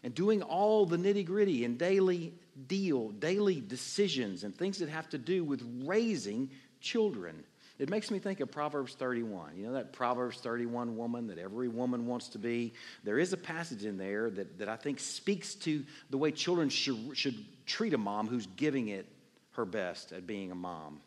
and 0.04 0.14
doing 0.14 0.42
all 0.42 0.86
the 0.86 0.98
nitty 0.98 1.26
gritty 1.26 1.66
and 1.66 1.78
daily 1.78 2.34
deal, 2.68 3.10
daily 3.10 3.62
decisions 3.62 4.44
and 4.44 4.56
things 4.56 4.80
that 4.80 4.90
have 4.90 5.10
to 5.10 5.18
do 5.18 5.44
with 5.44 5.62
raising 5.84 6.50
children. 6.80 7.44
It 7.80 7.90
makes 7.90 8.10
me 8.10 8.18
think 8.18 8.40
of 8.40 8.52
Proverbs 8.52 8.94
31. 8.94 9.56
You 9.56 9.68
know 9.68 9.74
that 9.74 9.94
Proverbs 9.94 10.40
31 10.40 10.98
woman 10.98 11.28
that 11.28 11.38
every 11.38 11.68
woman 11.68 12.08
wants 12.08 12.30
to 12.30 12.40
be? 12.40 12.74
There 13.04 13.20
is 13.20 13.34
a 13.34 13.38
passage 13.38 13.86
in 13.86 13.98
there 13.98 14.32
that, 14.32 14.58
that 14.58 14.70
I 14.70 14.76
think 14.76 15.00
speaks 15.00 15.54
to 15.56 15.84
the 16.10 16.18
way 16.18 16.32
children 16.32 16.70
should, 16.70 17.12
should 17.14 17.36
treat 17.68 17.94
a 17.94 17.98
mom 17.98 18.28
who's 18.28 18.48
giving 18.48 18.88
it 18.88 19.08
her 19.52 19.66
best 19.66 20.12
at 20.12 20.26
being 20.26 20.52
a 20.52 20.56
mom. 20.56 21.02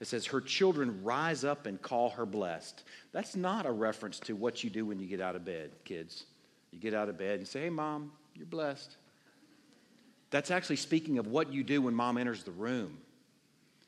It 0.00 0.06
says, 0.06 0.26
Her 0.26 0.40
children 0.40 1.02
rise 1.02 1.44
up 1.44 1.66
and 1.66 1.80
call 1.80 2.10
her 2.10 2.26
blessed. 2.26 2.84
That's 3.12 3.34
not 3.34 3.66
a 3.66 3.72
reference 3.72 4.20
to 4.20 4.36
what 4.36 4.62
you 4.62 4.70
do 4.70 4.86
when 4.86 5.00
you 5.00 5.06
get 5.06 5.20
out 5.20 5.34
of 5.34 5.44
bed, 5.44 5.70
kids. 5.84 6.26
You 6.78 6.90
get 6.90 6.96
out 6.96 7.08
of 7.08 7.18
bed 7.18 7.40
and 7.40 7.48
say, 7.48 7.62
Hey, 7.62 7.70
mom, 7.70 8.12
you're 8.36 8.46
blessed. 8.46 8.96
That's 10.30 10.52
actually 10.52 10.76
speaking 10.76 11.18
of 11.18 11.26
what 11.26 11.52
you 11.52 11.64
do 11.64 11.82
when 11.82 11.94
mom 11.94 12.18
enters 12.18 12.44
the 12.44 12.52
room. 12.52 12.98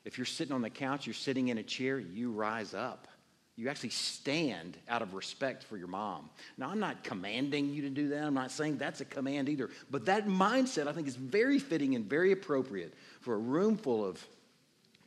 If 0.05 0.19
you're 0.19 0.25
sitting 0.25 0.53
on 0.53 0.63
the 0.63 0.71
couch, 0.71 1.07
you're 1.07 1.15
sitting 1.15 1.49
in 1.49 1.59
a 1.59 1.63
chair, 1.63 2.01
you 2.01 2.33
rise 2.33 2.75
up. 2.75 3.07
You 3.55 3.69
actually 3.69 3.91
stand 3.91 4.77
out 4.89 5.03
of 5.03 5.15
respect 5.15 5.63
for 5.63 5.77
your 5.77 5.87
mom. 5.87 6.31
Now, 6.57 6.71
I'm 6.71 6.81
not 6.81 7.05
commanding 7.05 7.73
you 7.73 7.83
to 7.83 7.91
do 7.91 8.09
that. 8.09 8.25
I'm 8.25 8.35
not 8.35 8.51
saying 8.51 8.79
that's 8.79 9.01
a 9.01 9.05
command 9.05 9.49
either. 9.49 9.71
But 9.91 10.07
that 10.07 10.27
mindset, 10.27 10.89
I 10.89 10.93
think, 10.93 11.07
is 11.07 11.17
very 11.17 11.59
fitting 11.61 11.95
and 11.95 12.05
very 12.07 12.33
appropriate 12.33 12.95
for 13.21 13.35
a 13.35 13.39
room 13.39 13.77
full 13.77 14.05
of 14.05 14.27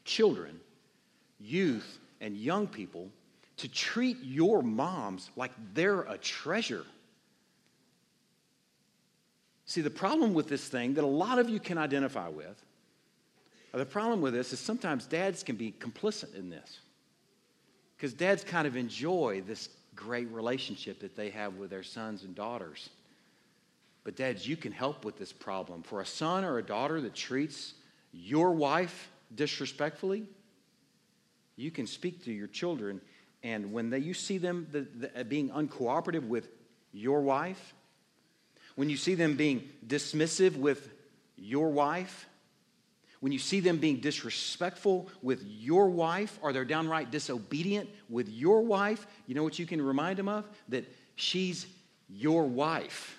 children, 0.05 0.59
youth, 1.39 1.99
and 2.21 2.37
young 2.37 2.67
people 2.67 3.09
to 3.57 3.67
treat 3.67 4.17
your 4.21 4.61
moms 4.61 5.31
like 5.35 5.51
they're 5.73 6.01
a 6.01 6.17
treasure. 6.17 6.85
See, 9.73 9.81
the 9.81 9.89
problem 9.89 10.35
with 10.35 10.49
this 10.49 10.67
thing 10.67 10.93
that 10.93 11.03
a 11.03 11.07
lot 11.07 11.39
of 11.39 11.49
you 11.49 11.59
can 11.59 11.79
identify 11.79 12.29
with, 12.29 12.63
the 13.71 13.87
problem 13.87 14.21
with 14.21 14.35
this 14.35 14.53
is 14.53 14.59
sometimes 14.59 15.07
dads 15.07 15.41
can 15.41 15.55
be 15.55 15.71
complicit 15.71 16.35
in 16.35 16.51
this. 16.51 16.81
Because 17.97 18.13
dads 18.13 18.43
kind 18.43 18.67
of 18.67 18.75
enjoy 18.75 19.41
this 19.47 19.69
great 19.95 20.29
relationship 20.29 20.99
that 20.99 21.15
they 21.15 21.31
have 21.31 21.55
with 21.55 21.71
their 21.71 21.81
sons 21.81 22.21
and 22.21 22.35
daughters. 22.35 22.91
But, 24.03 24.15
dads, 24.15 24.47
you 24.47 24.55
can 24.55 24.71
help 24.71 25.05
with 25.05 25.17
this 25.17 25.33
problem. 25.33 25.81
For 25.81 26.01
a 26.01 26.05
son 26.05 26.43
or 26.43 26.59
a 26.59 26.63
daughter 26.63 27.01
that 27.01 27.15
treats 27.15 27.73
your 28.11 28.51
wife 28.51 29.09
disrespectfully, 29.33 30.27
you 31.55 31.71
can 31.71 31.87
speak 31.87 32.23
to 32.25 32.31
your 32.31 32.45
children, 32.45 33.01
and 33.41 33.73
when 33.73 33.89
they, 33.89 33.97
you 33.97 34.13
see 34.13 34.37
them 34.37 34.67
the, 34.71 34.81
the, 34.81 35.25
being 35.25 35.49
uncooperative 35.49 36.27
with 36.27 36.49
your 36.91 37.21
wife, 37.21 37.73
when 38.75 38.89
you 38.89 38.97
see 38.97 39.15
them 39.15 39.35
being 39.35 39.69
dismissive 39.85 40.55
with 40.55 40.89
your 41.37 41.69
wife, 41.69 42.27
when 43.19 43.31
you 43.31 43.39
see 43.39 43.59
them 43.59 43.77
being 43.77 43.97
disrespectful 43.97 45.07
with 45.21 45.43
your 45.45 45.89
wife, 45.89 46.37
or 46.41 46.51
they're 46.51 46.65
downright 46.65 47.09
disobedient 47.11 47.89
with 48.09 48.27
your 48.27 48.61
wife, 48.63 49.07
you 49.27 49.35
know 49.35 49.43
what 49.43 49.57
you 49.57 49.65
can 49.65 49.81
remind 49.81 50.17
them 50.17 50.27
of? 50.27 50.45
That 50.69 50.85
she's 51.15 51.65
your 52.09 52.43
wife. 52.43 53.17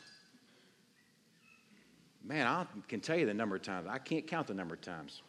Man, 2.22 2.46
I 2.46 2.66
can 2.88 3.00
tell 3.00 3.16
you 3.16 3.26
the 3.26 3.34
number 3.34 3.56
of 3.56 3.62
times, 3.62 3.86
I 3.88 3.98
can't 3.98 4.26
count 4.26 4.46
the 4.46 4.54
number 4.54 4.74
of 4.74 4.80
times 4.80 5.22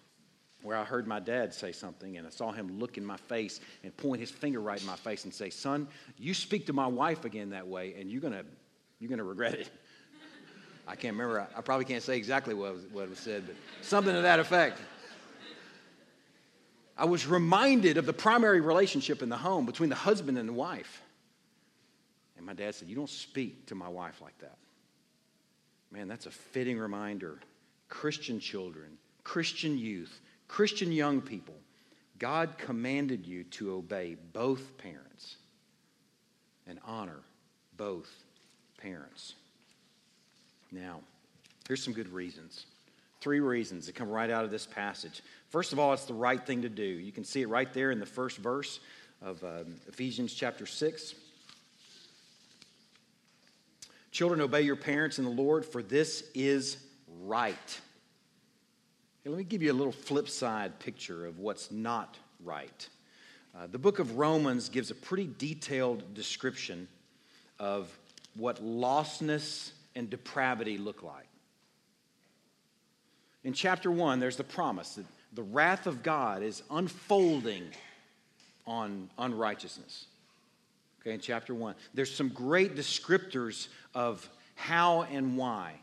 where 0.61 0.75
I 0.75 0.83
heard 0.83 1.07
my 1.07 1.19
dad 1.19 1.53
say 1.53 1.71
something 1.71 2.17
and 2.17 2.25
I 2.25 2.29
saw 2.31 2.51
him 2.51 2.79
look 2.79 2.97
in 2.97 3.05
my 3.05 3.17
face 3.17 3.59
and 3.83 3.95
point 3.95 4.19
his 4.19 4.31
finger 4.31 4.59
right 4.59 4.79
in 4.79 4.87
my 4.87 4.95
face 4.95 5.23
and 5.23 5.33
say, 5.33 5.51
Son, 5.51 5.87
you 6.17 6.33
speak 6.33 6.65
to 6.65 6.73
my 6.73 6.87
wife 6.87 7.23
again 7.23 7.51
that 7.51 7.67
way 7.67 7.93
and 7.99 8.09
you're 8.09 8.21
going 8.21 8.33
to 8.33 8.45
you're 8.99 9.09
going 9.09 9.19
to 9.19 9.25
regret 9.25 9.53
it. 9.53 9.69
I 10.87 10.95
can't 10.95 11.13
remember. 11.13 11.47
I 11.55 11.61
probably 11.61 11.85
can't 11.85 12.03
say 12.03 12.17
exactly 12.17 12.53
what 12.53 12.73
was, 12.73 12.83
what 12.91 13.09
was 13.09 13.19
said, 13.19 13.45
but 13.47 13.55
something 13.81 14.13
to 14.13 14.21
that 14.21 14.39
effect. 14.39 14.79
I 16.97 17.05
was 17.05 17.27
reminded 17.27 17.97
of 17.97 18.05
the 18.05 18.13
primary 18.13 18.61
relationship 18.61 19.21
in 19.21 19.29
the 19.29 19.37
home 19.37 19.65
between 19.65 19.89
the 19.89 19.95
husband 19.95 20.37
and 20.37 20.47
the 20.47 20.53
wife. 20.53 21.01
And 22.37 22.45
my 22.45 22.53
dad 22.53 22.75
said, 22.75 22.87
You 22.87 22.95
don't 22.95 23.09
speak 23.09 23.65
to 23.67 23.75
my 23.75 23.89
wife 23.89 24.21
like 24.21 24.37
that. 24.39 24.57
Man, 25.91 26.07
that's 26.07 26.25
a 26.25 26.31
fitting 26.31 26.77
reminder. 26.77 27.39
Christian 27.89 28.39
children, 28.39 28.97
Christian 29.23 29.77
youth, 29.77 30.19
Christian 30.47 30.91
young 30.91 31.21
people, 31.21 31.55
God 32.17 32.57
commanded 32.57 33.25
you 33.25 33.43
to 33.45 33.73
obey 33.73 34.15
both 34.33 34.77
parents 34.77 35.37
and 36.67 36.79
honor 36.85 37.19
both 37.77 38.09
parents. 38.77 39.35
Now, 40.75 40.99
here's 41.67 41.81
some 41.81 41.93
good 41.93 42.11
reasons. 42.11 42.65
Three 43.21 43.39
reasons 43.39 43.85
that 43.85 43.95
come 43.95 44.09
right 44.09 44.29
out 44.29 44.43
of 44.43 44.51
this 44.51 44.65
passage. 44.65 45.23
First 45.49 45.71
of 45.71 45.79
all, 45.79 45.93
it's 45.93 46.03
the 46.03 46.13
right 46.13 46.45
thing 46.45 46.63
to 46.63 46.69
do. 46.69 46.83
You 46.83 47.13
can 47.13 47.23
see 47.23 47.41
it 47.41 47.47
right 47.47 47.73
there 47.73 47.91
in 47.91 47.99
the 47.99 48.05
first 48.05 48.37
verse 48.37 48.81
of 49.21 49.41
um, 49.45 49.75
Ephesians 49.87 50.33
chapter 50.33 50.65
6. 50.65 51.15
Children, 54.11 54.41
obey 54.41 54.63
your 54.63 54.75
parents 54.75 55.17
in 55.17 55.23
the 55.23 55.31
Lord, 55.31 55.65
for 55.65 55.81
this 55.81 56.29
is 56.33 56.77
right. 57.23 57.79
let 59.25 59.37
me 59.37 59.45
give 59.45 59.63
you 59.63 59.71
a 59.71 59.73
little 59.73 59.93
flip 59.93 60.27
side 60.27 60.77
picture 60.79 61.25
of 61.25 61.39
what's 61.39 61.71
not 61.71 62.17
right. 62.43 62.89
Uh, 63.57 63.67
the 63.71 63.79
book 63.79 63.99
of 63.99 64.17
Romans 64.17 64.67
gives 64.67 64.91
a 64.91 64.95
pretty 64.95 65.29
detailed 65.37 66.13
description 66.13 66.89
of 67.59 67.89
what 68.35 68.61
lostness 68.61 69.71
and 69.95 70.09
depravity 70.09 70.77
look 70.77 71.03
like. 71.03 71.27
In 73.43 73.53
chapter 73.53 73.91
1, 73.91 74.19
there's 74.19 74.37
the 74.37 74.43
promise 74.43 74.95
that 74.95 75.05
the 75.33 75.43
wrath 75.43 75.87
of 75.87 76.01
God 76.01 76.41
is 76.41 76.63
unfolding 76.71 77.63
on 78.65 79.09
unrighteousness. 79.17 80.07
Okay, 81.01 81.13
in 81.13 81.19
chapter 81.19 81.53
1. 81.53 81.75
There's 81.93 82.13
some 82.13 82.29
great 82.29 82.75
descriptors 82.75 83.67
of 83.93 84.27
how 84.55 85.03
and 85.03 85.37
why. 85.37 85.73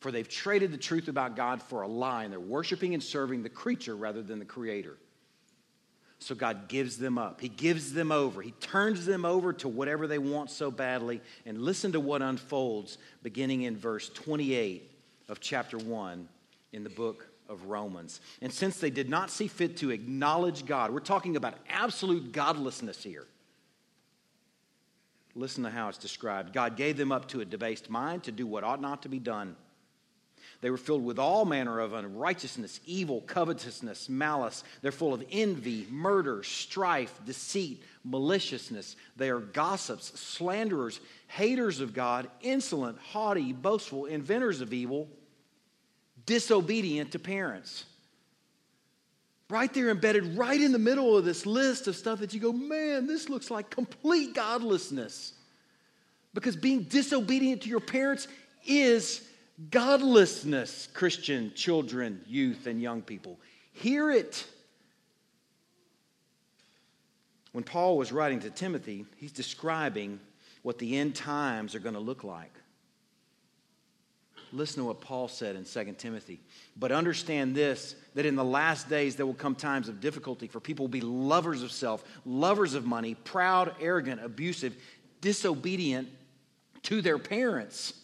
For 0.00 0.10
they've 0.10 0.28
traded 0.28 0.72
the 0.72 0.78
truth 0.78 1.08
about 1.08 1.36
God 1.36 1.62
for 1.62 1.82
a 1.82 1.88
lie, 1.88 2.24
and 2.24 2.32
they're 2.32 2.40
worshiping 2.40 2.92
and 2.92 3.02
serving 3.02 3.42
the 3.42 3.48
creature 3.48 3.96
rather 3.96 4.22
than 4.22 4.38
the 4.38 4.44
creator. 4.44 4.96
So 6.24 6.34
God 6.34 6.68
gives 6.68 6.96
them 6.96 7.18
up. 7.18 7.42
He 7.42 7.50
gives 7.50 7.92
them 7.92 8.10
over. 8.10 8.40
He 8.40 8.52
turns 8.52 9.04
them 9.04 9.26
over 9.26 9.52
to 9.52 9.68
whatever 9.68 10.06
they 10.06 10.16
want 10.16 10.50
so 10.50 10.70
badly. 10.70 11.20
And 11.44 11.60
listen 11.60 11.92
to 11.92 12.00
what 12.00 12.22
unfolds 12.22 12.96
beginning 13.22 13.64
in 13.64 13.76
verse 13.76 14.08
28 14.08 14.90
of 15.28 15.40
chapter 15.40 15.76
1 15.76 16.26
in 16.72 16.82
the 16.82 16.88
book 16.88 17.28
of 17.46 17.66
Romans. 17.66 18.22
And 18.40 18.50
since 18.50 18.78
they 18.78 18.88
did 18.88 19.10
not 19.10 19.30
see 19.30 19.48
fit 19.48 19.76
to 19.78 19.90
acknowledge 19.90 20.64
God, 20.64 20.92
we're 20.92 21.00
talking 21.00 21.36
about 21.36 21.58
absolute 21.68 22.32
godlessness 22.32 23.02
here. 23.02 23.26
Listen 25.34 25.62
to 25.64 25.70
how 25.70 25.90
it's 25.90 25.98
described. 25.98 26.54
God 26.54 26.78
gave 26.78 26.96
them 26.96 27.12
up 27.12 27.28
to 27.28 27.42
a 27.42 27.44
debased 27.44 27.90
mind 27.90 28.22
to 28.22 28.32
do 28.32 28.46
what 28.46 28.64
ought 28.64 28.80
not 28.80 29.02
to 29.02 29.10
be 29.10 29.18
done. 29.18 29.56
They 30.60 30.70
were 30.70 30.76
filled 30.76 31.04
with 31.04 31.18
all 31.18 31.44
manner 31.44 31.80
of 31.80 31.92
unrighteousness, 31.92 32.80
evil, 32.86 33.20
covetousness, 33.22 34.08
malice. 34.08 34.64
They're 34.80 34.92
full 34.92 35.12
of 35.12 35.24
envy, 35.30 35.86
murder, 35.90 36.42
strife, 36.42 37.18
deceit, 37.26 37.82
maliciousness. 38.04 38.96
They 39.16 39.30
are 39.30 39.40
gossips, 39.40 40.18
slanderers, 40.18 41.00
haters 41.26 41.80
of 41.80 41.92
God, 41.92 42.28
insolent, 42.40 42.98
haughty, 42.98 43.52
boastful, 43.52 44.06
inventors 44.06 44.60
of 44.60 44.72
evil, 44.72 45.08
disobedient 46.26 47.12
to 47.12 47.18
parents. 47.18 47.84
Right 49.50 49.72
there, 49.74 49.90
embedded 49.90 50.38
right 50.38 50.60
in 50.60 50.72
the 50.72 50.78
middle 50.78 51.16
of 51.16 51.24
this 51.24 51.44
list 51.44 51.86
of 51.86 51.96
stuff 51.96 52.20
that 52.20 52.32
you 52.32 52.40
go, 52.40 52.52
man, 52.52 53.06
this 53.06 53.28
looks 53.28 53.50
like 53.50 53.68
complete 53.68 54.34
godlessness. 54.34 55.34
Because 56.32 56.56
being 56.56 56.84
disobedient 56.84 57.62
to 57.62 57.68
your 57.68 57.80
parents 57.80 58.26
is 58.66 59.26
godlessness, 59.70 60.88
Christian 60.92 61.52
children, 61.54 62.20
youth, 62.26 62.66
and 62.66 62.80
young 62.80 63.02
people. 63.02 63.38
Hear 63.72 64.10
it. 64.10 64.46
When 67.52 67.64
Paul 67.64 67.96
was 67.96 68.10
writing 68.10 68.40
to 68.40 68.50
Timothy, 68.50 69.06
he's 69.16 69.32
describing 69.32 70.18
what 70.62 70.78
the 70.78 70.96
end 70.96 71.14
times 71.14 71.74
are 71.74 71.78
going 71.78 71.94
to 71.94 72.00
look 72.00 72.24
like. 72.24 72.52
Listen 74.52 74.82
to 74.82 74.84
what 74.86 75.00
Paul 75.00 75.26
said 75.28 75.56
in 75.56 75.64
2 75.64 75.94
Timothy. 75.98 76.40
But 76.76 76.92
understand 76.92 77.54
this 77.54 77.96
that 78.14 78.24
in 78.24 78.36
the 78.36 78.44
last 78.44 78.88
days 78.88 79.16
there 79.16 79.26
will 79.26 79.34
come 79.34 79.54
times 79.54 79.88
of 79.88 80.00
difficulty, 80.00 80.46
for 80.46 80.60
people 80.60 80.84
will 80.84 80.90
be 80.90 81.00
lovers 81.00 81.62
of 81.62 81.72
self, 81.72 82.04
lovers 82.24 82.74
of 82.74 82.86
money, 82.86 83.14
proud, 83.14 83.74
arrogant, 83.80 84.24
abusive, 84.24 84.76
disobedient 85.20 86.08
to 86.82 87.02
their 87.02 87.18
parents, 87.18 87.94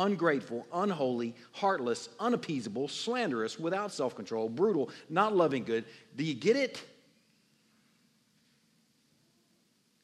ungrateful, 0.00 0.66
unholy, 0.72 1.34
heartless, 1.52 2.08
unappeasable, 2.18 2.88
slanderous, 2.88 3.58
without 3.58 3.92
self 3.92 4.16
control, 4.16 4.48
brutal, 4.48 4.90
not 5.08 5.36
loving 5.36 5.62
good. 5.62 5.84
Do 6.16 6.24
you 6.24 6.34
get 6.34 6.56
it? 6.56 6.82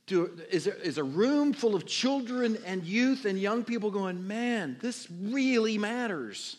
Do, 0.07 0.39
is, 0.51 0.65
there, 0.65 0.75
is 0.75 0.99
a 0.99 1.05
room 1.05 1.53
full 1.53 1.75
of 1.75 1.85
children 1.85 2.59
and 2.65 2.85
youth 2.85 3.25
and 3.25 3.37
young 3.41 3.65
people 3.65 3.91
going, 3.91 4.29
man, 4.29 4.77
this 4.81 5.09
really 5.11 5.79
matters. 5.79 6.57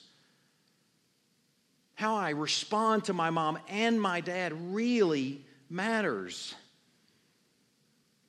How 1.96 2.16
I 2.16 2.32
respond 2.32 3.06
to 3.06 3.14
my 3.14 3.30
mom 3.30 3.58
and 3.70 4.02
my 4.02 4.20
dad 4.20 4.54
really 4.74 5.46
matters. 5.70 6.54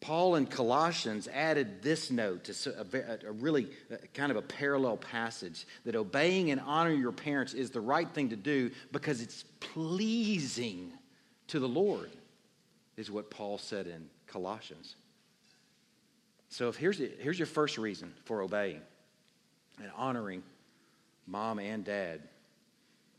Paul 0.00 0.36
in 0.36 0.46
Colossians 0.46 1.28
added 1.28 1.82
this 1.82 2.10
note 2.10 2.44
to 2.44 2.74
a, 2.78 3.28
a, 3.28 3.32
really 3.32 3.68
a, 3.90 3.96
kind 4.08 4.30
of 4.30 4.36
a 4.36 4.42
parallel 4.42 4.96
passage 4.96 5.66
that 5.84 5.96
obeying 5.96 6.50
and 6.50 6.60
honoring 6.60 7.00
your 7.00 7.12
parents 7.12 7.52
is 7.52 7.70
the 7.70 7.80
right 7.80 8.08
thing 8.08 8.28
to 8.28 8.36
do 8.36 8.70
because 8.92 9.20
it's 9.20 9.44
pleasing 9.58 10.92
to 11.48 11.58
the 11.58 11.68
Lord, 11.68 12.10
is 12.96 13.10
what 13.10 13.30
Paul 13.30 13.58
said 13.58 13.86
in 13.86 14.08
Colossians. 14.26 14.94
So 16.48 16.68
if 16.68 16.76
here's, 16.76 16.98
here's 16.98 17.38
your 17.38 17.46
first 17.46 17.76
reason 17.76 18.12
for 18.24 18.42
obeying 18.42 18.80
and 19.80 19.90
honoring 19.96 20.42
mom 21.26 21.58
and 21.58 21.84
dad. 21.84 22.20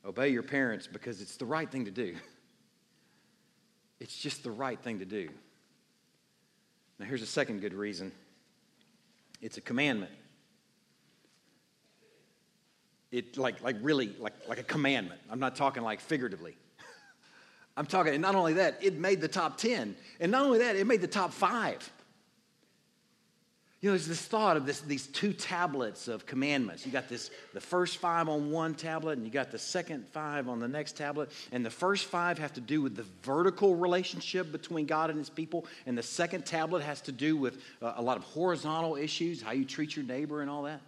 Obey 0.05 0.29
your 0.29 0.43
parents 0.43 0.87
because 0.87 1.21
it's 1.21 1.35
the 1.35 1.45
right 1.45 1.69
thing 1.69 1.85
to 1.85 1.91
do. 1.91 2.15
It's 4.01 4.17
just 4.17 4.45
the 4.45 4.51
right 4.51 4.79
thing 4.79 4.99
to 4.99 5.05
do. 5.05 5.27
Now, 6.99 7.05
here's 7.05 7.21
a 7.21 7.27
second 7.27 7.61
good 7.61 7.73
reason 7.73 8.11
it's 9.41 9.57
a 9.57 9.61
commandment. 9.61 10.11
It 13.11 13.37
like, 13.37 13.63
like 13.63 13.77
really 13.81 14.13
like, 14.19 14.33
like 14.47 14.59
a 14.59 14.63
commandment. 14.63 15.21
I'm 15.29 15.39
not 15.39 15.55
talking 15.55 15.81
like 15.81 15.99
figuratively. 16.01 16.55
I'm 17.77 17.85
talking, 17.85 18.13
and 18.13 18.21
not 18.21 18.35
only 18.35 18.53
that, 18.53 18.77
it 18.83 18.95
made 18.95 19.21
the 19.21 19.27
top 19.27 19.57
10. 19.57 19.95
And 20.19 20.31
not 20.31 20.43
only 20.43 20.59
that, 20.59 20.75
it 20.75 20.85
made 20.85 21.01
the 21.01 21.07
top 21.07 21.31
five. 21.33 21.89
You 23.81 23.89
know, 23.89 23.93
there's 23.93 24.07
this 24.07 24.21
thought 24.21 24.57
of 24.57 24.65
this, 24.65 24.81
these 24.81 25.07
two 25.07 25.31
tablets 25.31 26.09
of 26.09 26.25
commandments. 26.25 26.85
You 26.85 26.91
got 26.91 27.07
this, 27.07 27.31
the 27.53 27.61
first 27.61 27.97
five 27.97 28.27
on 28.27 28.51
one 28.51 28.75
tablet, 28.75 29.17
and 29.17 29.25
you 29.25 29.31
got 29.31 29.51
the 29.51 29.59
second 29.59 30.05
five 30.09 30.49
on 30.49 30.59
the 30.59 30.67
next 30.67 30.97
tablet. 30.97 31.31
And 31.53 31.65
the 31.65 31.69
first 31.69 32.05
five 32.05 32.37
have 32.39 32.51
to 32.53 32.61
do 32.61 32.81
with 32.81 32.97
the 32.97 33.05
vertical 33.23 33.75
relationship 33.75 34.51
between 34.51 34.85
God 34.85 35.09
and 35.09 35.17
his 35.17 35.29
people. 35.29 35.65
And 35.85 35.97
the 35.97 36.03
second 36.03 36.45
tablet 36.45 36.83
has 36.83 36.99
to 37.01 37.13
do 37.13 37.37
with 37.37 37.57
uh, 37.81 37.93
a 37.95 38.01
lot 38.01 38.17
of 38.17 38.23
horizontal 38.23 38.97
issues, 38.97 39.41
how 39.41 39.51
you 39.51 39.63
treat 39.63 39.95
your 39.95 40.03
neighbor 40.03 40.41
and 40.41 40.49
all 40.49 40.63
that. 40.63 40.81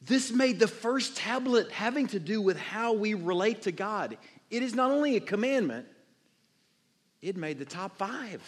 This 0.00 0.32
made 0.32 0.58
the 0.58 0.68
first 0.68 1.18
tablet 1.18 1.70
having 1.70 2.06
to 2.08 2.18
do 2.18 2.40
with 2.40 2.58
how 2.58 2.94
we 2.94 3.12
relate 3.12 3.62
to 3.62 3.72
God. 3.72 4.16
It 4.50 4.62
is 4.62 4.74
not 4.74 4.90
only 4.90 5.16
a 5.16 5.20
commandment, 5.20 5.86
it 7.20 7.36
made 7.36 7.58
the 7.58 7.66
top 7.66 7.98
five. 7.98 8.42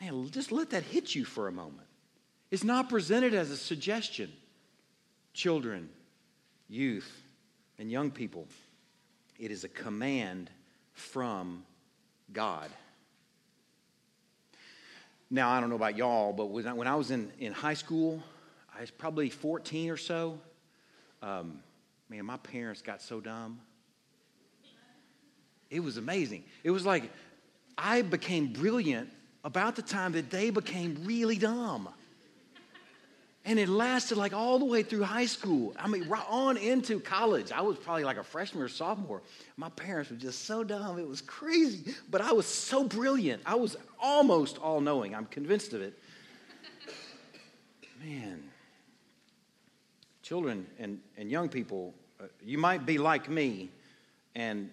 Man, 0.00 0.30
just 0.30 0.52
let 0.52 0.70
that 0.70 0.82
hit 0.82 1.14
you 1.14 1.24
for 1.24 1.48
a 1.48 1.52
moment. 1.52 1.86
It's 2.50 2.64
not 2.64 2.88
presented 2.88 3.34
as 3.34 3.50
a 3.50 3.56
suggestion. 3.56 4.32
Children, 5.32 5.88
youth, 6.68 7.10
and 7.78 7.90
young 7.90 8.10
people, 8.10 8.46
it 9.38 9.50
is 9.50 9.64
a 9.64 9.68
command 9.68 10.50
from 10.92 11.64
God. 12.32 12.70
Now, 15.30 15.50
I 15.50 15.60
don't 15.60 15.70
know 15.70 15.76
about 15.76 15.96
y'all, 15.96 16.32
but 16.32 16.46
when 16.46 16.86
I, 16.86 16.94
was 16.94 17.10
in, 17.10 17.32
in 17.38 17.52
high 17.52 17.74
school, 17.74 18.22
I 18.76 18.82
was 18.82 18.90
probably 18.90 19.28
14 19.28 19.90
or 19.90 19.96
so. 19.96 20.38
Um, 21.20 21.60
man, 22.08 22.24
my 22.24 22.36
parents 22.36 22.80
got 22.80 23.02
so 23.02 23.20
dumb. 23.20 23.60
It 25.68 25.80
was 25.80 25.96
amazing. 25.96 26.44
It 26.62 26.70
was 26.70 26.86
like 26.86 27.10
I 27.76 28.02
became 28.02 28.52
brilliant 28.52 29.10
about 29.46 29.76
the 29.76 29.82
time 29.82 30.10
that 30.10 30.28
they 30.28 30.50
became 30.50 30.98
really 31.04 31.36
dumb. 31.36 31.88
And 33.44 33.60
it 33.60 33.68
lasted 33.68 34.18
like 34.18 34.32
all 34.32 34.58
the 34.58 34.64
way 34.64 34.82
through 34.82 35.04
high 35.04 35.26
school. 35.26 35.72
I 35.78 35.86
mean, 35.86 36.08
right 36.08 36.26
on 36.28 36.56
into 36.56 36.98
college. 36.98 37.52
I 37.52 37.60
was 37.60 37.76
probably 37.76 38.02
like 38.02 38.16
a 38.16 38.24
freshman 38.24 38.64
or 38.64 38.68
sophomore. 38.68 39.22
My 39.56 39.68
parents 39.68 40.10
were 40.10 40.16
just 40.16 40.46
so 40.46 40.64
dumb. 40.64 40.98
It 40.98 41.06
was 41.06 41.20
crazy. 41.20 41.94
But 42.10 42.22
I 42.22 42.32
was 42.32 42.44
so 42.44 42.82
brilliant. 42.82 43.40
I 43.46 43.54
was 43.54 43.76
almost 44.00 44.58
all 44.58 44.80
knowing. 44.80 45.14
I'm 45.14 45.26
convinced 45.26 45.72
of 45.74 45.80
it. 45.80 45.96
Man, 48.04 48.42
children 50.22 50.66
and, 50.80 50.98
and 51.16 51.30
young 51.30 51.48
people, 51.48 51.94
uh, 52.20 52.24
you 52.44 52.58
might 52.58 52.84
be 52.84 52.98
like 52.98 53.28
me, 53.28 53.70
and 54.34 54.70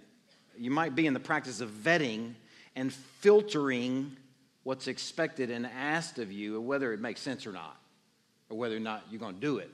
you 0.58 0.72
might 0.72 0.96
be 0.96 1.06
in 1.06 1.14
the 1.14 1.20
practice 1.20 1.62
of 1.62 1.70
vetting 1.70 2.34
and 2.76 2.92
filtering 2.92 4.18
what's 4.64 4.88
expected 4.88 5.50
and 5.50 5.66
asked 5.66 6.20
of 6.20 6.32
you, 6.32 6.56
and 6.56 6.66
whether 6.66 6.94
it 6.94 7.00
makes 7.00 7.22
sense 7.22 7.46
or 7.46 7.52
not, 7.52 7.78
or 8.50 8.58
whether 8.58 8.76
or 8.76 8.82
not 8.82 9.04
you're 9.10 9.20
going 9.20 9.36
to 9.36 9.42
do 9.42 9.58
it, 9.58 9.70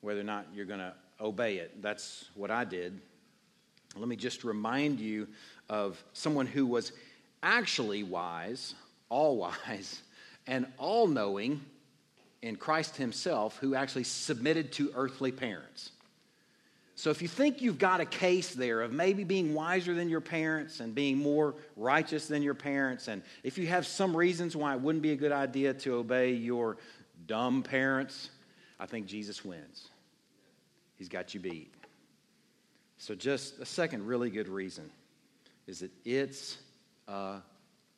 whether 0.00 0.20
or 0.20 0.24
not 0.24 0.46
you're 0.54 0.66
going 0.66 0.80
to 0.80 0.94
obey 1.20 1.56
it. 1.56 1.82
That's 1.82 2.26
what 2.34 2.50
I 2.50 2.64
did. 2.64 3.00
Let 3.96 4.08
me 4.08 4.16
just 4.16 4.44
remind 4.44 5.00
you 5.00 5.28
of 5.68 6.02
someone 6.12 6.46
who 6.46 6.66
was 6.66 6.92
actually 7.42 8.02
wise, 8.02 8.74
all 9.08 9.36
wise, 9.36 10.02
and 10.46 10.66
all 10.78 11.06
knowing 11.06 11.60
in 12.42 12.56
Christ 12.56 12.96
Himself, 12.96 13.58
who 13.58 13.74
actually 13.74 14.04
submitted 14.04 14.72
to 14.72 14.92
earthly 14.94 15.32
parents. 15.32 15.90
So 16.98 17.10
if 17.10 17.22
you 17.22 17.28
think 17.28 17.62
you've 17.62 17.78
got 17.78 18.00
a 18.00 18.04
case 18.04 18.56
there 18.56 18.82
of 18.82 18.92
maybe 18.92 19.22
being 19.22 19.54
wiser 19.54 19.94
than 19.94 20.08
your 20.08 20.20
parents 20.20 20.80
and 20.80 20.92
being 20.92 21.16
more 21.16 21.54
righteous 21.76 22.26
than 22.26 22.42
your 22.42 22.54
parents, 22.54 23.06
and 23.06 23.22
if 23.44 23.56
you 23.56 23.68
have 23.68 23.86
some 23.86 24.16
reasons 24.16 24.56
why 24.56 24.74
it 24.74 24.80
wouldn't 24.80 25.02
be 25.02 25.12
a 25.12 25.16
good 25.16 25.30
idea 25.30 25.72
to 25.74 25.94
obey 25.94 26.32
your 26.32 26.76
dumb 27.28 27.62
parents, 27.62 28.30
I 28.80 28.86
think 28.86 29.06
Jesus 29.06 29.44
wins. 29.44 29.90
He's 30.96 31.08
got 31.08 31.34
you 31.34 31.38
beat. 31.38 31.72
So, 32.96 33.14
just 33.14 33.60
a 33.60 33.64
second 33.64 34.04
really 34.04 34.28
good 34.28 34.48
reason 34.48 34.90
is 35.68 35.78
that 35.78 35.92
it's 36.04 36.58
a 37.06 37.36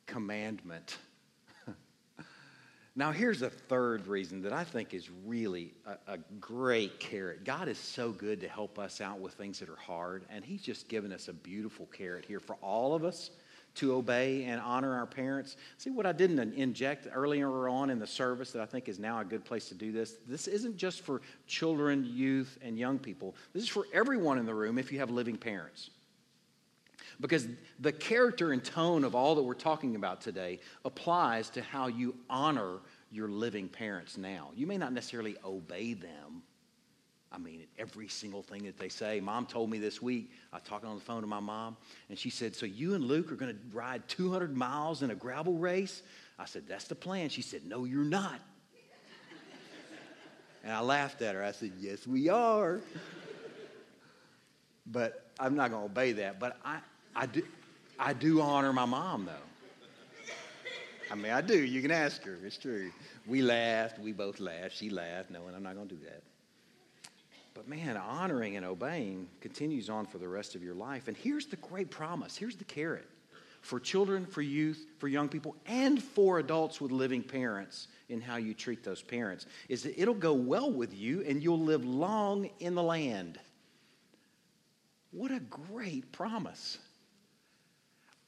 commandment. 0.05 0.99
Now, 2.93 3.13
here's 3.13 3.41
a 3.41 3.49
third 3.49 4.05
reason 4.07 4.41
that 4.41 4.51
I 4.51 4.65
think 4.65 4.93
is 4.93 5.09
really 5.25 5.73
a, 5.85 6.13
a, 6.13 6.17
great 6.41 6.99
carrot. 6.99 7.45
God 7.45 7.69
is 7.69 7.77
so 7.77 8.11
good 8.11 8.41
to 8.41 8.49
help 8.49 8.77
us 8.77 8.99
out 8.99 9.19
with 9.19 9.33
things 9.33 9.59
that 9.59 9.69
are 9.69 9.77
hard, 9.77 10.25
and 10.29 10.43
He's 10.43 10.61
just 10.61 10.89
given 10.89 11.13
us 11.13 11.29
a 11.29 11.33
beautiful 11.33 11.85
carrot 11.85 12.25
here 12.25 12.41
for 12.41 12.57
all 12.61 12.93
of 12.93 13.05
us 13.05 13.31
to 13.75 13.93
obey 13.93 14.43
and 14.43 14.59
honor 14.59 14.93
our 14.93 15.05
parents. 15.05 15.55
See 15.77 15.89
what 15.89 16.05
I 16.05 16.11
didn't 16.11 16.53
inject 16.53 17.07
earlier 17.13 17.69
on 17.69 17.89
in 17.89 17.97
the 17.97 18.07
service 18.07 18.51
that 18.51 18.61
I 18.61 18.65
think 18.65 18.89
is 18.89 18.99
now 18.99 19.21
a 19.21 19.23
good 19.23 19.45
place 19.45 19.69
to 19.69 19.75
do 19.75 19.93
this? 19.93 20.17
This 20.27 20.47
isn't 20.47 20.75
just 20.75 20.99
for 20.99 21.21
children, 21.47 22.05
youth, 22.05 22.57
and 22.61 22.77
young 22.77 22.99
people. 22.99 23.35
This 23.53 23.63
is 23.63 23.69
for 23.69 23.87
everyone 23.93 24.37
in 24.37 24.45
the 24.45 24.53
room 24.53 24.77
if 24.77 24.91
you 24.91 24.99
have 24.99 25.09
living 25.09 25.37
parents. 25.37 25.91
Because 27.19 27.47
the 27.79 27.91
character 27.91 28.51
and 28.51 28.63
tone 28.63 29.03
of 29.03 29.15
all 29.15 29.35
that 29.35 29.43
we're 29.43 29.53
talking 29.53 29.95
about 29.95 30.21
today 30.21 30.59
applies 30.85 31.49
to 31.51 31.61
how 31.61 31.87
you 31.87 32.15
honor 32.29 32.79
your 33.11 33.27
living 33.27 33.67
parents 33.67 34.17
now. 34.17 34.51
You 34.55 34.67
may 34.67 34.77
not 34.77 34.93
necessarily 34.93 35.35
obey 35.43 35.93
them, 35.93 36.43
I 37.31 37.37
mean, 37.37 37.65
every 37.79 38.09
single 38.09 38.43
thing 38.43 38.63
that 38.65 38.77
they 38.77 38.89
say. 38.89 39.21
Mom 39.21 39.45
told 39.45 39.69
me 39.69 39.79
this 39.79 40.01
week, 40.01 40.31
I 40.51 40.57
was 40.57 40.63
talking 40.63 40.89
on 40.89 40.95
the 40.95 41.01
phone 41.01 41.21
to 41.21 41.27
my 41.27 41.39
mom, 41.39 41.77
and 42.09 42.19
she 42.19 42.29
said, 42.29 42.55
So 42.55 42.65
you 42.65 42.93
and 42.93 43.05
Luke 43.05 43.31
are 43.31 43.35
going 43.35 43.53
to 43.53 43.59
ride 43.75 44.05
200 44.09 44.55
miles 44.55 45.01
in 45.01 45.11
a 45.11 45.15
gravel 45.15 45.53
race? 45.53 46.03
I 46.37 46.45
said, 46.45 46.63
That's 46.67 46.85
the 46.85 46.95
plan. 46.95 47.29
She 47.29 47.41
said, 47.41 47.65
No, 47.65 47.85
you're 47.85 48.03
not. 48.03 48.39
and 50.63 50.73
I 50.73 50.81
laughed 50.81 51.21
at 51.21 51.35
her. 51.35 51.43
I 51.43 51.53
said, 51.53 51.71
Yes, 51.79 52.05
we 52.05 52.27
are. 52.27 52.81
but 54.85 55.31
I'm 55.39 55.55
not 55.55 55.71
going 55.71 55.83
to 55.83 55.85
obey 55.85 56.11
that. 56.13 56.37
But 56.37 56.57
I, 56.65 56.79
I, 57.15 57.25
do, 57.25 57.43
I 57.99 58.13
do 58.13 58.41
honor 58.41 58.73
my 58.73 58.85
mom, 58.85 59.25
though. 59.25 60.31
I 61.11 61.15
mean, 61.15 61.31
I 61.31 61.41
do. 61.41 61.61
You 61.61 61.81
can 61.81 61.91
ask 61.91 62.23
her. 62.23 62.37
It's 62.43 62.57
true. 62.57 62.89
We 63.27 63.41
laughed. 63.41 63.99
We 63.99 64.13
both 64.13 64.39
laughed. 64.39 64.77
She 64.77 64.89
laughed, 64.89 65.29
knowing 65.29 65.53
I'm 65.53 65.63
not 65.63 65.75
going 65.75 65.89
to 65.89 65.95
do 65.95 66.05
that. 66.05 66.23
But 67.53 67.67
man, 67.67 67.97
honoring 67.97 68.55
and 68.55 68.65
obeying 68.65 69.27
continues 69.41 69.89
on 69.89 70.05
for 70.05 70.19
the 70.19 70.27
rest 70.27 70.55
of 70.55 70.63
your 70.63 70.73
life. 70.73 71.09
And 71.09 71.17
here's 71.17 71.45
the 71.47 71.57
great 71.57 71.91
promise 71.91 72.37
here's 72.37 72.55
the 72.55 72.63
carrot 72.63 73.07
for 73.61 73.79
children, 73.79 74.25
for 74.25 74.41
youth, 74.41 74.85
for 74.97 75.07
young 75.07 75.29
people, 75.29 75.55
and 75.65 76.01
for 76.01 76.39
adults 76.39 76.81
with 76.81 76.91
living 76.91 77.21
parents 77.21 77.87
in 78.09 78.19
how 78.19 78.37
you 78.37 78.53
treat 78.53 78.83
those 78.83 79.01
parents 79.01 79.45
is 79.69 79.83
that 79.83 80.01
it'll 80.01 80.13
go 80.13 80.33
well 80.33 80.71
with 80.71 80.93
you 80.93 81.21
and 81.21 81.43
you'll 81.43 81.59
live 81.59 81.85
long 81.85 82.49
in 82.59 82.73
the 82.73 82.83
land. 82.83 83.39
What 85.11 85.31
a 85.31 85.39
great 85.41 86.11
promise. 86.11 86.77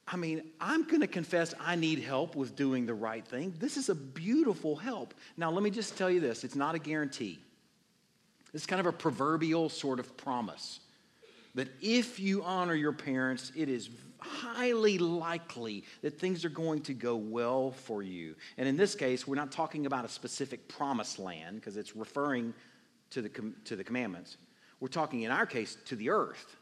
I 0.06 0.16
mean, 0.16 0.50
I'm 0.60 0.84
going 0.84 1.00
to 1.00 1.06
confess 1.06 1.54
I 1.58 1.76
need 1.76 2.00
help 2.00 2.36
with 2.36 2.54
doing 2.54 2.84
the 2.84 2.94
right 2.94 3.26
thing. 3.26 3.54
This 3.58 3.76
is 3.76 3.88
a 3.88 3.94
beautiful 3.94 4.76
help. 4.76 5.14
Now, 5.36 5.50
let 5.50 5.62
me 5.62 5.70
just 5.70 5.96
tell 5.96 6.10
you 6.10 6.20
this 6.20 6.44
it's 6.44 6.56
not 6.56 6.74
a 6.74 6.78
guarantee. 6.78 7.38
It's 8.52 8.66
kind 8.66 8.80
of 8.80 8.86
a 8.86 8.92
proverbial 8.92 9.68
sort 9.68 9.98
of 9.98 10.16
promise 10.16 10.80
that 11.54 11.68
if 11.80 12.20
you 12.20 12.42
honor 12.42 12.74
your 12.74 12.92
parents, 12.92 13.52
it 13.56 13.68
is 13.68 13.88
highly 14.18 14.98
likely 14.98 15.84
that 16.02 16.18
things 16.18 16.44
are 16.44 16.50
going 16.50 16.80
to 16.82 16.94
go 16.94 17.16
well 17.16 17.70
for 17.70 18.02
you. 18.02 18.34
And 18.58 18.68
in 18.68 18.76
this 18.76 18.94
case, 18.94 19.26
we're 19.26 19.36
not 19.36 19.52
talking 19.52 19.86
about 19.86 20.04
a 20.04 20.08
specific 20.08 20.68
promised 20.68 21.18
land 21.18 21.56
because 21.56 21.76
it's 21.76 21.94
referring 21.94 22.54
to 23.10 23.22
the, 23.22 23.52
to 23.64 23.76
the 23.76 23.84
commandments. 23.84 24.36
We're 24.80 24.88
talking, 24.88 25.22
in 25.22 25.30
our 25.30 25.46
case, 25.46 25.76
to 25.86 25.96
the 25.96 26.10
earth. 26.10 26.56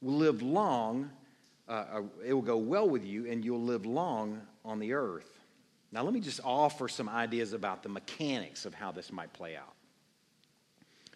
We'll 0.00 0.16
live 0.16 0.42
long, 0.42 1.10
uh, 1.68 1.72
uh 1.72 2.02
it 2.24 2.32
will 2.32 2.42
go 2.42 2.56
well 2.56 2.88
with 2.88 3.04
you, 3.04 3.30
and 3.30 3.44
you'll 3.44 3.62
live 3.62 3.86
long 3.86 4.40
on 4.64 4.78
the 4.78 4.92
earth. 4.92 5.38
Now, 5.92 6.02
let 6.02 6.12
me 6.12 6.20
just 6.20 6.40
offer 6.42 6.88
some 6.88 7.08
ideas 7.08 7.52
about 7.52 7.82
the 7.82 7.88
mechanics 7.88 8.64
of 8.64 8.74
how 8.74 8.90
this 8.90 9.12
might 9.12 9.32
play 9.32 9.56
out 9.56 9.74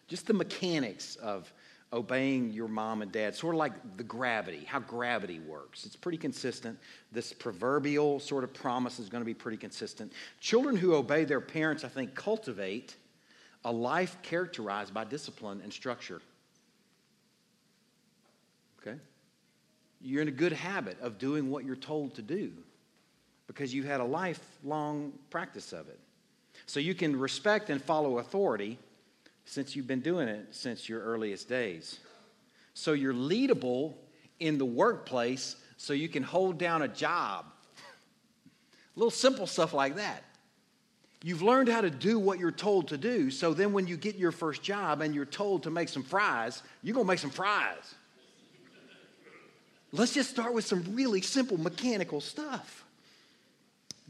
just 0.09 0.27
the 0.27 0.35
mechanics 0.35 1.17
of 1.17 1.53
obeying 1.93 2.51
your 2.51 2.69
mom 2.69 3.01
and 3.01 3.13
dad, 3.13 3.35
sort 3.35 3.55
of 3.55 3.59
like 3.59 3.97
the 3.97 4.03
gravity, 4.03 4.65
how 4.67 4.81
gravity 4.81 5.39
works. 5.39 5.87
It's 5.87 5.97
pretty 5.97 6.19
consistent. 6.19 6.79
This 7.13 7.33
proverbial 7.33 8.21
sort 8.21 8.45
of 8.45 8.53
promise 8.53 8.99
is 8.99 9.09
going 9.09 9.23
to 9.23 9.27
be 9.27 9.35
pretty 9.35 9.57
consistent. 9.57 10.13
Children 10.41 10.77
who 10.77 10.95
obey 10.95 11.25
their 11.25 11.41
parents, 11.41 11.85
I 11.85 11.89
think, 11.89 12.15
cultivate 12.15 12.97
a 13.65 13.73
life 13.73 14.19
characterized 14.23 14.93
by 14.93 15.05
discipline 15.05 15.61
and 15.63 15.73
structure. 15.73 16.21
Okay? 18.81 18.99
You're 20.01 20.23
in 20.23 20.29
a 20.29 20.33
good 20.33 20.53
habit 20.53 21.01
of 21.01 21.19
doing 21.19 21.51
what 21.51 21.65
you're 21.65 21.77
told 21.77 22.15
to 22.17 22.23
do 22.23 22.53
because 23.47 23.75
you've 23.75 23.87
had 23.87 24.01
a 24.01 24.05
lifelong 24.05 25.13
practice 25.31 25.73
of 25.73 25.89
it. 25.89 25.99
So 26.67 26.81
you 26.81 26.95
can 26.95 27.19
respect 27.19 27.71
and 27.71 27.83
follow 27.83 28.19
authority 28.19 28.79
since 29.45 29.75
you've 29.75 29.87
been 29.87 30.01
doing 30.01 30.29
it 30.29 30.47
since 30.51 30.89
your 30.89 31.03
earliest 31.03 31.49
days. 31.49 31.99
So 32.75 32.93
you're 32.93 33.15
leadable 33.15 33.95
in 34.39 34.59
the 34.59 34.65
workplace 34.65 35.57
so 35.79 35.93
you 35.93 36.09
can 36.09 36.23
hold 36.23 36.59
down 36.59 36.83
a 36.83 36.89
job. 36.89 37.47
Little 38.95 39.11
simple 39.11 39.47
stuff 39.47 39.73
like 39.73 39.97
that. 39.97 40.25
You've 41.23 41.43
learned 41.43 41.69
how 41.69 41.81
to 41.81 41.91
do 41.91 42.19
what 42.19 42.39
you're 42.39 42.53
told 42.53 42.89
to 42.89 42.97
do, 42.97 43.31
so 43.31 43.53
then 43.53 43.73
when 43.73 43.89
you 43.89 43.97
get 43.97 44.17
your 44.17 44.31
first 44.31 44.63
job 44.63 45.01
and 45.01 45.15
you're 45.15 45.25
told 45.25 45.65
to 45.65 45.71
make 45.71 45.89
some 45.89 46.05
fries, 46.05 46.63
you're 46.83 46.95
gonna 46.95 47.07
make 47.07 47.19
some 47.19 47.31
fries. 47.31 47.95
Let's 49.93 50.13
just 50.13 50.31
start 50.31 50.53
with 50.53 50.67
some 50.67 50.85
really 50.95 51.23
simple 51.23 51.59
mechanical 51.59 52.21
stuff. 52.21 52.85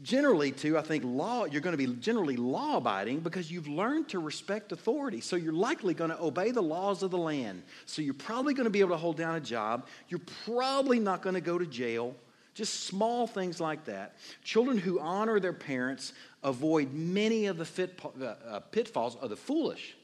Generally 0.01 0.53
too 0.53 0.77
i 0.77 0.81
think 0.81 1.03
law 1.05 1.43
you're 1.43 1.59
going 1.59 1.77
to 1.77 1.77
be 1.77 1.93
generally 1.99 2.37
law 2.37 2.77
abiding 2.77 3.19
because 3.19 3.51
you've 3.51 3.67
learned 3.67 4.07
to 4.09 4.19
respect 4.19 4.71
authority. 4.71 5.19
So 5.19 5.35
you're 5.35 5.51
likely 5.51 5.93
going 5.93 6.09
to 6.09 6.21
obey 6.21 6.51
the 6.51 6.61
laws 6.61 7.03
of 7.03 7.11
the 7.11 7.17
land. 7.17 7.63
So 7.85 8.01
you're 8.01 8.13
probably 8.13 8.53
going 8.53 8.65
to 8.65 8.69
be 8.69 8.79
able 8.79 8.91
to 8.91 8.97
hold 8.97 9.17
down 9.17 9.35
a 9.35 9.41
job. 9.41 9.87
You're 10.07 10.21
probably 10.45 10.99
not 10.99 11.21
going 11.21 11.35
to 11.35 11.41
go 11.41 11.57
to 11.57 11.65
jail. 11.65 12.15
Just 12.53 12.85
small 12.85 13.27
things 13.27 13.59
like 13.59 13.85
that. 13.85 14.15
Children 14.43 14.77
who 14.77 14.99
honor 14.99 15.39
their 15.39 15.53
parents 15.53 16.13
avoid 16.43 16.93
many 16.93 17.47
of 17.47 17.57
the 17.57 17.89
uh, 18.21 18.25
uh, 18.25 18.59
pitfalls 18.71 19.17
of 19.17 19.29
the 19.29 19.35
foolish 19.35 19.95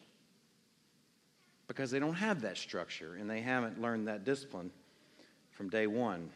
because 1.68 1.90
they 1.90 2.00
don't 2.00 2.16
have 2.16 2.42
that 2.42 2.58
structure 2.58 3.16
and 3.16 3.30
they 3.30 3.42
haven't 3.42 3.82
learned 3.82 4.08
that 4.08 4.26
discipline 4.26 4.72
from 5.56 5.70
day 5.70 5.88
one 5.88 6.30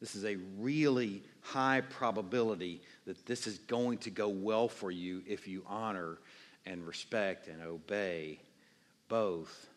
this 0.00 0.14
is 0.14 0.24
a 0.24 0.36
really 0.58 1.22
high 1.40 1.80
probability 1.80 2.80
that 3.06 3.26
this 3.26 3.46
is 3.46 3.58
going 3.58 3.98
to 3.98 4.10
go 4.10 4.28
well 4.28 4.68
for 4.68 4.90
you 4.90 5.22
if 5.26 5.48
you 5.48 5.64
honor 5.66 6.18
and 6.66 6.86
respect 6.86 7.48
and 7.48 7.62
obey 7.62 8.38
both 9.08 9.68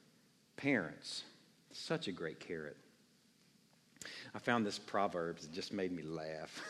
parents. 0.58 1.24
Such 1.72 2.08
a 2.08 2.12
great 2.12 2.40
carrot. 2.40 2.78
I 4.36 4.40
found 4.40 4.66
this 4.66 4.78
Proverbs, 4.78 5.46
it 5.46 5.54
just 5.54 5.74
made 5.74 5.92
me 5.92 6.04
laugh. 6.04 6.62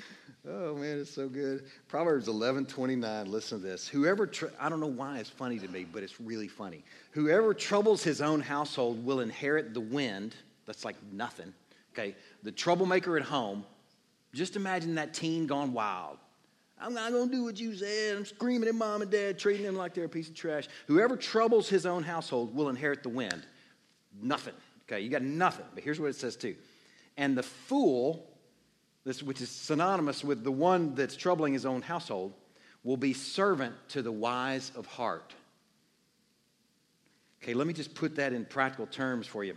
oh 0.48 0.76
man, 0.76 0.98
it's 0.98 1.10
so 1.10 1.28
good. 1.28 1.64
Proverbs 1.88 2.28
11:29, 2.28 3.26
listen 3.26 3.60
to 3.60 3.66
this. 3.66 3.88
Whoever, 3.88 4.26
tr- 4.26 4.46
I 4.60 4.68
don't 4.68 4.80
know 4.80 4.86
why 4.86 5.18
it's 5.18 5.30
funny 5.30 5.58
to 5.58 5.68
me, 5.68 5.86
but 5.90 6.02
it's 6.02 6.20
really 6.20 6.48
funny. 6.48 6.84
Whoever 7.12 7.54
troubles 7.54 8.02
his 8.02 8.20
own 8.20 8.40
household 8.40 9.04
will 9.04 9.20
inherit 9.20 9.72
the 9.72 9.80
wind. 9.80 10.34
That's 10.70 10.84
like 10.84 10.94
nothing. 11.12 11.52
Okay, 11.92 12.14
the 12.44 12.52
troublemaker 12.52 13.16
at 13.16 13.24
home, 13.24 13.64
just 14.32 14.54
imagine 14.54 14.94
that 14.94 15.12
teen 15.12 15.48
gone 15.48 15.72
wild. 15.72 16.16
I'm 16.80 16.94
not 16.94 17.10
going 17.10 17.28
to 17.28 17.34
do 17.34 17.42
what 17.42 17.58
you 17.58 17.74
said. 17.74 18.16
I'm 18.16 18.24
screaming 18.24 18.68
at 18.68 18.76
mom 18.76 19.02
and 19.02 19.10
dad, 19.10 19.36
treating 19.36 19.66
them 19.66 19.74
like 19.74 19.94
they're 19.94 20.04
a 20.04 20.08
piece 20.08 20.28
of 20.28 20.36
trash. 20.36 20.68
Whoever 20.86 21.16
troubles 21.16 21.68
his 21.68 21.86
own 21.86 22.04
household 22.04 22.54
will 22.54 22.68
inherit 22.68 23.02
the 23.02 23.08
wind. 23.08 23.44
Nothing. 24.22 24.54
Okay, 24.88 25.00
you 25.00 25.10
got 25.10 25.22
nothing. 25.22 25.64
But 25.74 25.82
here's 25.82 25.98
what 25.98 26.06
it 26.06 26.14
says 26.14 26.36
too. 26.36 26.54
And 27.16 27.36
the 27.36 27.42
fool, 27.42 28.30
this, 29.02 29.24
which 29.24 29.40
is 29.40 29.50
synonymous 29.50 30.22
with 30.22 30.44
the 30.44 30.52
one 30.52 30.94
that's 30.94 31.16
troubling 31.16 31.52
his 31.52 31.66
own 31.66 31.82
household, 31.82 32.32
will 32.84 32.96
be 32.96 33.12
servant 33.12 33.74
to 33.88 34.02
the 34.02 34.12
wise 34.12 34.70
of 34.76 34.86
heart. 34.86 35.34
Okay, 37.42 37.54
let 37.54 37.66
me 37.66 37.72
just 37.72 37.92
put 37.92 38.14
that 38.14 38.32
in 38.32 38.44
practical 38.44 38.86
terms 38.86 39.26
for 39.26 39.42
you. 39.42 39.56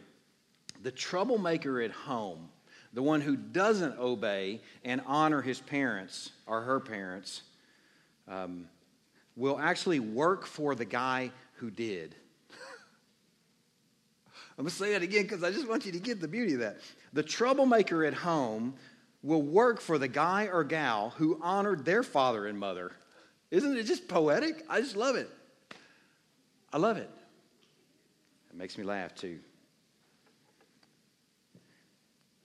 The 0.84 0.92
troublemaker 0.92 1.82
at 1.82 1.92
home 1.92 2.50
the 2.94 3.02
one 3.02 3.22
who 3.22 3.36
doesn't 3.36 3.98
obey 3.98 4.62
and 4.86 5.02
honor 5.06 5.42
his 5.42 5.60
parents 5.60 6.32
or 6.46 6.62
her 6.62 6.80
parents, 6.80 7.42
um, 8.28 8.68
will 9.36 9.60
actually 9.60 10.00
work 10.00 10.46
for 10.46 10.76
the 10.76 10.86
guy 10.86 11.32
who 11.56 11.72
did. 11.72 12.16
I'm 14.58 14.66
going 14.66 14.70
to 14.70 14.76
say 14.76 14.92
that 14.92 15.02
again 15.02 15.24
because 15.24 15.44
I 15.44 15.52
just 15.52 15.68
want 15.68 15.88
you 15.88 15.92
to 15.92 16.00
get 16.00 16.22
the 16.22 16.28
beauty 16.28 16.54
of 16.54 16.60
that. 16.60 16.78
The 17.14 17.24
troublemaker 17.24 18.06
at 18.06 18.14
home 18.14 18.76
will 19.24 19.42
work 19.42 19.82
for 19.82 19.98
the 19.98 20.08
guy 20.08 20.50
or 20.52 20.64
gal 20.64 21.10
who 21.18 21.40
honored 21.42 21.86
their 21.86 22.04
father 22.04 22.46
and 22.46 22.60
mother. 22.60 22.92
Isn't 23.50 23.76
it 23.76 23.84
just 23.84 24.08
poetic? 24.08 24.64
I 24.70 24.82
just 24.82 24.96
love 24.96 25.16
it. 25.16 25.30
I 26.72 26.78
love 26.78 26.98
it. 26.98 27.10
It 28.52 28.56
makes 28.56 28.78
me 28.78 28.84
laugh 28.84 29.16
too. 29.16 29.40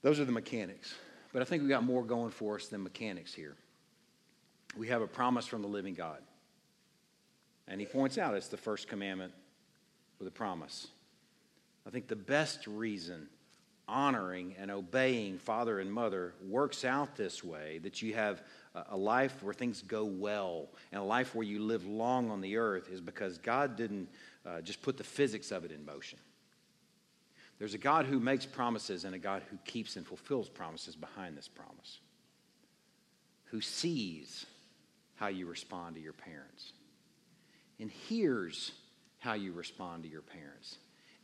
Those 0.03 0.20
are 0.20 0.24
the 0.24 0.32
mechanics. 0.32 0.94
But 1.32 1.42
I 1.42 1.44
think 1.44 1.62
we 1.62 1.68
got 1.68 1.84
more 1.84 2.03
going 2.03 2.30
for 2.30 2.57
us 2.57 2.68
than 2.68 2.82
mechanics 2.82 3.34
here. 3.34 3.55
We 4.76 4.88
have 4.88 5.03
a 5.03 5.07
promise 5.07 5.46
from 5.46 5.62
the 5.62 5.68
living 5.68 5.94
God. 5.94 6.18
And 7.66 7.80
he 7.80 7.86
points 7.86 8.16
out 8.16 8.34
it's 8.34 8.49
the 8.49 8.57
first 8.57 8.88
commandment 8.88 9.32
with 10.18 10.28
a 10.28 10.32
promise. 10.32 10.88
I 11.86 11.90
think 11.90 12.09
the 12.09 12.16
best 12.16 12.66
reason 12.66 13.28
honoring 13.86 14.55
and 14.59 14.70
obeying 14.70 15.38
father 15.38 15.80
and 15.80 15.90
mother 15.90 16.34
works 16.46 16.84
out 16.84 17.16
this 17.16 17.42
way 17.42 17.78
that 17.78 18.03
you 18.03 18.14
have 18.14 18.42
a 18.90 18.96
life 18.96 19.42
where 19.42 19.55
things 19.55 19.82
go 19.82 20.05
well 20.05 20.68
and 20.92 21.01
a 21.01 21.05
life 21.05 21.34
where 21.34 21.44
you 21.44 21.61
live 21.61 21.86
long 21.86 22.30
on 22.30 22.40
the 22.40 22.57
earth 22.57 22.90
is 22.90 23.01
because 23.01 23.38
God 23.38 23.76
didn't 23.76 24.09
uh, 24.46 24.61
just 24.61 24.82
put 24.82 24.96
the 24.96 25.05
physics 25.05 25.51
of 25.51 25.64
it 25.64 25.72
in 25.72 25.84
motion. 25.84 26.18
There's 27.59 27.74
a 27.74 27.78
God 27.78 28.06
who 28.06 28.20
makes 28.20 28.46
promises 28.46 29.04
and 29.04 29.14
a 29.14 29.18
God 29.18 29.42
who 29.50 29.56
keeps 29.64 29.96
and 29.96 30.06
fulfills 30.06 30.48
promises 30.48 30.94
behind 30.94 31.36
this 31.36 31.48
promise, 31.48 31.98
who 33.46 33.61
sees 33.61 34.46
how 35.16 35.26
you 35.26 35.46
respond 35.46 35.96
to 35.96 36.00
your 36.00 36.12
parents 36.12 36.72
and 37.80 37.90
hears 37.90 38.72
how 39.18 39.34
you 39.34 39.52
respond 39.52 40.04
to 40.04 40.09
your 40.09 40.22
parents 40.22 40.76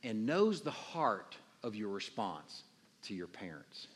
and 0.02 0.26
knows 0.26 0.60
the 0.60 0.70
heart 0.70 1.36
of 1.62 1.76
your 1.76 1.90
response 1.90 2.64
to 3.02 3.14
your 3.14 3.28
parents. 3.28 3.86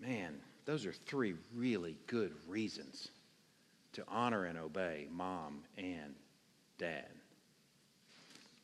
Man, 0.00 0.34
those 0.64 0.86
are 0.86 0.92
three 0.92 1.34
really 1.54 1.96
good 2.06 2.32
reasons 2.48 3.08
to 3.92 4.04
honor 4.08 4.44
and 4.44 4.58
obey 4.58 5.08
mom 5.10 5.62
and 5.76 6.14
dad. 6.78 7.08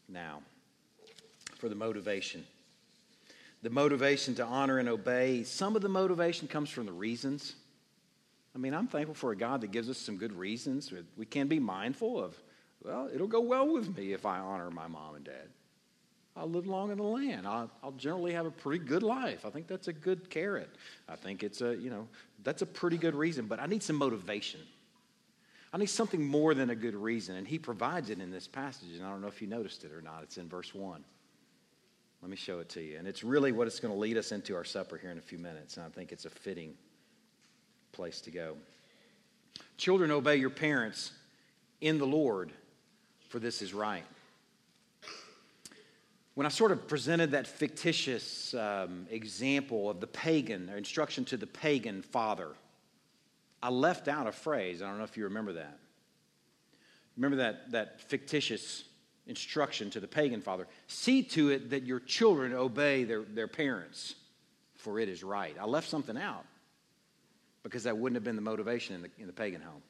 Now, 0.08 0.40
for 1.58 1.68
the 1.68 1.74
motivation. 1.74 2.44
The 3.62 3.70
motivation 3.70 4.34
to 4.36 4.44
honor 4.44 4.78
and 4.78 4.88
obey, 4.88 5.42
some 5.42 5.76
of 5.76 5.82
the 5.82 5.88
motivation 5.88 6.46
comes 6.48 6.70
from 6.70 6.86
the 6.86 6.92
reasons. 6.92 7.54
I 8.54 8.58
mean, 8.58 8.74
I'm 8.74 8.86
thankful 8.86 9.14
for 9.14 9.32
a 9.32 9.36
God 9.36 9.60
that 9.62 9.72
gives 9.72 9.90
us 9.90 9.98
some 9.98 10.16
good 10.16 10.32
reasons. 10.32 10.92
We 11.16 11.26
can 11.26 11.48
be 11.48 11.58
mindful 11.58 12.22
of, 12.22 12.34
well, 12.82 13.10
it'll 13.12 13.26
go 13.26 13.40
well 13.40 13.68
with 13.68 13.96
me 13.96 14.12
if 14.12 14.24
I 14.24 14.38
honor 14.38 14.70
my 14.70 14.86
mom 14.86 15.16
and 15.16 15.24
dad. 15.24 15.48
I'll 16.36 16.50
live 16.50 16.66
long 16.66 16.90
in 16.90 16.98
the 16.98 17.04
land. 17.04 17.46
I'll, 17.46 17.70
I'll, 17.82 17.92
generally 17.92 18.32
have 18.34 18.44
a 18.44 18.50
pretty 18.50 18.84
good 18.84 19.02
life. 19.02 19.46
I 19.46 19.50
think 19.50 19.66
that's 19.66 19.88
a 19.88 19.92
good 19.92 20.28
carrot. 20.28 20.68
I 21.08 21.16
think 21.16 21.42
it's 21.42 21.62
a, 21.62 21.74
you 21.74 21.88
know, 21.88 22.06
that's 22.44 22.60
a 22.60 22.66
pretty 22.66 22.98
good 22.98 23.14
reason, 23.14 23.46
but 23.46 23.58
I 23.58 23.66
need 23.66 23.82
some 23.82 23.96
motivation. 23.96 24.60
I 25.72 25.78
need 25.78 25.86
something 25.86 26.24
more 26.24 26.54
than 26.54 26.70
a 26.70 26.74
good 26.74 26.94
reason, 26.94 27.36
and 27.36 27.48
he 27.48 27.58
provides 27.58 28.10
it 28.10 28.20
in 28.20 28.30
this 28.30 28.46
passage, 28.46 28.90
and 28.96 29.04
I 29.04 29.10
don't 29.10 29.22
know 29.22 29.28
if 29.28 29.40
you 29.40 29.48
noticed 29.48 29.84
it 29.84 29.92
or 29.92 30.02
not. 30.02 30.22
It's 30.22 30.38
in 30.38 30.48
verse 30.48 30.74
1. 30.74 31.02
Let 32.26 32.30
me 32.32 32.36
show 32.36 32.58
it 32.58 32.68
to 32.70 32.82
you. 32.82 32.98
And 32.98 33.06
it's 33.06 33.22
really 33.22 33.52
what 33.52 33.68
it's 33.68 33.78
going 33.78 33.94
to 33.94 34.00
lead 34.00 34.16
us 34.16 34.32
into 34.32 34.56
our 34.56 34.64
supper 34.64 34.96
here 34.96 35.12
in 35.12 35.18
a 35.18 35.20
few 35.20 35.38
minutes. 35.38 35.76
And 35.76 35.86
I 35.86 35.88
think 35.90 36.10
it's 36.10 36.24
a 36.24 36.30
fitting 36.30 36.74
place 37.92 38.20
to 38.22 38.32
go. 38.32 38.56
Children, 39.76 40.10
obey 40.10 40.34
your 40.34 40.50
parents 40.50 41.12
in 41.80 41.98
the 41.98 42.04
Lord, 42.04 42.50
for 43.28 43.38
this 43.38 43.62
is 43.62 43.72
right. 43.72 44.02
When 46.34 46.46
I 46.46 46.48
sort 46.48 46.72
of 46.72 46.88
presented 46.88 47.30
that 47.30 47.46
fictitious 47.46 48.54
um, 48.54 49.06
example 49.08 49.88
of 49.88 50.00
the 50.00 50.08
pagan, 50.08 50.68
or 50.68 50.76
instruction 50.76 51.24
to 51.26 51.36
the 51.36 51.46
pagan 51.46 52.02
father, 52.02 52.48
I 53.62 53.68
left 53.68 54.08
out 54.08 54.26
a 54.26 54.32
phrase. 54.32 54.82
I 54.82 54.88
don't 54.88 54.98
know 54.98 55.04
if 55.04 55.16
you 55.16 55.22
remember 55.22 55.52
that. 55.52 55.78
Remember 57.16 57.36
that, 57.36 57.70
that 57.70 58.00
fictitious 58.00 58.82
instruction 59.26 59.90
to 59.90 60.00
the 60.00 60.06
pagan 60.06 60.40
father 60.40 60.66
see 60.86 61.22
to 61.22 61.50
it 61.50 61.70
that 61.70 61.84
your 61.84 62.00
children 62.00 62.52
obey 62.52 63.04
their, 63.04 63.22
their 63.22 63.48
parents, 63.48 64.14
for 64.76 65.00
it 65.00 65.08
is 65.08 65.24
right. 65.24 65.56
I 65.60 65.64
left 65.64 65.88
something 65.88 66.16
out 66.16 66.44
because 67.62 67.84
that 67.84 67.96
wouldn't 67.96 68.16
have 68.16 68.24
been 68.24 68.36
the 68.36 68.42
motivation 68.42 68.94
in 68.94 69.02
the, 69.02 69.10
in 69.18 69.26
the 69.26 69.32
pagan 69.32 69.60
home. 69.60 69.82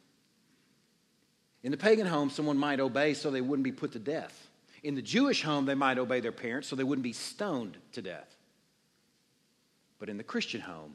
In 1.62 1.70
the 1.70 1.76
pagan 1.76 2.06
home, 2.06 2.30
someone 2.30 2.56
might 2.56 2.80
obey 2.80 3.12
so 3.12 3.30
they 3.30 3.40
wouldn't 3.40 3.64
be 3.64 3.72
put 3.72 3.92
to 3.92 3.98
death. 3.98 4.48
In 4.82 4.94
the 4.94 5.02
Jewish 5.02 5.42
home, 5.42 5.66
they 5.66 5.74
might 5.74 5.98
obey 5.98 6.20
their 6.20 6.32
parents 6.32 6.68
so 6.68 6.76
they 6.76 6.84
wouldn't 6.84 7.02
be 7.02 7.12
stoned 7.12 7.76
to 7.92 8.02
death. 8.02 8.36
But 9.98 10.08
in 10.08 10.16
the 10.16 10.22
Christian 10.22 10.60
home, 10.60 10.94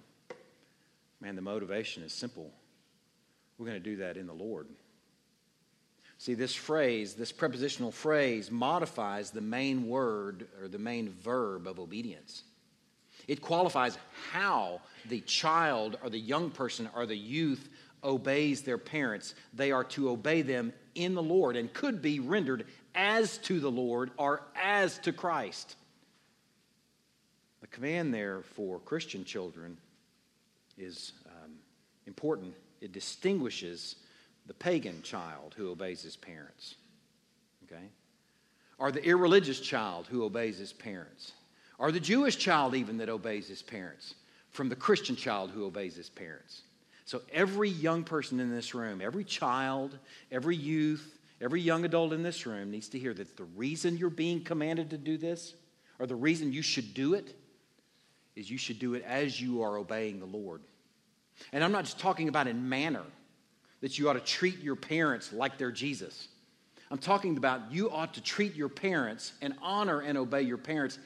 man, 1.20 1.36
the 1.36 1.42
motivation 1.42 2.04
is 2.04 2.14
simple. 2.14 2.52
We're 3.58 3.66
going 3.68 3.84
to 3.84 3.90
do 3.90 3.98
that 3.98 4.18
in 4.18 4.28
the 4.28 4.34
Lord. 4.34 4.68
See, 6.22 6.36
this 6.36 6.54
phrase, 6.54 7.16
this 7.16 7.32
prepositional 7.32 7.92
phrase, 7.92 8.52
modifies 8.52 9.32
the 9.32 9.42
main 9.42 9.88
word 9.88 10.48
or 10.62 10.68
the 10.68 10.78
main 10.78 11.10
verb 11.10 11.66
of 11.66 11.80
obedience. 11.80 12.44
It 13.28 13.42
qualifies 13.42 13.98
how 14.32 14.82
the 15.10 15.22
child 15.22 15.98
or 16.04 16.12
the 16.12 16.20
young 16.20 16.52
person 16.52 16.88
or 16.94 17.08
the 17.08 17.18
youth 17.18 17.70
obeys 18.04 18.62
their 18.62 18.78
parents. 18.78 19.34
They 19.56 19.72
are 19.72 19.84
to 19.86 20.12
obey 20.12 20.44
them 20.44 20.74
in 20.94 21.16
the 21.16 21.24
Lord 21.24 21.56
and 21.56 21.74
could 21.74 22.04
be 22.04 22.20
rendered 22.20 22.68
as 22.94 23.40
to 23.40 23.60
the 23.60 23.72
Lord 23.72 24.12
or 24.18 24.44
as 24.56 25.00
to 25.00 25.12
Christ. 25.12 25.76
The 27.62 27.68
command 27.68 28.14
there 28.14 28.44
for 28.44 28.78
Christian 28.78 29.26
children 29.26 29.76
is 30.78 31.14
um, 31.26 31.54
important. 32.06 32.54
It 32.80 32.92
distinguishes 32.92 33.96
the 34.52 34.56
pagan 34.56 35.02
child 35.02 35.54
who 35.56 35.72
obeys 35.72 36.02
his 36.02 36.18
parents, 36.18 36.76
okay? 37.64 37.86
Or 38.80 38.92
the 38.92 39.02
irreligious 39.02 39.62
child 39.62 40.08
who 40.08 40.26
obeys 40.26 40.58
his 40.58 40.74
parents, 40.74 41.32
or 41.80 41.90
the 41.90 42.02
Jewish 42.02 42.36
child 42.36 42.76
even 42.76 42.98
that 42.98 43.08
obeys 43.08 43.48
his 43.48 43.62
parents, 43.62 44.16
from 44.50 44.68
the 44.68 44.76
Christian 44.76 45.16
child 45.16 45.52
who 45.52 45.64
obeys 45.64 45.96
his 45.96 46.10
parents. 46.10 46.64
So 47.06 47.22
every 47.32 47.70
young 47.70 48.04
person 48.04 48.42
in 48.42 48.52
this 48.52 48.76
room, 48.76 49.00
every 49.02 49.24
child, 49.24 49.98
every 50.34 50.58
youth, 50.58 51.18
every 51.40 51.62
young 51.62 51.86
adult 51.86 52.12
in 52.12 52.22
this 52.22 52.46
room 52.46 52.72
needs 52.72 52.90
to 52.90 53.00
hear 53.00 53.14
that 53.14 53.38
the 53.38 53.46
reason 53.56 53.96
you're 53.96 54.10
being 54.10 54.44
commanded 54.44 54.90
to 54.90 54.98
do 54.98 55.18
this, 55.18 55.54
or 55.98 56.08
the 56.08 56.16
reason 56.16 56.52
you 56.52 56.62
should 56.62 56.94
do 56.94 57.14
it, 57.14 57.34
is 58.36 58.52
you 58.52 58.58
should 58.58 58.80
do 58.80 58.96
it 58.96 59.04
as 59.06 59.40
you 59.40 59.62
are 59.62 59.78
obeying 59.78 60.20
the 60.20 60.26
Lord. 60.26 60.60
And 61.54 61.64
I'm 61.64 61.72
not 61.72 61.86
just 61.86 62.00
talking 62.00 62.28
about 62.28 62.48
in 62.48 62.68
manner 62.68 63.06
that 63.82 64.00
you 64.00 64.10
ought 64.10 64.14
to 64.14 64.20
treat 64.20 64.60
your 64.60 64.76
parents 64.76 65.34
like 65.34 65.58
they're 65.58 65.72
Jesus. 65.72 66.28
I'm 66.90 66.98
talking 66.98 67.38
about 67.38 67.72
you 67.72 67.90
ought 67.90 68.14
to 68.16 68.22
treat 68.22 68.56
your 68.56 68.70
parents 68.70 69.34
and 69.42 69.54
honor 69.62 70.02
and 70.02 70.18
obey 70.18 70.42
your 70.42 70.58
parents 70.58 71.00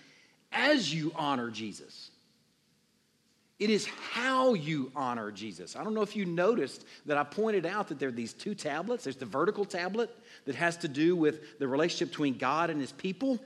as 0.51 0.93
you 0.93 1.11
honor 1.15 1.49
Jesus. 1.49 2.11
It 3.57 3.69
is 3.69 3.85
how 3.85 4.53
you 4.53 4.91
honor 4.95 5.31
Jesus. 5.31 5.75
I 5.77 5.83
don't 5.83 5.93
know 5.93 6.01
if 6.01 6.15
you 6.15 6.25
noticed 6.25 6.83
that 7.05 7.17
I 7.17 7.23
pointed 7.23 7.65
out 7.65 7.87
that 7.87 7.99
there 7.99 8.09
are 8.09 8.11
these 8.11 8.33
two 8.33 8.53
tablets. 8.53 9.05
There's 9.05 9.15
the 9.15 9.25
vertical 9.25 9.63
tablet 9.63 10.09
that 10.45 10.55
has 10.55 10.75
to 10.77 10.89
do 10.89 11.15
with 11.15 11.57
the 11.59 11.67
relationship 11.67 12.09
between 12.09 12.37
God 12.37 12.69
and 12.69 12.81
his 12.81 12.91
people, 12.91 13.39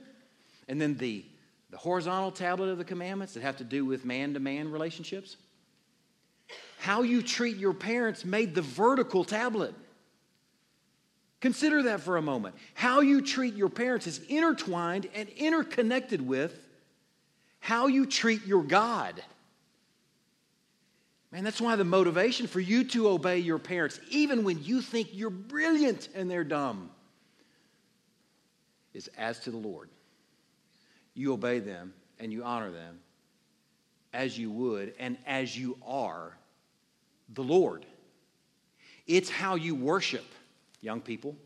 and 0.66 0.80
then 0.80 0.96
the, 0.96 1.24
the 1.70 1.76
horizontal 1.76 2.32
tablet 2.32 2.70
of 2.70 2.78
the 2.78 2.84
commandments 2.84 3.34
that 3.34 3.42
have 3.44 3.58
to 3.58 3.64
do 3.64 3.84
with 3.84 4.04
man 4.04 4.34
to 4.34 4.40
man 4.40 4.72
relationships. 4.72 5.36
How 6.78 7.02
you 7.02 7.22
treat 7.22 7.56
your 7.56 7.74
parents 7.74 8.24
made 8.24 8.54
the 8.54 8.62
vertical 8.62 9.24
tablet. 9.24 9.74
Consider 11.40 11.84
that 11.84 12.00
for 12.00 12.16
a 12.16 12.22
moment. 12.22 12.54
How 12.74 13.00
you 13.00 13.22
treat 13.22 13.54
your 13.54 13.68
parents 13.68 14.06
is 14.06 14.20
intertwined 14.28 15.08
and 15.14 15.28
interconnected 15.30 16.26
with 16.26 16.66
how 17.60 17.86
you 17.86 18.06
treat 18.06 18.46
your 18.46 18.62
God. 18.62 19.22
Man, 21.32 21.44
that's 21.44 21.60
why 21.60 21.76
the 21.76 21.84
motivation 21.84 22.46
for 22.46 22.60
you 22.60 22.84
to 22.84 23.08
obey 23.08 23.38
your 23.38 23.58
parents, 23.58 24.00
even 24.10 24.42
when 24.42 24.62
you 24.64 24.80
think 24.80 25.10
you're 25.12 25.30
brilliant 25.30 26.08
and 26.14 26.30
they're 26.30 26.44
dumb, 26.44 26.90
is 28.92 29.08
as 29.16 29.38
to 29.40 29.50
the 29.50 29.56
Lord. 29.56 29.88
You 31.14 31.32
obey 31.32 31.60
them 31.60 31.94
and 32.18 32.32
you 32.32 32.42
honor 32.42 32.70
them 32.70 32.98
as 34.12 34.36
you 34.36 34.50
would 34.50 34.94
and 34.98 35.16
as 35.26 35.56
you 35.56 35.78
are 35.86 36.36
the 37.34 37.42
Lord. 37.42 37.86
It's 39.06 39.30
how 39.30 39.54
you 39.54 39.74
worship, 39.74 40.24
young 40.80 41.00
people. 41.00 41.36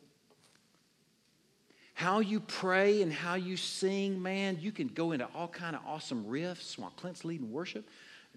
How 1.95 2.18
you 2.20 2.41
pray 2.41 3.03
and 3.03 3.12
how 3.12 3.37
you 3.37 3.57
sing, 3.57 4.20
man, 4.20 4.59
you 4.61 4.72
can 4.72 4.89
go 4.89 5.12
into 5.12 5.28
all 5.35 5.49
kind 5.49 5.76
of 5.76 5.82
awesome 5.87 6.24
riffs 6.24 6.76
while 6.76 6.91
Clint's 6.91 7.24
leading 7.24 7.53
worship. 7.53 7.89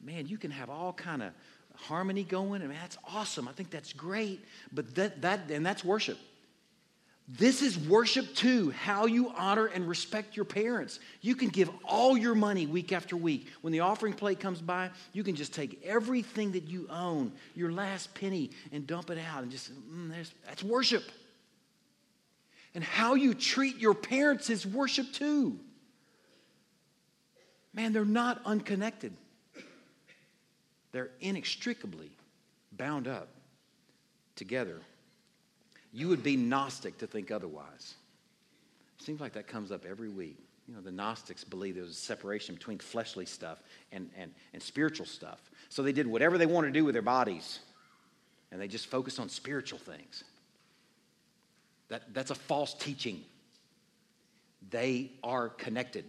Man, 0.03 0.27
you 0.27 0.37
can 0.37 0.51
have 0.51 0.69
all 0.69 0.93
kind 0.93 1.23
of 1.23 1.33
harmony 1.75 2.23
going. 2.23 2.61
Mean, 2.61 2.77
that's 2.79 2.97
awesome. 3.03 3.47
I 3.47 3.51
think 3.51 3.71
that's 3.71 3.93
great. 3.93 4.45
But 4.71 4.93
that, 4.95 5.21
that 5.21 5.49
and 5.49 5.65
that's 5.65 5.83
worship. 5.83 6.19
This 7.27 7.61
is 7.61 7.77
worship 7.77 8.33
too, 8.35 8.71
how 8.71 9.05
you 9.05 9.33
honor 9.35 9.65
and 9.65 9.85
respect 9.85 10.37
your 10.37 10.45
parents. 10.45 11.01
You 11.19 11.35
can 11.35 11.49
give 11.49 11.69
all 11.83 12.17
your 12.17 12.35
money 12.35 12.65
week 12.67 12.93
after 12.93 13.17
week. 13.17 13.47
When 13.59 13.73
the 13.73 13.81
offering 13.81 14.13
plate 14.13 14.39
comes 14.39 14.61
by, 14.61 14.91
you 15.11 15.25
can 15.25 15.35
just 15.35 15.53
take 15.53 15.83
everything 15.83 16.53
that 16.53 16.69
you 16.69 16.87
own, 16.89 17.33
your 17.53 17.69
last 17.69 18.13
penny, 18.13 18.51
and 18.71 18.87
dump 18.87 19.09
it 19.09 19.17
out 19.17 19.43
and 19.43 19.51
just, 19.51 19.73
mm, 19.73 20.13
that's 20.45 20.63
worship. 20.63 21.03
And 22.73 22.81
how 22.81 23.15
you 23.15 23.33
treat 23.33 23.77
your 23.77 23.93
parents 23.93 24.49
is 24.49 24.65
worship 24.65 25.11
too. 25.11 25.59
Man, 27.73 27.91
they're 27.91 28.05
not 28.05 28.41
unconnected, 28.45 29.11
they're 30.93 31.09
inextricably 31.19 32.11
bound 32.71 33.09
up 33.09 33.27
together. 34.35 34.79
You 35.97 36.09
would 36.09 36.21
be 36.21 36.37
Gnostic 36.37 36.99
to 36.99 37.07
think 37.07 37.31
otherwise. 37.31 37.95
Seems 38.99 39.19
like 39.19 39.33
that 39.33 39.47
comes 39.47 39.71
up 39.71 39.83
every 39.83 40.09
week. 40.09 40.37
You 40.67 40.75
know, 40.75 40.81
the 40.81 40.91
Gnostics 40.91 41.43
believe 41.43 41.73
there 41.73 41.83
was 41.83 41.93
a 41.93 41.95
separation 41.95 42.53
between 42.53 42.77
fleshly 42.77 43.25
stuff 43.25 43.63
and, 43.91 44.11
and, 44.15 44.31
and 44.53 44.61
spiritual 44.61 45.07
stuff. 45.07 45.39
So 45.69 45.81
they 45.81 45.93
did 45.93 46.05
whatever 46.05 46.37
they 46.37 46.45
wanted 46.45 46.67
to 46.67 46.73
do 46.73 46.85
with 46.85 46.93
their 46.93 47.01
bodies, 47.01 47.61
and 48.51 48.61
they 48.61 48.67
just 48.67 48.85
focused 48.85 49.19
on 49.19 49.27
spiritual 49.27 49.79
things. 49.79 50.23
That, 51.89 52.13
that's 52.13 52.29
a 52.29 52.35
false 52.35 52.75
teaching. 52.75 53.23
They 54.69 55.13
are 55.23 55.49
connected. 55.49 56.05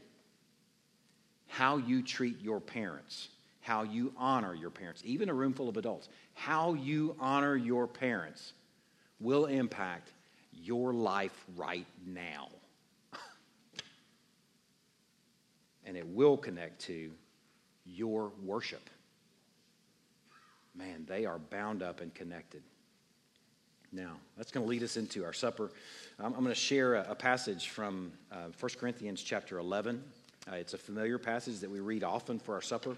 How 1.46 1.78
you 1.78 2.02
treat 2.02 2.42
your 2.42 2.60
parents, 2.60 3.28
how 3.62 3.84
you 3.84 4.12
honor 4.18 4.54
your 4.54 4.70
parents, 4.70 5.00
even 5.06 5.30
a 5.30 5.34
room 5.34 5.54
full 5.54 5.70
of 5.70 5.78
adults, 5.78 6.10
how 6.34 6.74
you 6.74 7.16
honor 7.18 7.56
your 7.56 7.86
parents 7.86 8.52
will 9.20 9.46
impact 9.46 10.10
your 10.52 10.92
life 10.92 11.44
right 11.56 11.86
now. 12.06 12.48
and 15.86 15.96
it 15.96 16.06
will 16.06 16.36
connect 16.36 16.80
to 16.82 17.10
your 17.84 18.30
worship. 18.44 18.90
Man, 20.74 21.04
they 21.08 21.26
are 21.26 21.38
bound 21.38 21.82
up 21.82 22.00
and 22.00 22.14
connected. 22.14 22.62
Now, 23.90 24.12
that's 24.36 24.52
going 24.52 24.64
to 24.64 24.70
lead 24.70 24.82
us 24.82 24.96
into 24.96 25.24
our 25.24 25.32
supper. 25.32 25.70
I'm, 26.18 26.32
going 26.32 26.46
to 26.46 26.54
share 26.54 26.96
a, 26.96 27.14
passage 27.14 27.68
from 27.68 28.12
uh, 28.30 28.48
1 28.58 28.72
Corinthians 28.78 29.22
chapter 29.22 29.58
11. 29.58 30.02
Uh, 30.50 30.56
it's 30.56 30.74
a 30.74 30.78
familiar 30.78 31.18
passage 31.18 31.60
that 31.60 31.70
we 31.70 31.80
read 31.80 32.04
often 32.04 32.38
for 32.38 32.54
our 32.54 32.60
supper. 32.60 32.96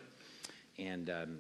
And 0.79 1.09
um, 1.09 1.39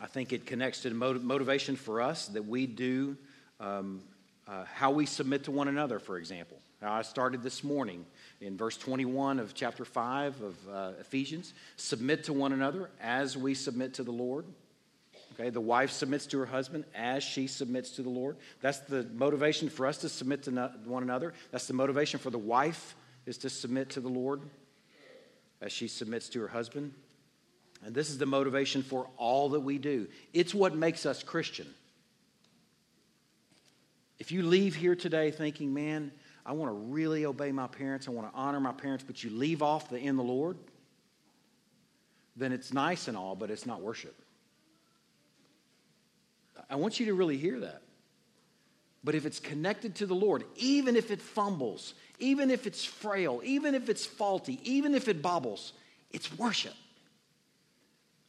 I 0.00 0.06
think 0.06 0.32
it 0.32 0.46
connects 0.46 0.80
to 0.82 0.88
the 0.88 0.94
motivation 0.94 1.76
for 1.76 2.00
us 2.00 2.26
that 2.28 2.46
we 2.46 2.66
do 2.66 3.16
um, 3.60 4.02
uh, 4.46 4.64
how 4.64 4.90
we 4.90 5.06
submit 5.06 5.44
to 5.44 5.50
one 5.50 5.68
another, 5.68 5.98
for 5.98 6.18
example. 6.18 6.58
I 6.82 7.02
started 7.02 7.42
this 7.42 7.64
morning 7.64 8.04
in 8.42 8.58
verse 8.58 8.76
21 8.76 9.38
of 9.38 9.54
chapter 9.54 9.86
5 9.86 10.42
of 10.42 10.56
uh, 10.70 10.90
Ephesians. 11.00 11.54
Submit 11.76 12.24
to 12.24 12.34
one 12.34 12.52
another 12.52 12.90
as 13.00 13.38
we 13.38 13.54
submit 13.54 13.94
to 13.94 14.02
the 14.02 14.10
Lord. 14.10 14.44
Okay, 15.32 15.50
the 15.50 15.60
wife 15.60 15.90
submits 15.90 16.26
to 16.26 16.38
her 16.38 16.46
husband 16.46 16.84
as 16.94 17.24
she 17.24 17.46
submits 17.46 17.90
to 17.92 18.02
the 18.02 18.10
Lord. 18.10 18.36
That's 18.60 18.80
the 18.80 19.04
motivation 19.14 19.68
for 19.68 19.86
us 19.86 19.98
to 19.98 20.08
submit 20.08 20.42
to 20.44 20.70
one 20.84 21.02
another. 21.02 21.32
That's 21.50 21.66
the 21.66 21.72
motivation 21.72 22.20
for 22.20 22.30
the 22.30 22.38
wife 22.38 22.94
is 23.26 23.38
to 23.38 23.50
submit 23.50 23.90
to 23.90 24.00
the 24.00 24.08
Lord 24.08 24.42
as 25.60 25.72
she 25.72 25.88
submits 25.88 26.28
to 26.30 26.40
her 26.42 26.48
husband. 26.48 26.92
And 27.84 27.94
this 27.94 28.10
is 28.10 28.18
the 28.18 28.26
motivation 28.26 28.82
for 28.82 29.08
all 29.16 29.50
that 29.50 29.60
we 29.60 29.78
do. 29.78 30.06
It's 30.32 30.54
what 30.54 30.76
makes 30.76 31.06
us 31.06 31.22
Christian. 31.22 31.66
If 34.18 34.32
you 34.32 34.42
leave 34.42 34.74
here 34.74 34.94
today 34.94 35.30
thinking, 35.30 35.74
man, 35.74 36.12
I 36.46 36.52
want 36.52 36.70
to 36.70 36.74
really 36.92 37.24
obey 37.24 37.52
my 37.52 37.66
parents, 37.66 38.06
I 38.06 38.10
want 38.10 38.30
to 38.30 38.38
honor 38.38 38.60
my 38.60 38.72
parents, 38.72 39.04
but 39.06 39.24
you 39.24 39.30
leave 39.30 39.62
off 39.62 39.88
the 39.88 39.98
in 39.98 40.16
the 40.16 40.22
Lord, 40.22 40.56
then 42.36 42.52
it's 42.52 42.72
nice 42.72 43.08
and 43.08 43.16
all, 43.16 43.34
but 43.34 43.50
it's 43.50 43.66
not 43.66 43.80
worship. 43.80 44.14
I 46.68 46.76
want 46.76 47.00
you 47.00 47.06
to 47.06 47.14
really 47.14 47.36
hear 47.36 47.60
that. 47.60 47.82
But 49.02 49.14
if 49.14 49.26
it's 49.26 49.38
connected 49.38 49.96
to 49.96 50.06
the 50.06 50.14
Lord, 50.14 50.44
even 50.56 50.96
if 50.96 51.10
it 51.10 51.20
fumbles, 51.20 51.94
even 52.18 52.50
if 52.50 52.66
it's 52.66 52.84
frail, 52.84 53.42
even 53.44 53.74
if 53.74 53.90
it's 53.90 54.06
faulty, 54.06 54.58
even 54.64 54.94
if 54.94 55.08
it 55.08 55.20
bobbles, 55.20 55.74
it's 56.10 56.36
worship. 56.38 56.74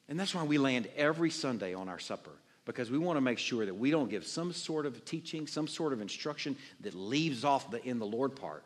And 0.09 0.19
that's 0.19 0.36
why 0.36 0.43
we 0.43 0.57
land 0.57 0.88
every 0.97 1.31
Sunday 1.31 1.73
on 1.73 1.88
our 1.88 1.99
supper 1.99 2.31
because 2.66 2.89
we 2.89 2.97
want 2.97 3.18
to 3.18 3.22
make 3.22 3.38
sure 3.38 3.66
that 3.66 3.76
we 3.76 3.91
don't 3.91 4.09
give 4.09 4.26
some 4.26 4.51
sort 4.51 4.86
of 4.86 5.05
teaching, 5.05 5.47
some 5.47 5.68
sort 5.68 5.93
of 5.93 6.01
instruction 6.01 6.55
that 6.82 6.95
leaves 6.95 7.43
off 7.43 7.70
the 7.70 7.84
in 7.88 7.99
the 7.99 8.05
Lord 8.05 8.36
part. 8.36 8.63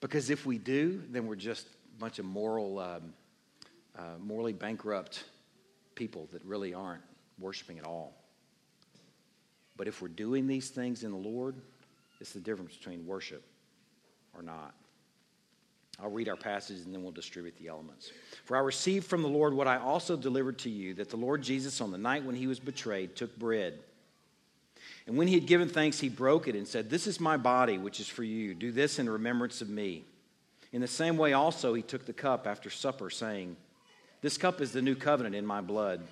Because 0.00 0.30
if 0.30 0.46
we 0.46 0.56
do, 0.56 1.02
then 1.10 1.26
we're 1.26 1.36
just 1.36 1.66
a 1.66 2.00
bunch 2.00 2.18
of 2.18 2.24
moral, 2.24 2.78
um, 2.78 3.12
uh, 3.98 4.02
morally 4.20 4.52
bankrupt 4.52 5.24
people 5.94 6.28
that 6.32 6.42
really 6.44 6.72
aren't 6.72 7.02
worshiping 7.38 7.78
at 7.78 7.84
all. 7.84 8.14
But 9.76 9.88
if 9.88 10.00
we're 10.00 10.08
doing 10.08 10.46
these 10.46 10.70
things 10.70 11.04
in 11.04 11.10
the 11.10 11.16
Lord, 11.16 11.56
it's 12.20 12.32
the 12.32 12.40
difference 12.40 12.76
between 12.76 13.06
worship 13.06 13.42
or 14.34 14.42
not. 14.42 14.74
I'll 16.02 16.10
read 16.10 16.28
our 16.28 16.36
passage 16.36 16.78
and 16.84 16.94
then 16.94 17.02
we'll 17.02 17.12
distribute 17.12 17.56
the 17.58 17.68
elements. 17.68 18.10
For 18.44 18.56
I 18.56 18.60
received 18.60 19.06
from 19.06 19.22
the 19.22 19.28
Lord 19.28 19.52
what 19.52 19.68
I 19.68 19.76
also 19.76 20.16
delivered 20.16 20.58
to 20.60 20.70
you 20.70 20.94
that 20.94 21.10
the 21.10 21.16
Lord 21.16 21.42
Jesus, 21.42 21.80
on 21.80 21.90
the 21.90 21.98
night 21.98 22.24
when 22.24 22.36
he 22.36 22.46
was 22.46 22.58
betrayed, 22.58 23.16
took 23.16 23.36
bread. 23.38 23.78
And 25.06 25.16
when 25.16 25.28
he 25.28 25.34
had 25.34 25.46
given 25.46 25.68
thanks, 25.68 25.98
he 25.98 26.08
broke 26.08 26.48
it 26.48 26.54
and 26.54 26.66
said, 26.66 26.88
This 26.88 27.06
is 27.06 27.20
my 27.20 27.36
body, 27.36 27.78
which 27.78 28.00
is 28.00 28.08
for 28.08 28.24
you. 28.24 28.54
Do 28.54 28.72
this 28.72 28.98
in 28.98 29.08
remembrance 29.08 29.60
of 29.60 29.68
me. 29.68 30.04
In 30.72 30.80
the 30.80 30.86
same 30.86 31.16
way, 31.16 31.32
also, 31.32 31.74
he 31.74 31.82
took 31.82 32.06
the 32.06 32.12
cup 32.12 32.46
after 32.46 32.70
supper, 32.70 33.10
saying, 33.10 33.56
This 34.20 34.38
cup 34.38 34.60
is 34.60 34.72
the 34.72 34.82
new 34.82 34.94
covenant 34.94 35.34
in 35.34 35.44
my 35.44 35.60
blood. 35.60 36.02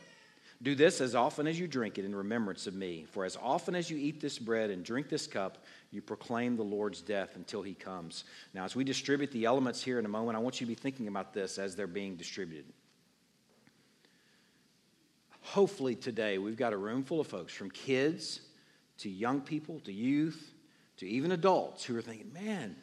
Do 0.60 0.74
this 0.74 1.00
as 1.00 1.14
often 1.14 1.46
as 1.46 1.58
you 1.58 1.68
drink 1.68 1.98
it 1.98 2.04
in 2.04 2.14
remembrance 2.14 2.66
of 2.66 2.74
me. 2.74 3.06
For 3.12 3.24
as 3.24 3.36
often 3.40 3.76
as 3.76 3.88
you 3.88 3.96
eat 3.96 4.20
this 4.20 4.38
bread 4.38 4.70
and 4.70 4.84
drink 4.84 5.08
this 5.08 5.28
cup, 5.28 5.64
you 5.90 6.02
proclaim 6.02 6.56
the 6.56 6.62
Lord's 6.62 7.00
death 7.00 7.36
until 7.36 7.62
he 7.62 7.74
comes. 7.74 8.24
Now, 8.52 8.64
as 8.64 8.76
we 8.76 8.84
distribute 8.84 9.30
the 9.30 9.46
elements 9.46 9.82
here 9.82 9.98
in 9.98 10.04
a 10.04 10.08
moment, 10.08 10.36
I 10.36 10.40
want 10.40 10.60
you 10.60 10.66
to 10.66 10.68
be 10.68 10.74
thinking 10.74 11.08
about 11.08 11.32
this 11.32 11.58
as 11.58 11.74
they're 11.74 11.86
being 11.86 12.16
distributed. 12.16 12.66
Hopefully, 15.40 15.94
today, 15.94 16.36
we've 16.36 16.58
got 16.58 16.74
a 16.74 16.76
room 16.76 17.02
full 17.02 17.20
of 17.20 17.26
folks 17.26 17.54
from 17.54 17.70
kids 17.70 18.40
to 18.98 19.08
young 19.08 19.40
people 19.40 19.80
to 19.80 19.92
youth 19.92 20.52
to 20.98 21.06
even 21.06 21.32
adults 21.32 21.84
who 21.84 21.96
are 21.96 22.02
thinking, 22.02 22.32
man, 22.32 22.76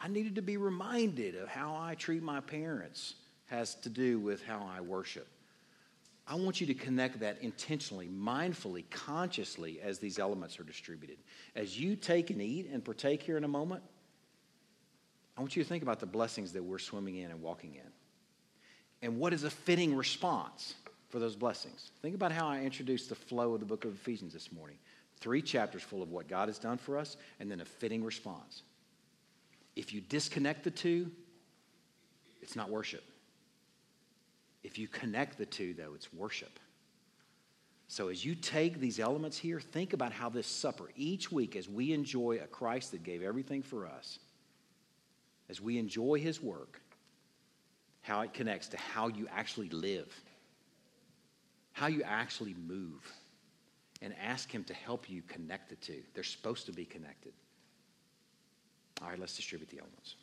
I 0.00 0.08
needed 0.08 0.34
to 0.34 0.42
be 0.42 0.56
reminded 0.56 1.36
of 1.36 1.48
how 1.48 1.74
I 1.74 1.94
treat 1.94 2.22
my 2.22 2.40
parents 2.40 3.14
has 3.46 3.76
to 3.76 3.88
do 3.88 4.18
with 4.18 4.44
how 4.44 4.68
I 4.70 4.80
worship. 4.80 5.28
I 6.28 6.34
want 6.34 6.60
you 6.60 6.66
to 6.66 6.74
connect 6.74 7.20
that 7.20 7.38
intentionally, 7.40 8.08
mindfully, 8.08 8.84
consciously 8.90 9.80
as 9.80 9.98
these 9.98 10.18
elements 10.18 10.58
are 10.58 10.64
distributed. 10.64 11.18
As 11.54 11.78
you 11.78 11.94
take 11.94 12.30
and 12.30 12.42
eat 12.42 12.68
and 12.72 12.84
partake 12.84 13.22
here 13.22 13.36
in 13.36 13.44
a 13.44 13.48
moment, 13.48 13.82
I 15.36 15.40
want 15.40 15.54
you 15.54 15.62
to 15.62 15.68
think 15.68 15.82
about 15.84 16.00
the 16.00 16.06
blessings 16.06 16.52
that 16.52 16.64
we're 16.64 16.78
swimming 16.78 17.16
in 17.16 17.30
and 17.30 17.42
walking 17.42 17.74
in. 17.74 17.92
And 19.02 19.18
what 19.18 19.32
is 19.32 19.44
a 19.44 19.50
fitting 19.50 19.94
response 19.94 20.74
for 21.10 21.20
those 21.20 21.36
blessings? 21.36 21.92
Think 22.02 22.14
about 22.14 22.32
how 22.32 22.48
I 22.48 22.62
introduced 22.62 23.08
the 23.08 23.14
flow 23.14 23.54
of 23.54 23.60
the 23.60 23.66
book 23.66 23.84
of 23.84 23.92
Ephesians 23.92 24.32
this 24.32 24.50
morning. 24.50 24.78
Three 25.20 25.42
chapters 25.42 25.82
full 25.82 26.02
of 26.02 26.10
what 26.10 26.26
God 26.26 26.48
has 26.48 26.58
done 26.58 26.78
for 26.78 26.98
us, 26.98 27.16
and 27.38 27.50
then 27.50 27.60
a 27.60 27.64
fitting 27.64 28.02
response. 28.02 28.62
If 29.76 29.92
you 29.92 30.00
disconnect 30.00 30.64
the 30.64 30.70
two, 30.70 31.10
it's 32.42 32.56
not 32.56 32.70
worship. 32.70 33.04
If 34.66 34.78
you 34.78 34.88
connect 34.88 35.38
the 35.38 35.46
two, 35.46 35.74
though, 35.74 35.94
it's 35.94 36.12
worship. 36.12 36.58
So 37.86 38.08
as 38.08 38.24
you 38.24 38.34
take 38.34 38.80
these 38.80 38.98
elements 38.98 39.38
here, 39.38 39.60
think 39.60 39.92
about 39.92 40.10
how 40.10 40.28
this 40.28 40.48
supper, 40.48 40.90
each 40.96 41.30
week, 41.30 41.54
as 41.54 41.68
we 41.68 41.92
enjoy 41.92 42.40
a 42.42 42.48
Christ 42.48 42.90
that 42.90 43.04
gave 43.04 43.22
everything 43.22 43.62
for 43.62 43.86
us, 43.86 44.18
as 45.48 45.60
we 45.60 45.78
enjoy 45.78 46.18
his 46.18 46.42
work, 46.42 46.80
how 48.02 48.22
it 48.22 48.34
connects 48.34 48.66
to 48.70 48.76
how 48.76 49.06
you 49.06 49.28
actually 49.30 49.68
live, 49.68 50.12
how 51.70 51.86
you 51.86 52.02
actually 52.02 52.56
move, 52.66 53.08
and 54.02 54.12
ask 54.20 54.50
him 54.50 54.64
to 54.64 54.74
help 54.74 55.08
you 55.08 55.22
connect 55.28 55.68
the 55.68 55.76
two. 55.76 56.02
They're 56.12 56.24
supposed 56.24 56.66
to 56.66 56.72
be 56.72 56.84
connected. 56.84 57.34
All 59.00 59.10
right, 59.10 59.18
let's 59.18 59.36
distribute 59.36 59.70
the 59.70 59.78
elements. 59.78 60.16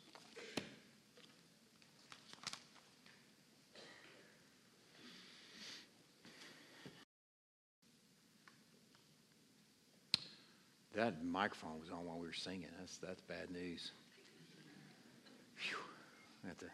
That 10.94 11.24
microphone 11.24 11.80
was 11.80 11.90
on 11.90 12.06
while 12.06 12.18
we 12.18 12.26
were 12.26 12.32
singing. 12.32 12.68
That's, 12.78 12.98
that's 12.98 13.20
bad 13.20 13.50
news. 13.50 13.90
At 16.48 16.58
the 16.58 16.66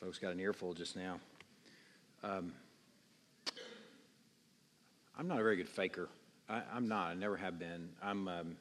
folks 0.00 0.18
got 0.18 0.32
an 0.32 0.40
earful 0.40 0.72
just 0.74 0.96
now. 0.96 1.18
Um, 2.22 2.52
I'm 5.18 5.28
not 5.28 5.40
a 5.40 5.42
very 5.42 5.56
good 5.56 5.68
faker. 5.68 6.08
I, 6.48 6.62
I'm 6.72 6.88
not. 6.88 7.08
I 7.08 7.14
never 7.14 7.36
have 7.36 7.58
been. 7.58 7.90
I'm. 8.02 8.28
Um, 8.28 8.56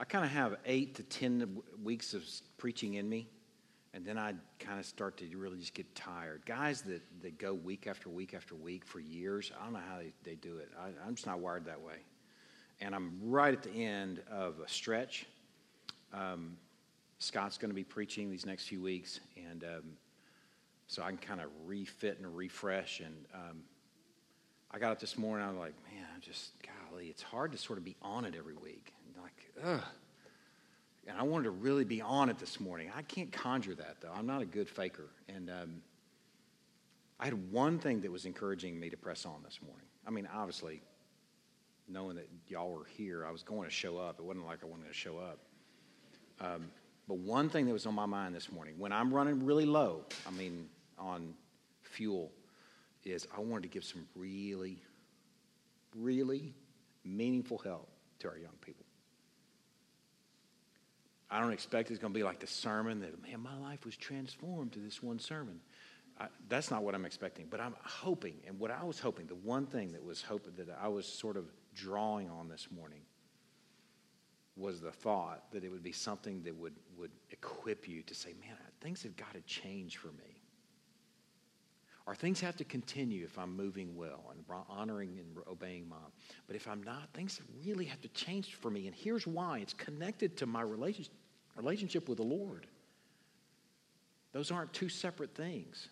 I 0.00 0.04
kind 0.04 0.24
of 0.24 0.32
have 0.32 0.56
eight 0.66 0.96
to 0.96 1.04
ten 1.04 1.62
weeks 1.82 2.12
of 2.12 2.24
preaching 2.58 2.94
in 2.94 3.08
me, 3.08 3.28
and 3.94 4.04
then 4.04 4.18
I 4.18 4.34
kind 4.58 4.80
of 4.80 4.84
start 4.84 5.16
to 5.18 5.36
really 5.36 5.58
just 5.58 5.72
get 5.72 5.94
tired. 5.94 6.42
Guys 6.44 6.82
that, 6.82 7.00
that 7.22 7.38
go 7.38 7.54
week 7.54 7.86
after 7.86 8.08
week 8.08 8.34
after 8.34 8.56
week 8.56 8.84
for 8.84 8.98
years, 8.98 9.52
I 9.58 9.64
don't 9.64 9.74
know 9.74 9.80
how 9.88 9.98
they, 9.98 10.12
they 10.24 10.34
do 10.34 10.58
it. 10.58 10.70
I, 10.78 10.88
I'm 11.06 11.14
just 11.14 11.26
not 11.26 11.38
wired 11.38 11.66
that 11.66 11.80
way. 11.80 11.94
And 12.80 12.94
I'm 12.94 13.12
right 13.22 13.54
at 13.54 13.62
the 13.62 13.84
end 13.84 14.20
of 14.30 14.60
a 14.60 14.68
stretch. 14.68 15.26
Um, 16.12 16.56
Scott's 17.18 17.56
going 17.56 17.70
to 17.70 17.74
be 17.74 17.84
preaching 17.84 18.30
these 18.30 18.44
next 18.44 18.66
few 18.66 18.82
weeks, 18.82 19.20
and 19.36 19.64
um, 19.64 19.84
so 20.88 21.02
I 21.02 21.08
can 21.08 21.18
kind 21.18 21.40
of 21.40 21.46
refit 21.64 22.18
and 22.18 22.36
refresh. 22.36 23.00
And 23.00 23.14
um, 23.34 23.62
I 24.70 24.78
got 24.78 24.92
up 24.92 25.00
this 25.00 25.16
morning, 25.16 25.46
I 25.46 25.50
was 25.50 25.58
like, 25.58 25.74
man, 25.90 26.04
I'm 26.14 26.20
just, 26.20 26.50
golly, 26.90 27.06
it's 27.06 27.22
hard 27.22 27.52
to 27.52 27.58
sort 27.58 27.78
of 27.78 27.84
be 27.84 27.96
on 28.02 28.24
it 28.24 28.34
every 28.36 28.56
week. 28.56 28.92
And 29.06 29.22
like, 29.22 29.80
ugh. 29.80 29.84
And 31.06 31.18
I 31.18 31.22
wanted 31.22 31.44
to 31.44 31.50
really 31.50 31.84
be 31.84 32.00
on 32.00 32.28
it 32.30 32.38
this 32.38 32.58
morning. 32.58 32.90
I 32.96 33.02
can't 33.02 33.30
conjure 33.30 33.74
that, 33.74 33.96
though. 34.00 34.12
I'm 34.14 34.26
not 34.26 34.42
a 34.42 34.46
good 34.46 34.68
faker. 34.68 35.08
And 35.28 35.50
um, 35.50 35.82
I 37.20 37.26
had 37.26 37.52
one 37.52 37.78
thing 37.78 38.00
that 38.00 38.10
was 38.10 38.24
encouraging 38.24 38.78
me 38.78 38.88
to 38.90 38.96
press 38.96 39.26
on 39.26 39.42
this 39.44 39.60
morning. 39.62 39.86
I 40.06 40.10
mean, 40.10 40.28
obviously, 40.34 40.82
knowing 41.88 42.16
that 42.16 42.28
y'all 42.48 42.70
were 42.70 42.86
here, 42.96 43.26
I 43.26 43.30
was 43.30 43.42
going 43.42 43.68
to 43.68 43.74
show 43.74 43.98
up. 43.98 44.18
It 44.18 44.24
wasn't 44.24 44.46
like 44.46 44.60
I 44.62 44.66
wanted 44.66 44.88
to 44.88 44.94
show 44.94 45.18
up. 45.18 45.38
Um, 46.40 46.70
but 47.06 47.18
one 47.18 47.48
thing 47.48 47.66
that 47.66 47.72
was 47.72 47.86
on 47.86 47.94
my 47.94 48.06
mind 48.06 48.34
this 48.34 48.50
morning, 48.50 48.74
when 48.78 48.92
I'm 48.92 49.12
running 49.12 49.44
really 49.44 49.66
low, 49.66 50.04
I 50.26 50.30
mean, 50.30 50.68
on 50.98 51.34
fuel, 51.82 52.32
is 53.04 53.26
I 53.36 53.40
wanted 53.40 53.64
to 53.64 53.68
give 53.68 53.84
some 53.84 54.06
really, 54.14 54.82
really 55.94 56.54
meaningful 57.04 57.58
help 57.58 57.88
to 58.20 58.28
our 58.28 58.38
young 58.38 58.56
people. 58.62 58.86
I 61.30 61.40
don't 61.40 61.52
expect 61.52 61.90
it's 61.90 61.98
going 61.98 62.12
to 62.12 62.18
be 62.18 62.22
like 62.22 62.40
the 62.40 62.46
sermon 62.46 63.00
that, 63.00 63.20
man, 63.22 63.40
my 63.40 63.56
life 63.58 63.84
was 63.84 63.96
transformed 63.96 64.72
to 64.72 64.78
this 64.78 65.02
one 65.02 65.18
sermon. 65.18 65.60
I, 66.18 66.28
that's 66.48 66.70
not 66.70 66.84
what 66.84 66.94
I'm 66.94 67.04
expecting, 67.04 67.46
but 67.50 67.60
I'm 67.60 67.74
hoping, 67.82 68.36
and 68.46 68.58
what 68.58 68.70
I 68.70 68.84
was 68.84 69.00
hoping, 69.00 69.26
the 69.26 69.34
one 69.34 69.66
thing 69.66 69.92
that 69.92 70.04
was 70.04 70.22
hoping 70.22 70.52
that 70.56 70.68
I 70.80 70.88
was 70.88 71.06
sort 71.06 71.36
of 71.36 71.46
drawing 71.74 72.30
on 72.30 72.48
this 72.48 72.68
morning 72.70 73.02
was 74.56 74.80
the 74.80 74.92
thought 74.92 75.50
that 75.52 75.64
it 75.64 75.70
would 75.70 75.82
be 75.82 75.92
something 75.92 76.42
that 76.44 76.54
would, 76.54 76.74
would 76.96 77.10
equip 77.30 77.88
you 77.88 78.02
to 78.02 78.14
say, 78.14 78.34
man, 78.40 78.56
things 78.80 79.02
have 79.02 79.16
got 79.16 79.32
to 79.34 79.40
change 79.42 79.96
for 79.96 80.08
me. 80.08 80.40
Or 82.06 82.14
things 82.14 82.40
have 82.40 82.54
to 82.56 82.64
continue 82.64 83.24
if 83.24 83.38
I'm 83.38 83.56
moving 83.56 83.96
well 83.96 84.30
and 84.30 84.44
honoring 84.68 85.18
and 85.18 85.38
obeying 85.48 85.88
mom. 85.88 86.12
But 86.46 86.54
if 86.54 86.68
I'm 86.68 86.82
not, 86.82 87.08
things 87.14 87.40
really 87.64 87.86
have 87.86 88.00
to 88.02 88.08
change 88.08 88.54
for 88.56 88.70
me. 88.70 88.86
And 88.86 88.94
here's 88.94 89.26
why 89.26 89.60
it's 89.60 89.72
connected 89.72 90.36
to 90.36 90.46
my 90.46 90.60
relationship, 90.60 91.14
relationship 91.56 92.08
with 92.08 92.18
the 92.18 92.24
Lord. 92.24 92.66
Those 94.32 94.50
aren't 94.50 94.72
two 94.74 94.90
separate 94.90 95.34
things. 95.34 95.88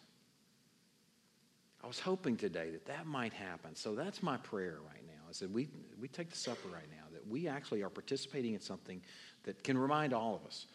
I 1.82 1.86
was 1.86 1.98
hoping 1.98 2.36
today 2.36 2.70
that 2.70 2.86
that 2.86 3.06
might 3.06 3.32
happen. 3.32 3.74
So 3.74 3.94
that's 3.94 4.22
my 4.22 4.36
prayer 4.36 4.78
right 4.86 5.06
now. 5.06 5.11
I 5.32 5.34
said, 5.34 5.54
we, 5.54 5.66
we 5.98 6.08
take 6.08 6.28
the 6.28 6.36
supper 6.36 6.68
right 6.68 6.90
now, 6.90 7.04
that 7.10 7.26
we 7.26 7.48
actually 7.48 7.82
are 7.82 7.88
participating 7.88 8.52
in 8.52 8.60
something 8.60 9.00
that 9.44 9.64
can 9.64 9.78
remind 9.78 10.12
all 10.12 10.34
of 10.34 10.46
us 10.46 10.66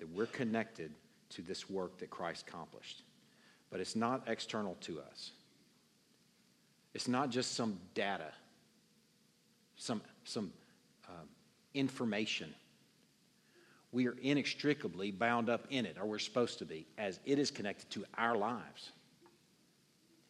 that 0.00 0.08
we're 0.08 0.26
connected 0.26 0.90
to 1.30 1.42
this 1.42 1.70
work 1.70 1.96
that 1.98 2.10
Christ 2.10 2.44
accomplished. 2.48 3.02
But 3.70 3.78
it's 3.78 3.94
not 3.94 4.24
external 4.26 4.76
to 4.80 4.98
us. 4.98 5.30
It's 6.92 7.06
not 7.06 7.30
just 7.30 7.54
some 7.54 7.78
data, 7.94 8.32
some, 9.76 10.02
some 10.24 10.52
um, 11.08 11.28
information. 11.72 12.52
We 13.92 14.08
are 14.08 14.16
inextricably 14.20 15.12
bound 15.12 15.48
up 15.48 15.68
in 15.70 15.86
it, 15.86 15.98
or 16.00 16.06
we're 16.06 16.18
supposed 16.18 16.58
to 16.58 16.64
be, 16.64 16.84
as 16.98 17.20
it 17.24 17.38
is 17.38 17.52
connected 17.52 17.88
to 17.90 18.04
our 18.16 18.36
lives 18.36 18.90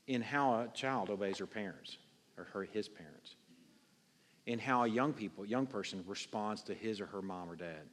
in 0.06 0.20
how 0.20 0.60
a 0.60 0.68
child 0.74 1.08
obeys 1.08 1.38
her 1.38 1.46
parents 1.46 1.96
or 2.36 2.44
her, 2.44 2.64
his 2.64 2.88
parents, 2.88 3.36
in 4.48 4.58
how 4.58 4.84
a 4.84 4.88
young 4.88 5.12
people, 5.12 5.44
young 5.44 5.66
person 5.66 6.02
responds 6.06 6.62
to 6.62 6.72
his 6.72 7.02
or 7.02 7.06
her 7.06 7.20
mom 7.20 7.50
or 7.50 7.54
dad, 7.54 7.84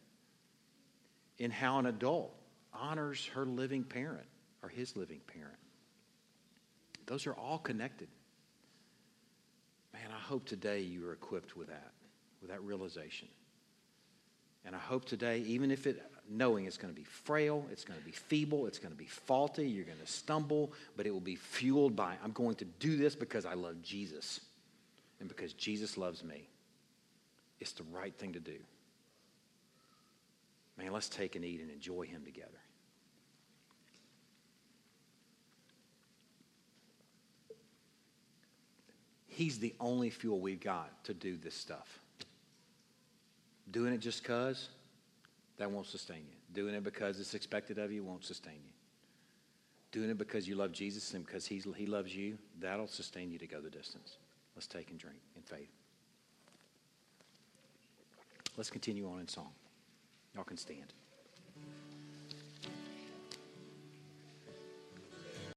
in 1.38 1.52
how 1.52 1.80
an 1.80 1.86
adult 1.86 2.34
honors 2.74 3.26
her 3.34 3.46
living 3.46 3.84
parent 3.84 4.26
or 4.64 4.70
his 4.70 4.96
living 4.96 5.20
parent. 5.28 5.58
Those 7.08 7.28
are 7.28 7.34
all 7.34 7.58
connected. 7.58 8.08
Man, 9.94 10.08
I 10.16 10.20
hope 10.20 10.46
today 10.46 10.80
you 10.80 11.06
are 11.06 11.12
equipped 11.12 11.58
with 11.58 11.68
that, 11.68 11.92
with 12.42 12.50
that 12.52 12.64
realization. 12.64 13.28
And 14.64 14.74
I 14.74 14.80
hope 14.80 15.04
today, 15.04 15.40
even 15.40 15.72
if 15.72 15.86
it, 15.86 16.02
knowing 16.30 16.68
it's 16.68 16.78
going 16.78 16.94
to 16.94 16.98
be 16.98 17.06
frail, 17.06 17.66
it's 17.70 17.84
going 17.84 18.00
to 18.00 18.06
be 18.06 18.14
feeble, 18.14 18.66
it's 18.66 18.80
going 18.80 18.94
to 18.94 18.98
be 18.98 19.08
faulty, 19.08 19.68
you're 19.68 19.84
going 19.84 20.00
to 20.00 20.08
stumble, 20.08 20.72
but 20.96 21.06
it 21.06 21.12
will 21.12 21.20
be 21.20 21.36
fueled 21.36 21.98
by, 21.98 22.16
I'm 22.24 22.32
going 22.32 22.56
to 22.56 22.66
do 22.66 22.96
this 22.96 23.14
because 23.14 23.46
I 23.46 23.56
love 23.56 23.82
Jesus 23.84 24.40
and 25.20 25.30
because 25.30 25.54
Jesus 25.54 25.98
loves 25.98 26.24
me. 26.24 26.50
It's 27.60 27.72
the 27.72 27.84
right 27.84 28.14
thing 28.14 28.34
to 28.34 28.40
do. 28.40 28.58
Man, 30.78 30.92
let's 30.92 31.10
take 31.10 31.36
and 31.36 31.46
eat 31.46 31.62
and 31.62 31.72
enjoy 31.72 32.06
Him 32.06 32.24
together. 32.26 32.50
He's 39.28 39.60
the 39.60 39.74
only 39.82 40.10
fuel 40.10 40.40
we've 40.40 40.62
got 40.62 41.04
to 41.06 41.14
do 41.14 41.36
this 41.38 41.56
stuff. 41.56 42.00
Doing 43.72 43.94
it 43.94 43.98
just 43.98 44.22
because, 44.22 44.70
that 45.58 45.70
won't 45.70 45.88
sustain 45.88 46.20
you. 46.20 46.38
Doing 46.54 46.74
it 46.74 46.84
because 46.84 47.20
it's 47.20 47.34
expected 47.34 47.78
of 47.78 47.92
you 47.92 48.04
won't 48.04 48.24
sustain 48.24 48.54
you. 48.54 48.72
Doing 49.92 50.10
it 50.10 50.18
because 50.18 50.48
you 50.48 50.56
love 50.56 50.72
Jesus 50.72 51.14
and 51.14 51.26
because 51.26 51.46
he's, 51.46 51.68
he 51.76 51.86
loves 51.86 52.16
you, 52.16 52.38
that'll 52.60 52.88
sustain 52.88 53.30
you 53.30 53.38
to 53.40 53.48
go 53.48 53.60
the 53.60 53.70
distance. 53.70 54.18
Let's 54.56 54.68
take 54.68 54.90
and 54.90 55.00
drink 55.00 55.20
in 55.36 55.42
faith. 55.42 55.72
Let's 58.58 58.70
continue 58.70 59.10
on 59.10 59.20
in 59.20 59.28
song. 59.28 59.52
Y'all 60.34 60.46
can 60.46 60.58
stand. 60.58 60.94